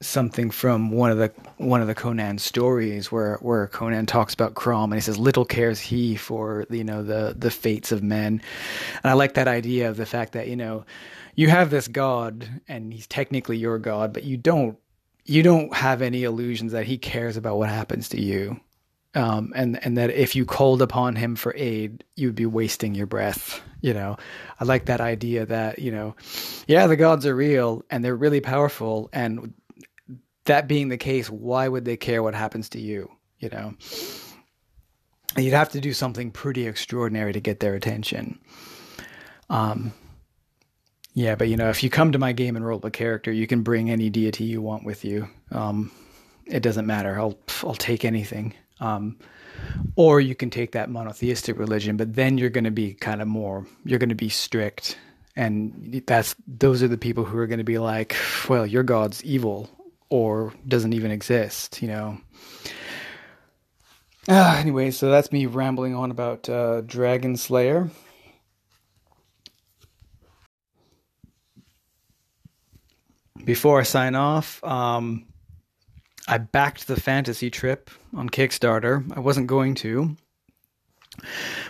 something 0.00 0.50
from 0.50 0.92
one 0.92 1.10
of 1.10 1.18
the 1.18 1.32
one 1.56 1.80
of 1.80 1.88
the 1.88 1.94
Conan 1.94 2.38
stories 2.38 3.10
where 3.10 3.36
where 3.36 3.66
Conan 3.66 4.06
talks 4.06 4.32
about 4.32 4.54
Crom 4.54 4.92
and 4.92 4.96
he 4.96 5.00
says 5.00 5.18
little 5.18 5.44
cares 5.44 5.80
he 5.80 6.14
for 6.16 6.66
you 6.70 6.84
know 6.84 7.02
the 7.02 7.34
the 7.36 7.50
fates 7.50 7.92
of 7.92 8.02
men. 8.02 8.40
And 9.02 9.10
I 9.10 9.14
like 9.14 9.34
that 9.34 9.48
idea 9.48 9.88
of 9.90 9.96
the 9.96 10.06
fact 10.06 10.32
that 10.32 10.48
you 10.48 10.56
know 10.56 10.84
you 11.34 11.48
have 11.48 11.70
this 11.70 11.88
god 11.88 12.48
and 12.68 12.92
he's 12.92 13.06
technically 13.06 13.56
your 13.56 13.78
god 13.78 14.12
but 14.12 14.24
you 14.24 14.36
don't 14.36 14.78
you 15.24 15.42
don't 15.42 15.74
have 15.74 16.00
any 16.00 16.24
illusions 16.24 16.72
that 16.72 16.86
he 16.86 16.98
cares 16.98 17.36
about 17.36 17.58
what 17.58 17.68
happens 17.68 18.08
to 18.10 18.20
you 18.20 18.60
um, 19.18 19.52
and 19.56 19.84
and 19.84 19.98
that 19.98 20.10
if 20.10 20.36
you 20.36 20.46
called 20.46 20.80
upon 20.80 21.16
him 21.16 21.34
for 21.34 21.52
aid, 21.56 22.04
you'd 22.14 22.36
be 22.36 22.46
wasting 22.46 22.94
your 22.94 23.06
breath. 23.06 23.60
You 23.80 23.92
know, 23.92 24.16
I 24.60 24.64
like 24.64 24.86
that 24.86 25.00
idea 25.00 25.44
that 25.46 25.80
you 25.80 25.90
know, 25.90 26.14
yeah, 26.68 26.86
the 26.86 26.96
gods 26.96 27.26
are 27.26 27.34
real 27.34 27.84
and 27.90 28.04
they're 28.04 28.16
really 28.16 28.40
powerful, 28.40 29.10
and 29.12 29.52
that 30.44 30.68
being 30.68 30.88
the 30.88 30.96
case, 30.96 31.28
why 31.28 31.66
would 31.66 31.84
they 31.84 31.96
care 31.96 32.22
what 32.22 32.34
happens 32.34 32.68
to 32.70 32.80
you? 32.80 33.10
You 33.40 33.48
know, 33.48 33.74
you'd 35.36 35.52
have 35.52 35.70
to 35.70 35.80
do 35.80 35.92
something 35.92 36.30
pretty 36.30 36.68
extraordinary 36.68 37.32
to 37.32 37.40
get 37.40 37.58
their 37.58 37.74
attention. 37.74 38.38
Um, 39.50 39.92
yeah, 41.14 41.34
but 41.34 41.48
you 41.48 41.56
know, 41.56 41.70
if 41.70 41.82
you 41.82 41.90
come 41.90 42.12
to 42.12 42.18
my 42.20 42.30
game 42.30 42.54
and 42.54 42.64
roll 42.64 42.80
a 42.84 42.90
character, 42.90 43.32
you 43.32 43.48
can 43.48 43.62
bring 43.62 43.90
any 43.90 44.10
deity 44.10 44.44
you 44.44 44.62
want 44.62 44.84
with 44.84 45.04
you. 45.04 45.28
Um, 45.50 45.90
it 46.46 46.62
doesn't 46.62 46.86
matter. 46.86 47.18
I'll 47.18 47.36
I'll 47.64 47.74
take 47.74 48.04
anything. 48.04 48.54
Um, 48.80 49.18
or 49.96 50.20
you 50.20 50.34
can 50.34 50.50
take 50.50 50.72
that 50.72 50.88
monotheistic 50.88 51.58
religion, 51.58 51.96
but 51.96 52.14
then 52.14 52.38
you're 52.38 52.50
going 52.50 52.64
to 52.64 52.70
be 52.70 52.94
kind 52.94 53.20
of 53.20 53.28
more. 53.28 53.66
You're 53.84 53.98
going 53.98 54.08
to 54.08 54.14
be 54.14 54.28
strict, 54.28 54.96
and 55.34 56.02
that's 56.06 56.34
those 56.46 56.82
are 56.82 56.88
the 56.88 56.98
people 56.98 57.24
who 57.24 57.38
are 57.38 57.46
going 57.46 57.58
to 57.58 57.64
be 57.64 57.78
like, 57.78 58.16
well, 58.48 58.66
your 58.66 58.84
god's 58.84 59.24
evil, 59.24 59.68
or 60.10 60.52
doesn't 60.66 60.92
even 60.92 61.10
exist, 61.10 61.82
you 61.82 61.88
know. 61.88 62.18
Uh, 64.28 64.56
anyway, 64.58 64.90
so 64.90 65.10
that's 65.10 65.32
me 65.32 65.46
rambling 65.46 65.94
on 65.94 66.10
about 66.10 66.48
uh, 66.48 66.82
Dragon 66.82 67.36
Slayer. 67.36 67.88
Before 73.42 73.80
I 73.80 73.84
sign 73.84 74.14
off, 74.14 74.62
um, 74.62 75.24
I 76.28 76.38
backed 76.38 76.86
the 76.86 77.00
fantasy 77.00 77.50
trip 77.50 77.90
on 78.14 78.28
Kickstarter. 78.28 79.10
I 79.16 79.20
wasn't 79.20 79.46
going 79.46 79.74
to. 79.76 80.14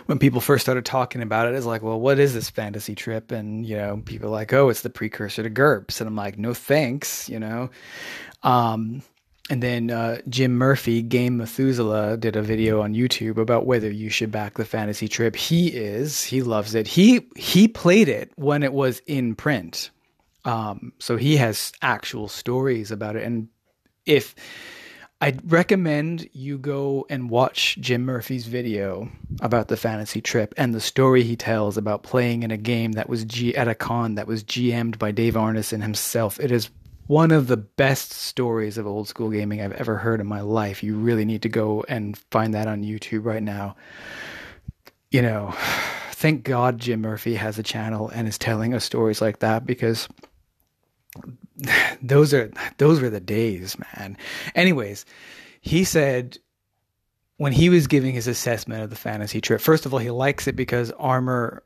When 0.05 0.19
people 0.19 0.41
first 0.41 0.63
started 0.63 0.85
talking 0.85 1.21
about 1.21 1.47
it, 1.47 1.55
it's 1.55 1.65
like, 1.65 1.81
well, 1.81 1.99
what 1.99 2.19
is 2.19 2.33
this 2.33 2.49
fantasy 2.49 2.93
trip? 2.93 3.31
And, 3.31 3.65
you 3.65 3.77
know, 3.77 4.01
people 4.05 4.27
are 4.27 4.31
like, 4.31 4.53
oh, 4.53 4.69
it's 4.69 4.81
the 4.81 4.89
precursor 4.89 5.41
to 5.43 5.49
GURPS. 5.49 6.01
And 6.01 6.07
I'm 6.07 6.15
like, 6.15 6.37
no 6.37 6.53
thanks, 6.53 7.29
you 7.29 7.39
know. 7.39 7.69
Um, 8.43 9.01
and 9.49 9.63
then 9.63 9.89
uh, 9.89 10.19
Jim 10.29 10.57
Murphy, 10.57 11.01
Game 11.01 11.37
Methuselah, 11.37 12.17
did 12.17 12.35
a 12.35 12.41
video 12.41 12.81
on 12.81 12.93
YouTube 12.93 13.37
about 13.37 13.65
whether 13.65 13.89
you 13.89 14.09
should 14.09 14.31
back 14.31 14.55
the 14.55 14.65
fantasy 14.65 15.07
trip. 15.07 15.35
He 15.35 15.69
is, 15.69 16.23
he 16.23 16.43
loves 16.43 16.75
it. 16.75 16.85
He 16.85 17.27
he 17.35 17.67
played 17.67 18.09
it 18.09 18.31
when 18.35 18.61
it 18.61 18.73
was 18.73 19.01
in 19.07 19.33
print, 19.33 19.89
um, 20.45 20.93
so 20.99 21.17
he 21.17 21.37
has 21.37 21.71
actual 21.81 22.27
stories 22.27 22.91
about 22.91 23.15
it. 23.15 23.23
And 23.23 23.47
if 24.05 24.35
I'd 25.21 25.51
recommend 25.51 26.29
you 26.31 26.57
go 26.57 27.05
and 27.09 27.29
watch 27.29 27.77
Jim 27.81 28.05
Murphy's 28.05 28.45
video 28.45 29.11
about 29.41 29.67
the 29.67 29.75
fantasy 29.75 30.21
trip 30.21 30.53
and 30.55 30.73
the 30.73 30.79
story 30.79 31.23
he 31.23 31.35
tells 31.35 31.75
about 31.75 32.03
playing 32.03 32.43
in 32.43 32.51
a 32.51 32.57
game 32.57 32.93
that 32.93 33.09
was 33.09 33.25
G- 33.25 33.55
at 33.55 33.67
a 33.67 33.75
con 33.75 34.15
that 34.15 34.27
was 34.27 34.45
GM'd 34.45 34.97
by 34.97 35.11
Dave 35.11 35.33
Arneson 35.33 35.81
himself. 35.81 36.39
It 36.39 36.51
is 36.51 36.69
one 37.07 37.31
of 37.31 37.47
the 37.47 37.57
best 37.57 38.13
stories 38.13 38.77
of 38.77 38.87
old 38.87 39.09
school 39.09 39.29
gaming 39.29 39.61
I've 39.61 39.73
ever 39.73 39.97
heard 39.97 40.21
in 40.21 40.27
my 40.27 40.39
life. 40.39 40.83
You 40.83 40.95
really 40.95 41.25
need 41.25 41.41
to 41.41 41.49
go 41.49 41.83
and 41.89 42.17
find 42.31 42.53
that 42.53 42.67
on 42.67 42.83
YouTube 42.83 43.25
right 43.25 43.43
now. 43.43 43.75
You 45.11 45.21
know, 45.23 45.53
thank 46.11 46.43
God 46.43 46.77
Jim 46.77 47.01
Murphy 47.01 47.35
has 47.35 47.59
a 47.59 47.63
channel 47.63 48.09
and 48.09 48.25
is 48.25 48.37
telling 48.37 48.73
us 48.73 48.85
stories 48.85 49.21
like 49.21 49.39
that 49.39 49.65
because 49.65 50.07
those 52.01 52.33
are 52.33 52.51
those 52.77 53.01
were 53.01 53.09
the 53.09 53.19
days, 53.19 53.77
man. 53.79 54.17
Anyways, 54.55 55.05
he 55.61 55.83
said 55.83 56.37
when 57.37 57.53
he 57.53 57.69
was 57.69 57.87
giving 57.87 58.13
his 58.13 58.27
assessment 58.27 58.83
of 58.83 58.89
the 58.89 58.95
fantasy 58.95 59.39
trip, 59.41 59.61
first 59.61 59.85
of 59.85 59.93
all, 59.93 59.99
he 59.99 60.11
likes 60.11 60.47
it 60.47 60.55
because 60.55 60.91
armor 60.91 61.63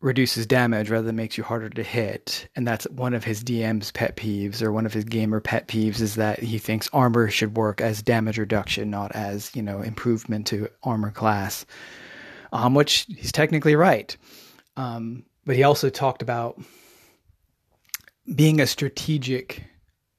reduces 0.00 0.46
damage 0.46 0.90
rather 0.90 1.06
than 1.06 1.14
makes 1.14 1.38
you 1.38 1.44
harder 1.44 1.70
to 1.70 1.82
hit. 1.82 2.48
And 2.56 2.66
that's 2.66 2.88
one 2.90 3.14
of 3.14 3.22
his 3.22 3.44
DM's 3.44 3.92
pet 3.92 4.16
peeves 4.16 4.60
or 4.60 4.72
one 4.72 4.84
of 4.84 4.92
his 4.92 5.04
gamer 5.04 5.40
pet 5.40 5.68
peeves 5.68 6.00
is 6.00 6.16
that 6.16 6.40
he 6.40 6.58
thinks 6.58 6.88
armor 6.92 7.30
should 7.30 7.56
work 7.56 7.80
as 7.80 8.02
damage 8.02 8.36
reduction, 8.36 8.90
not 8.90 9.12
as, 9.12 9.54
you 9.54 9.62
know, 9.62 9.80
improvement 9.80 10.48
to 10.48 10.68
armor 10.82 11.12
class. 11.12 11.64
Um, 12.52 12.74
which 12.74 13.06
he's 13.16 13.32
technically 13.32 13.76
right. 13.76 14.14
Um, 14.76 15.24
but 15.46 15.56
he 15.56 15.62
also 15.62 15.88
talked 15.88 16.20
about 16.20 16.60
being 18.34 18.60
a 18.60 18.66
strategic 18.66 19.64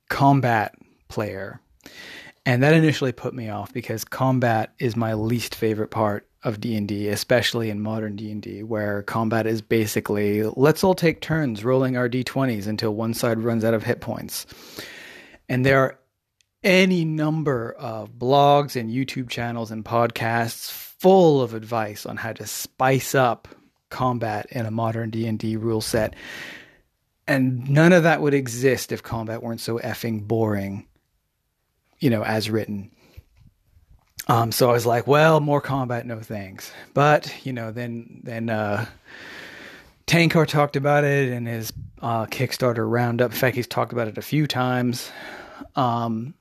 combat 0.10 0.76
player. 1.08 1.60
And 2.46 2.62
that 2.62 2.74
initially 2.74 3.14
put 3.14 3.34
me 3.34 3.50
off 3.50 3.72
because 3.72 4.04
combat 4.04 4.74
is 4.80 4.96
my 4.96 5.14
least 5.14 5.56
favorite 5.56 5.92
part 5.92 6.28
of 6.44 6.60
D&D, 6.60 7.08
especially 7.08 7.70
in 7.70 7.82
modern 7.82 8.16
D&D 8.18 8.64
where 8.64 9.02
combat 9.04 9.48
is 9.48 9.62
basically 9.62 10.44
let's 10.44 10.84
all 10.84 10.94
take 10.94 11.22
turns 11.22 11.64
rolling 11.64 11.96
our 11.96 12.10
d20s 12.10 12.68
until 12.68 12.94
one 12.94 13.14
side 13.14 13.40
runs 13.40 13.64
out 13.64 13.74
of 13.74 13.84
hit 13.84 14.02
points. 14.02 14.46
And 15.48 15.66
there 15.66 15.80
are 15.80 16.00
any 16.64 17.06
number 17.06 17.74
of 17.74 18.14
blogs 18.14 18.76
and 18.80 18.90
YouTube 18.90 19.30
channels 19.30 19.72
and 19.72 19.84
podcasts 19.84 20.72
full 20.72 21.42
of 21.42 21.54
advice 21.54 22.06
on 22.06 22.18
how 22.18 22.34
to 22.34 22.46
spice 22.46 23.16
up 23.16 23.48
combat 23.90 24.48
in 24.50 24.66
a 24.66 24.72
modern 24.72 25.10
D&D 25.10 25.58
rule 25.58 25.82
set. 25.82 26.16
And 27.28 27.70
none 27.70 27.94
of 27.94 28.04
that 28.04 28.22
would 28.22 28.34
exist 28.34 28.92
if 28.92 29.02
combat 29.02 29.42
weren't 29.42 29.62
so 29.62 29.80
effing 29.80 30.28
boring, 30.28 30.88
you 32.00 32.10
know, 32.10 32.24
as 32.24 32.50
written. 32.50 32.92
Um, 34.28 34.52
so 34.52 34.70
I 34.70 34.74
was 34.74 34.86
like, 34.86 35.08
well, 35.08 35.40
more 35.40 35.62
combat, 35.62 36.06
no 36.06 36.20
thanks. 36.20 36.72
But 36.94 37.34
you 37.46 37.54
know, 37.54 37.72
then 37.72 38.22
then 38.24 38.50
uh, 38.50 38.86
Tenkar 40.08 40.48
talked 40.48 40.76
about 40.76 41.04
it 41.04 41.30
in 41.30 41.46
his 41.46 41.72
uh, 42.02 42.26
Kickstarter 42.26 42.90
roundup. 42.90 43.32
In 43.32 43.38
fact, 43.38 43.56
he's 43.56 43.68
talked 43.68 43.94
about 43.94 44.08
it 44.08 44.18
a 44.18 44.22
few 44.22 44.48
times. 44.48 45.12
Um, 45.76 46.34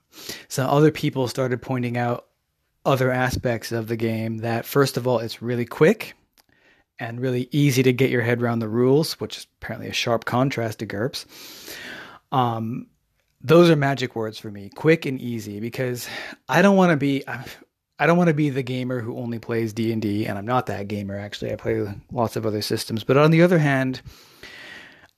some 0.47 0.69
other 0.69 0.91
people 0.91 1.27
started 1.27 1.61
pointing 1.61 1.97
out 1.97 2.25
other 2.85 3.11
aspects 3.11 3.71
of 3.71 3.87
the 3.87 3.95
game. 3.95 4.39
That 4.39 4.65
first 4.65 4.97
of 4.97 5.07
all, 5.07 5.19
it's 5.19 5.41
really 5.41 5.65
quick 5.65 6.13
and 6.99 7.19
really 7.19 7.49
easy 7.51 7.83
to 7.83 7.93
get 7.93 8.09
your 8.09 8.21
head 8.21 8.41
around 8.41 8.59
the 8.59 8.69
rules, 8.69 9.13
which 9.19 9.37
is 9.37 9.47
apparently 9.61 9.89
a 9.89 9.93
sharp 9.93 10.25
contrast 10.25 10.79
to 10.79 10.85
GURPS. 10.85 11.25
Um, 12.31 12.87
those 13.41 13.69
are 13.69 13.75
magic 13.75 14.15
words 14.15 14.39
for 14.39 14.49
me 14.49 14.69
quick 14.73 15.05
and 15.05 15.19
easy 15.19 15.59
because 15.59 16.07
i 16.47 16.61
don't 16.61 16.77
want 16.77 16.91
to 16.91 16.97
be 16.97 17.23
I 17.99 18.07
don't 18.07 18.17
want 18.17 18.29
to 18.29 18.33
be 18.33 18.49
the 18.49 18.63
gamer 18.63 18.99
who 18.99 19.17
only 19.17 19.39
plays 19.39 19.71
D&D 19.71 20.25
and 20.25 20.37
I'm 20.37 20.45
not 20.45 20.65
that 20.65 20.87
gamer 20.87 21.17
actually. 21.17 21.53
I 21.53 21.55
play 21.55 21.87
lots 22.11 22.35
of 22.35 22.45
other 22.45 22.61
systems. 22.61 23.03
But 23.03 23.17
on 23.17 23.31
the 23.31 23.43
other 23.43 23.59
hand, 23.59 24.01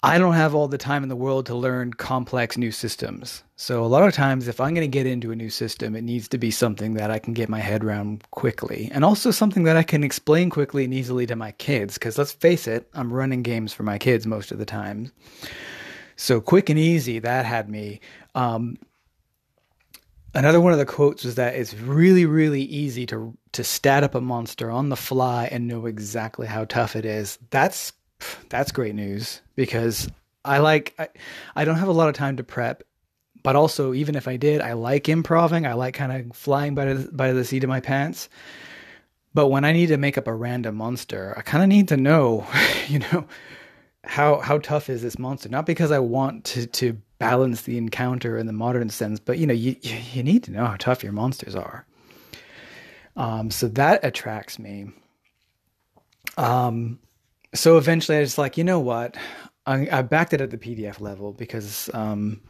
I 0.05 0.19
don't 0.19 0.33
have 0.33 0.53
all 0.53 0.67
the 0.67 0.77
time 0.77 1.01
in 1.01 1.09
the 1.09 1.15
world 1.15 1.47
to 1.47 1.55
learn 1.55 1.91
complex 1.91 2.59
new 2.59 2.71
systems. 2.71 3.43
So 3.55 3.83
a 3.83 3.87
lot 3.87 4.07
of 4.07 4.13
times 4.13 4.47
if 4.47 4.61
I'm 4.61 4.75
going 4.75 4.85
to 4.85 4.97
get 4.97 5.07
into 5.07 5.31
a 5.31 5.35
new 5.35 5.49
system, 5.49 5.95
it 5.95 6.03
needs 6.03 6.27
to 6.27 6.37
be 6.37 6.51
something 6.51 6.93
that 6.93 7.09
I 7.09 7.17
can 7.17 7.33
get 7.33 7.49
my 7.49 7.57
head 7.57 7.83
around 7.83 8.23
quickly 8.29 8.87
and 8.93 9.03
also 9.03 9.31
something 9.31 9.63
that 9.63 9.77
I 9.77 9.81
can 9.81 10.03
explain 10.03 10.51
quickly 10.51 10.83
and 10.83 10.93
easily 10.93 11.25
to 11.25 11.35
my 11.35 11.53
kids 11.53 11.97
cuz 11.97 12.19
let's 12.19 12.33
face 12.33 12.67
it, 12.67 12.87
I'm 12.93 13.11
running 13.11 13.41
games 13.41 13.73
for 13.73 13.81
my 13.81 13.97
kids 13.97 14.27
most 14.27 14.51
of 14.51 14.59
the 14.59 14.65
time. 14.65 15.11
So 16.17 16.39
quick 16.39 16.69
and 16.69 16.77
easy, 16.77 17.17
that 17.17 17.47
had 17.47 17.67
me 17.67 17.99
um, 18.35 18.77
Another 20.35 20.61
one 20.61 20.73
of 20.73 20.79
the 20.79 20.85
quotes 20.85 21.23
was 21.23 21.35
that 21.35 21.55
it's 21.55 21.73
really, 21.73 22.25
really 22.25 22.61
easy 22.61 23.07
to 23.07 23.35
to 23.53 23.63
stat 23.63 24.03
up 24.03 24.13
a 24.13 24.21
monster 24.21 24.69
on 24.69 24.89
the 24.89 24.97
fly 24.97 25.45
and 25.45 25.65
know 25.65 25.87
exactly 25.87 26.45
how 26.45 26.65
tough 26.65 26.95
it 26.95 27.05
is. 27.05 27.39
That's 27.49 27.93
that's 28.49 28.71
great 28.71 28.95
news 28.95 29.41
because 29.55 30.09
I 30.43 30.59
like 30.59 30.93
I, 30.99 31.07
I 31.55 31.65
don't 31.65 31.77
have 31.77 31.87
a 31.87 31.93
lot 31.93 32.09
of 32.09 32.15
time 32.15 32.37
to 32.37 32.43
prep, 32.43 32.83
but 33.43 33.55
also 33.55 33.93
even 33.93 34.15
if 34.15 34.27
I 34.27 34.37
did, 34.37 34.61
I 34.61 34.73
like 34.73 35.09
improving. 35.09 35.65
I 35.65 35.73
like 35.73 35.95
kind 35.95 36.11
of 36.11 36.35
flying 36.35 36.75
by 36.75 36.85
the, 36.85 37.11
by 37.11 37.33
the 37.33 37.43
seat 37.43 37.63
of 37.63 37.69
my 37.69 37.79
pants. 37.79 38.29
But 39.33 39.47
when 39.47 39.65
I 39.65 39.73
need 39.73 39.87
to 39.87 39.97
make 39.97 40.17
up 40.17 40.27
a 40.27 40.33
random 40.33 40.75
monster, 40.75 41.33
I 41.37 41.41
kind 41.41 41.61
of 41.61 41.67
need 41.67 41.89
to 41.89 41.97
know, 41.97 42.47
you 42.87 42.99
know, 42.99 43.25
how 44.03 44.39
how 44.39 44.59
tough 44.59 44.89
is 44.89 45.01
this 45.01 45.19
monster? 45.19 45.49
Not 45.49 45.65
because 45.65 45.91
I 45.91 45.99
want 45.99 46.45
to 46.45 46.67
to 46.67 46.97
balance 47.17 47.61
the 47.61 47.77
encounter 47.77 48.37
in 48.37 48.45
the 48.45 48.53
modern 48.53 48.89
sense, 48.89 49.19
but 49.19 49.37
you 49.37 49.47
know, 49.47 49.53
you 49.53 49.75
you 49.81 50.23
need 50.23 50.43
to 50.43 50.51
know 50.51 50.65
how 50.65 50.75
tough 50.77 51.03
your 51.03 51.11
monsters 51.13 51.55
are. 51.55 51.85
Um, 53.17 53.49
so 53.51 53.67
that 53.69 54.03
attracts 54.03 54.59
me. 54.59 54.87
Um, 56.37 56.99
so 57.55 57.77
eventually 57.77 58.17
I 58.17 58.21
was 58.21 58.37
like, 58.37 58.57
you 58.57 58.63
know 58.63 58.79
what? 58.79 59.17
I, 59.65 59.87
I 59.91 60.01
backed 60.03 60.33
it 60.33 60.41
at 60.41 60.51
the 60.51 60.57
PDF 60.57 60.99
level 61.01 61.33
because 61.33 61.89
um, 61.93 62.41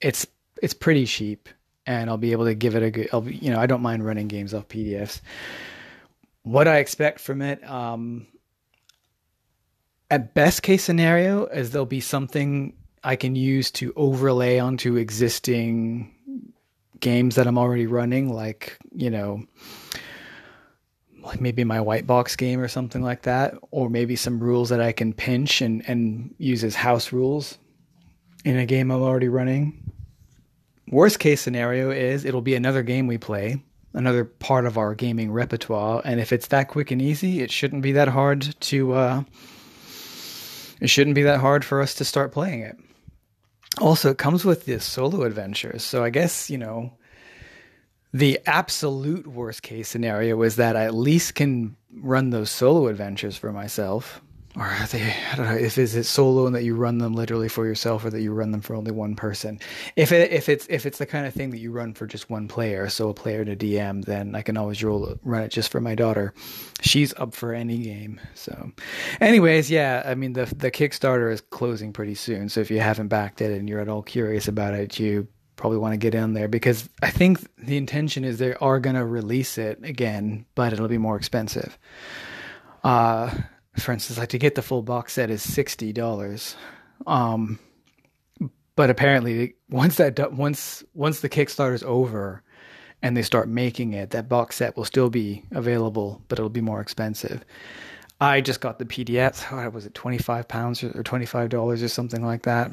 it's 0.00 0.26
it's 0.62 0.74
pretty 0.74 1.06
cheap, 1.06 1.48
and 1.86 2.10
I'll 2.10 2.18
be 2.18 2.32
able 2.32 2.44
to 2.44 2.54
give 2.54 2.74
it 2.74 2.82
a 2.82 2.90
good. 2.90 3.08
I'll 3.12 3.22
be, 3.22 3.36
you 3.36 3.50
know, 3.50 3.58
I 3.58 3.66
don't 3.66 3.82
mind 3.82 4.04
running 4.04 4.28
games 4.28 4.52
off 4.52 4.68
PDFs. 4.68 5.20
What 6.42 6.68
I 6.68 6.78
expect 6.78 7.20
from 7.20 7.42
it, 7.42 7.62
um, 7.68 8.26
at 10.10 10.34
best 10.34 10.62
case 10.62 10.84
scenario, 10.84 11.46
is 11.46 11.70
there'll 11.70 11.86
be 11.86 12.00
something 12.00 12.74
I 13.02 13.16
can 13.16 13.36
use 13.36 13.70
to 13.72 13.92
overlay 13.96 14.58
onto 14.58 14.96
existing 14.96 16.14
games 17.00 17.36
that 17.36 17.46
I'm 17.46 17.58
already 17.58 17.86
running, 17.86 18.32
like, 18.32 18.78
you 18.92 19.10
know, 19.10 19.46
maybe 21.38 21.64
my 21.64 21.80
white 21.80 22.06
box 22.06 22.36
game 22.36 22.60
or 22.60 22.68
something 22.68 23.02
like 23.02 23.22
that, 23.22 23.54
or 23.70 23.88
maybe 23.88 24.16
some 24.16 24.40
rules 24.40 24.68
that 24.70 24.80
I 24.80 24.92
can 24.92 25.12
pinch 25.12 25.60
and, 25.60 25.88
and 25.88 26.34
use 26.38 26.64
as 26.64 26.74
house 26.74 27.12
rules 27.12 27.58
in 28.44 28.56
a 28.56 28.66
game 28.66 28.90
I'm 28.90 29.02
already 29.02 29.28
running. 29.28 29.92
Worst 30.90 31.18
case 31.18 31.40
scenario 31.40 31.90
is 31.90 32.24
it'll 32.24 32.40
be 32.40 32.54
another 32.54 32.82
game 32.82 33.06
we 33.06 33.18
play, 33.18 33.62
another 33.92 34.24
part 34.24 34.64
of 34.64 34.78
our 34.78 34.94
gaming 34.94 35.30
repertoire, 35.30 36.00
and 36.04 36.20
if 36.20 36.32
it's 36.32 36.48
that 36.48 36.68
quick 36.68 36.90
and 36.90 37.02
easy, 37.02 37.40
it 37.40 37.50
shouldn't 37.50 37.82
be 37.82 37.92
that 37.92 38.08
hard 38.08 38.54
to 38.60 38.92
uh, 38.92 39.22
it 40.80 40.88
shouldn't 40.88 41.14
be 41.14 41.24
that 41.24 41.40
hard 41.40 41.64
for 41.64 41.82
us 41.82 41.94
to 41.94 42.04
start 42.04 42.32
playing 42.32 42.60
it 42.60 42.76
also 43.80 44.10
it 44.10 44.18
comes 44.18 44.44
with 44.44 44.64
this 44.64 44.84
solo 44.84 45.22
adventures. 45.22 45.82
So 45.82 46.04
I 46.04 46.10
guess, 46.10 46.50
you 46.50 46.58
know, 46.58 46.92
the 48.12 48.40
absolute 48.46 49.26
worst 49.26 49.62
case 49.62 49.88
scenario 49.88 50.40
is 50.42 50.56
that 50.56 50.76
I 50.76 50.84
at 50.84 50.94
least 50.94 51.34
can 51.34 51.76
run 51.92 52.30
those 52.30 52.50
solo 52.50 52.88
adventures 52.88 53.36
for 53.36 53.52
myself. 53.52 54.22
Or 54.56 54.74
they, 54.90 55.14
I 55.30 55.36
don't 55.36 55.46
know, 55.46 55.54
if 55.54 55.78
is 55.78 55.94
it 55.94 56.04
solo 56.04 56.46
and 56.46 56.54
that 56.56 56.64
you 56.64 56.74
run 56.74 56.98
them 56.98 57.12
literally 57.12 57.48
for 57.48 57.66
yourself 57.66 58.04
or 58.04 58.10
that 58.10 58.22
you 58.22 58.32
run 58.32 58.50
them 58.50 58.62
for 58.62 58.74
only 58.74 58.90
one 58.90 59.14
person. 59.14 59.60
If 59.94 60.10
it, 60.10 60.32
if 60.32 60.48
it's, 60.48 60.66
if 60.68 60.86
it's 60.86 60.98
the 60.98 61.06
kind 61.06 61.26
of 61.26 61.34
thing 61.34 61.50
that 61.50 61.58
you 61.58 61.70
run 61.70 61.94
for 61.94 62.06
just 62.06 62.30
one 62.30 62.48
player, 62.48 62.88
so 62.88 63.10
a 63.10 63.14
player 63.14 63.42
a 63.42 63.54
DM, 63.54 64.04
then 64.04 64.34
I 64.34 64.42
can 64.42 64.56
always 64.56 64.82
roll, 64.82 65.16
run 65.22 65.42
it 65.42 65.50
just 65.50 65.70
for 65.70 65.80
my 65.80 65.94
daughter. 65.94 66.32
She's 66.80 67.14
up 67.14 67.34
for 67.34 67.52
any 67.52 67.78
game. 67.78 68.20
So 68.34 68.72
anyways, 69.20 69.70
yeah, 69.70 70.02
I 70.04 70.14
mean, 70.14 70.32
the, 70.32 70.46
the 70.46 70.70
Kickstarter 70.70 71.30
is 71.30 71.42
closing 71.42 71.92
pretty 71.92 72.14
soon. 72.14 72.48
So 72.48 72.60
if 72.60 72.70
you 72.70 72.80
haven't 72.80 73.08
backed 73.08 73.40
it 73.40 73.56
and 73.56 73.68
you're 73.68 73.80
at 73.80 73.88
all 73.88 74.02
curious 74.02 74.48
about 74.48 74.74
it, 74.74 74.98
you 74.98 75.28
probably 75.58 75.76
want 75.76 75.92
to 75.92 75.98
get 75.98 76.14
in 76.14 76.32
there 76.32 76.48
because 76.48 76.88
I 77.02 77.10
think 77.10 77.40
the 77.58 77.76
intention 77.76 78.24
is 78.24 78.38
they 78.38 78.54
are 78.54 78.80
going 78.80 78.96
to 78.96 79.04
release 79.04 79.58
it 79.58 79.80
again, 79.82 80.46
but 80.54 80.72
it'll 80.72 80.88
be 80.88 80.96
more 80.96 81.16
expensive. 81.16 81.76
Uh, 82.82 83.34
for 83.76 83.92
instance, 83.92 84.18
like 84.18 84.30
to 84.30 84.38
get 84.38 84.54
the 84.54 84.62
full 84.62 84.82
box 84.82 85.12
set 85.12 85.30
is 85.30 85.42
sixty 85.42 85.92
dollars. 85.92 86.56
Um, 87.06 87.58
but 88.76 88.88
apparently, 88.88 89.56
once 89.68 89.96
that 89.96 90.32
once 90.32 90.82
once 90.94 91.20
the 91.20 91.28
Kickstarter's 91.28 91.82
over, 91.82 92.42
and 93.02 93.16
they 93.16 93.22
start 93.22 93.48
making 93.48 93.92
it, 93.92 94.10
that 94.10 94.28
box 94.28 94.56
set 94.56 94.76
will 94.76 94.84
still 94.84 95.10
be 95.10 95.44
available, 95.50 96.22
but 96.28 96.38
it'll 96.38 96.48
be 96.48 96.60
more 96.60 96.80
expensive. 96.80 97.44
I 98.20 98.40
just 98.40 98.60
got 98.60 98.78
the 98.78 98.84
PDF. 98.84 99.72
Was 99.72 99.86
it, 99.86 99.94
twenty 99.94 100.18
five 100.18 100.48
pounds 100.48 100.82
or 100.82 101.02
twenty 101.02 101.26
five 101.26 101.50
dollars 101.50 101.82
or 101.82 101.88
something 101.88 102.24
like 102.24 102.42
that? 102.42 102.70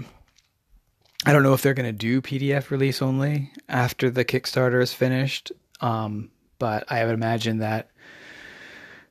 I 1.26 1.34
don't 1.34 1.44
know 1.44 1.54
if 1.54 1.62
they're 1.62 1.74
going 1.74 1.88
to 1.88 1.92
do 1.92 2.22
PDF 2.22 2.70
release 2.70 3.02
only 3.02 3.52
after 3.68 4.12
the 4.12 4.24
Kickstarter 4.24 4.82
is 4.82 4.94
finished, 4.94 5.52
um, 5.82 6.30
but 6.60 6.92
I 6.92 7.04
would 7.04 7.16
imagine 7.16 7.60
that 7.60 7.90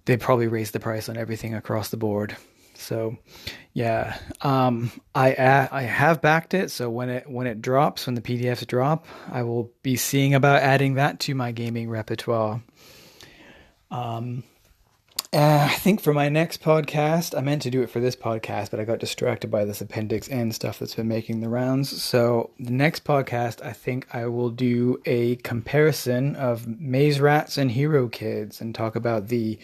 they 0.05 0.17
probably 0.17 0.47
raise 0.47 0.71
the 0.71 0.81
price 0.81 1.09
on 1.09 1.17
everything 1.17 1.55
across 1.55 1.89
the 1.89 1.97
board. 1.97 2.37
So, 2.75 3.17
yeah, 3.73 4.17
um, 4.43 4.93
I 5.15 5.69
I 5.71 5.83
have 5.83 6.21
backed 6.21 6.55
it. 6.55 6.71
So 6.71 6.91
when 6.91 7.09
it 7.09 7.29
when 7.29 7.47
it 7.47 7.63
drops, 7.63 8.07
when 8.07 8.15
the 8.15 8.21
PDFs 8.21 8.67
drop, 8.67 9.07
I 9.31 9.43
will 9.43 9.73
be 9.83 9.97
seeing 9.97 10.35
about 10.35 10.63
adding 10.63 10.95
that 10.95 11.21
to 11.21 11.35
my 11.35 11.53
gaming 11.53 11.89
repertoire. 11.89 12.63
Um, 13.91 14.45
uh, 15.35 15.69
I 15.69 15.75
think 15.75 16.01
for 16.01 16.15
my 16.15 16.29
next 16.29 16.63
podcast, 16.63 17.37
I 17.37 17.41
meant 17.41 17.63
to 17.63 17.71
do 17.71 17.83
it 17.83 17.91
for 17.91 17.99
this 17.99 18.15
podcast, 18.15 18.71
but 18.71 18.79
I 18.79 18.85
got 18.85 19.01
distracted 19.01 19.51
by 19.51 19.65
this 19.65 19.81
Appendix 19.81 20.29
N 20.31 20.53
stuff 20.53 20.79
that's 20.79 20.95
been 20.95 21.09
making 21.09 21.41
the 21.41 21.49
rounds. 21.49 22.01
So, 22.01 22.51
the 22.61 22.71
next 22.71 23.03
podcast, 23.03 23.61
I 23.61 23.73
think 23.73 24.07
I 24.15 24.27
will 24.27 24.51
do 24.51 25.03
a 25.05 25.35
comparison 25.37 26.37
of 26.37 26.69
Maze 26.69 27.19
Rats 27.19 27.59
and 27.59 27.73
Hero 27.73 28.07
Kids 28.07 28.61
and 28.61 28.77
talk 28.77 28.95
about 28.95 29.27
the 29.27 29.59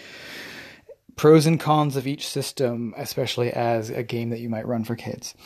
pros 1.15 1.47
and 1.47 1.61
cons 1.61 1.95
of 1.95 2.09
each 2.09 2.27
system, 2.27 2.93
especially 2.97 3.53
as 3.53 3.91
a 3.91 4.03
game 4.03 4.31
that 4.31 4.41
you 4.41 4.49
might 4.49 4.67
run 4.67 4.83
for 4.83 4.97
kids. 4.97 5.37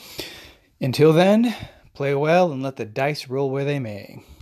Until 0.80 1.12
then, 1.12 1.54
play 1.92 2.14
well 2.14 2.50
and 2.50 2.62
let 2.62 2.76
the 2.76 2.86
dice 2.86 3.28
roll 3.28 3.50
where 3.50 3.66
they 3.66 3.78
may. 3.78 4.24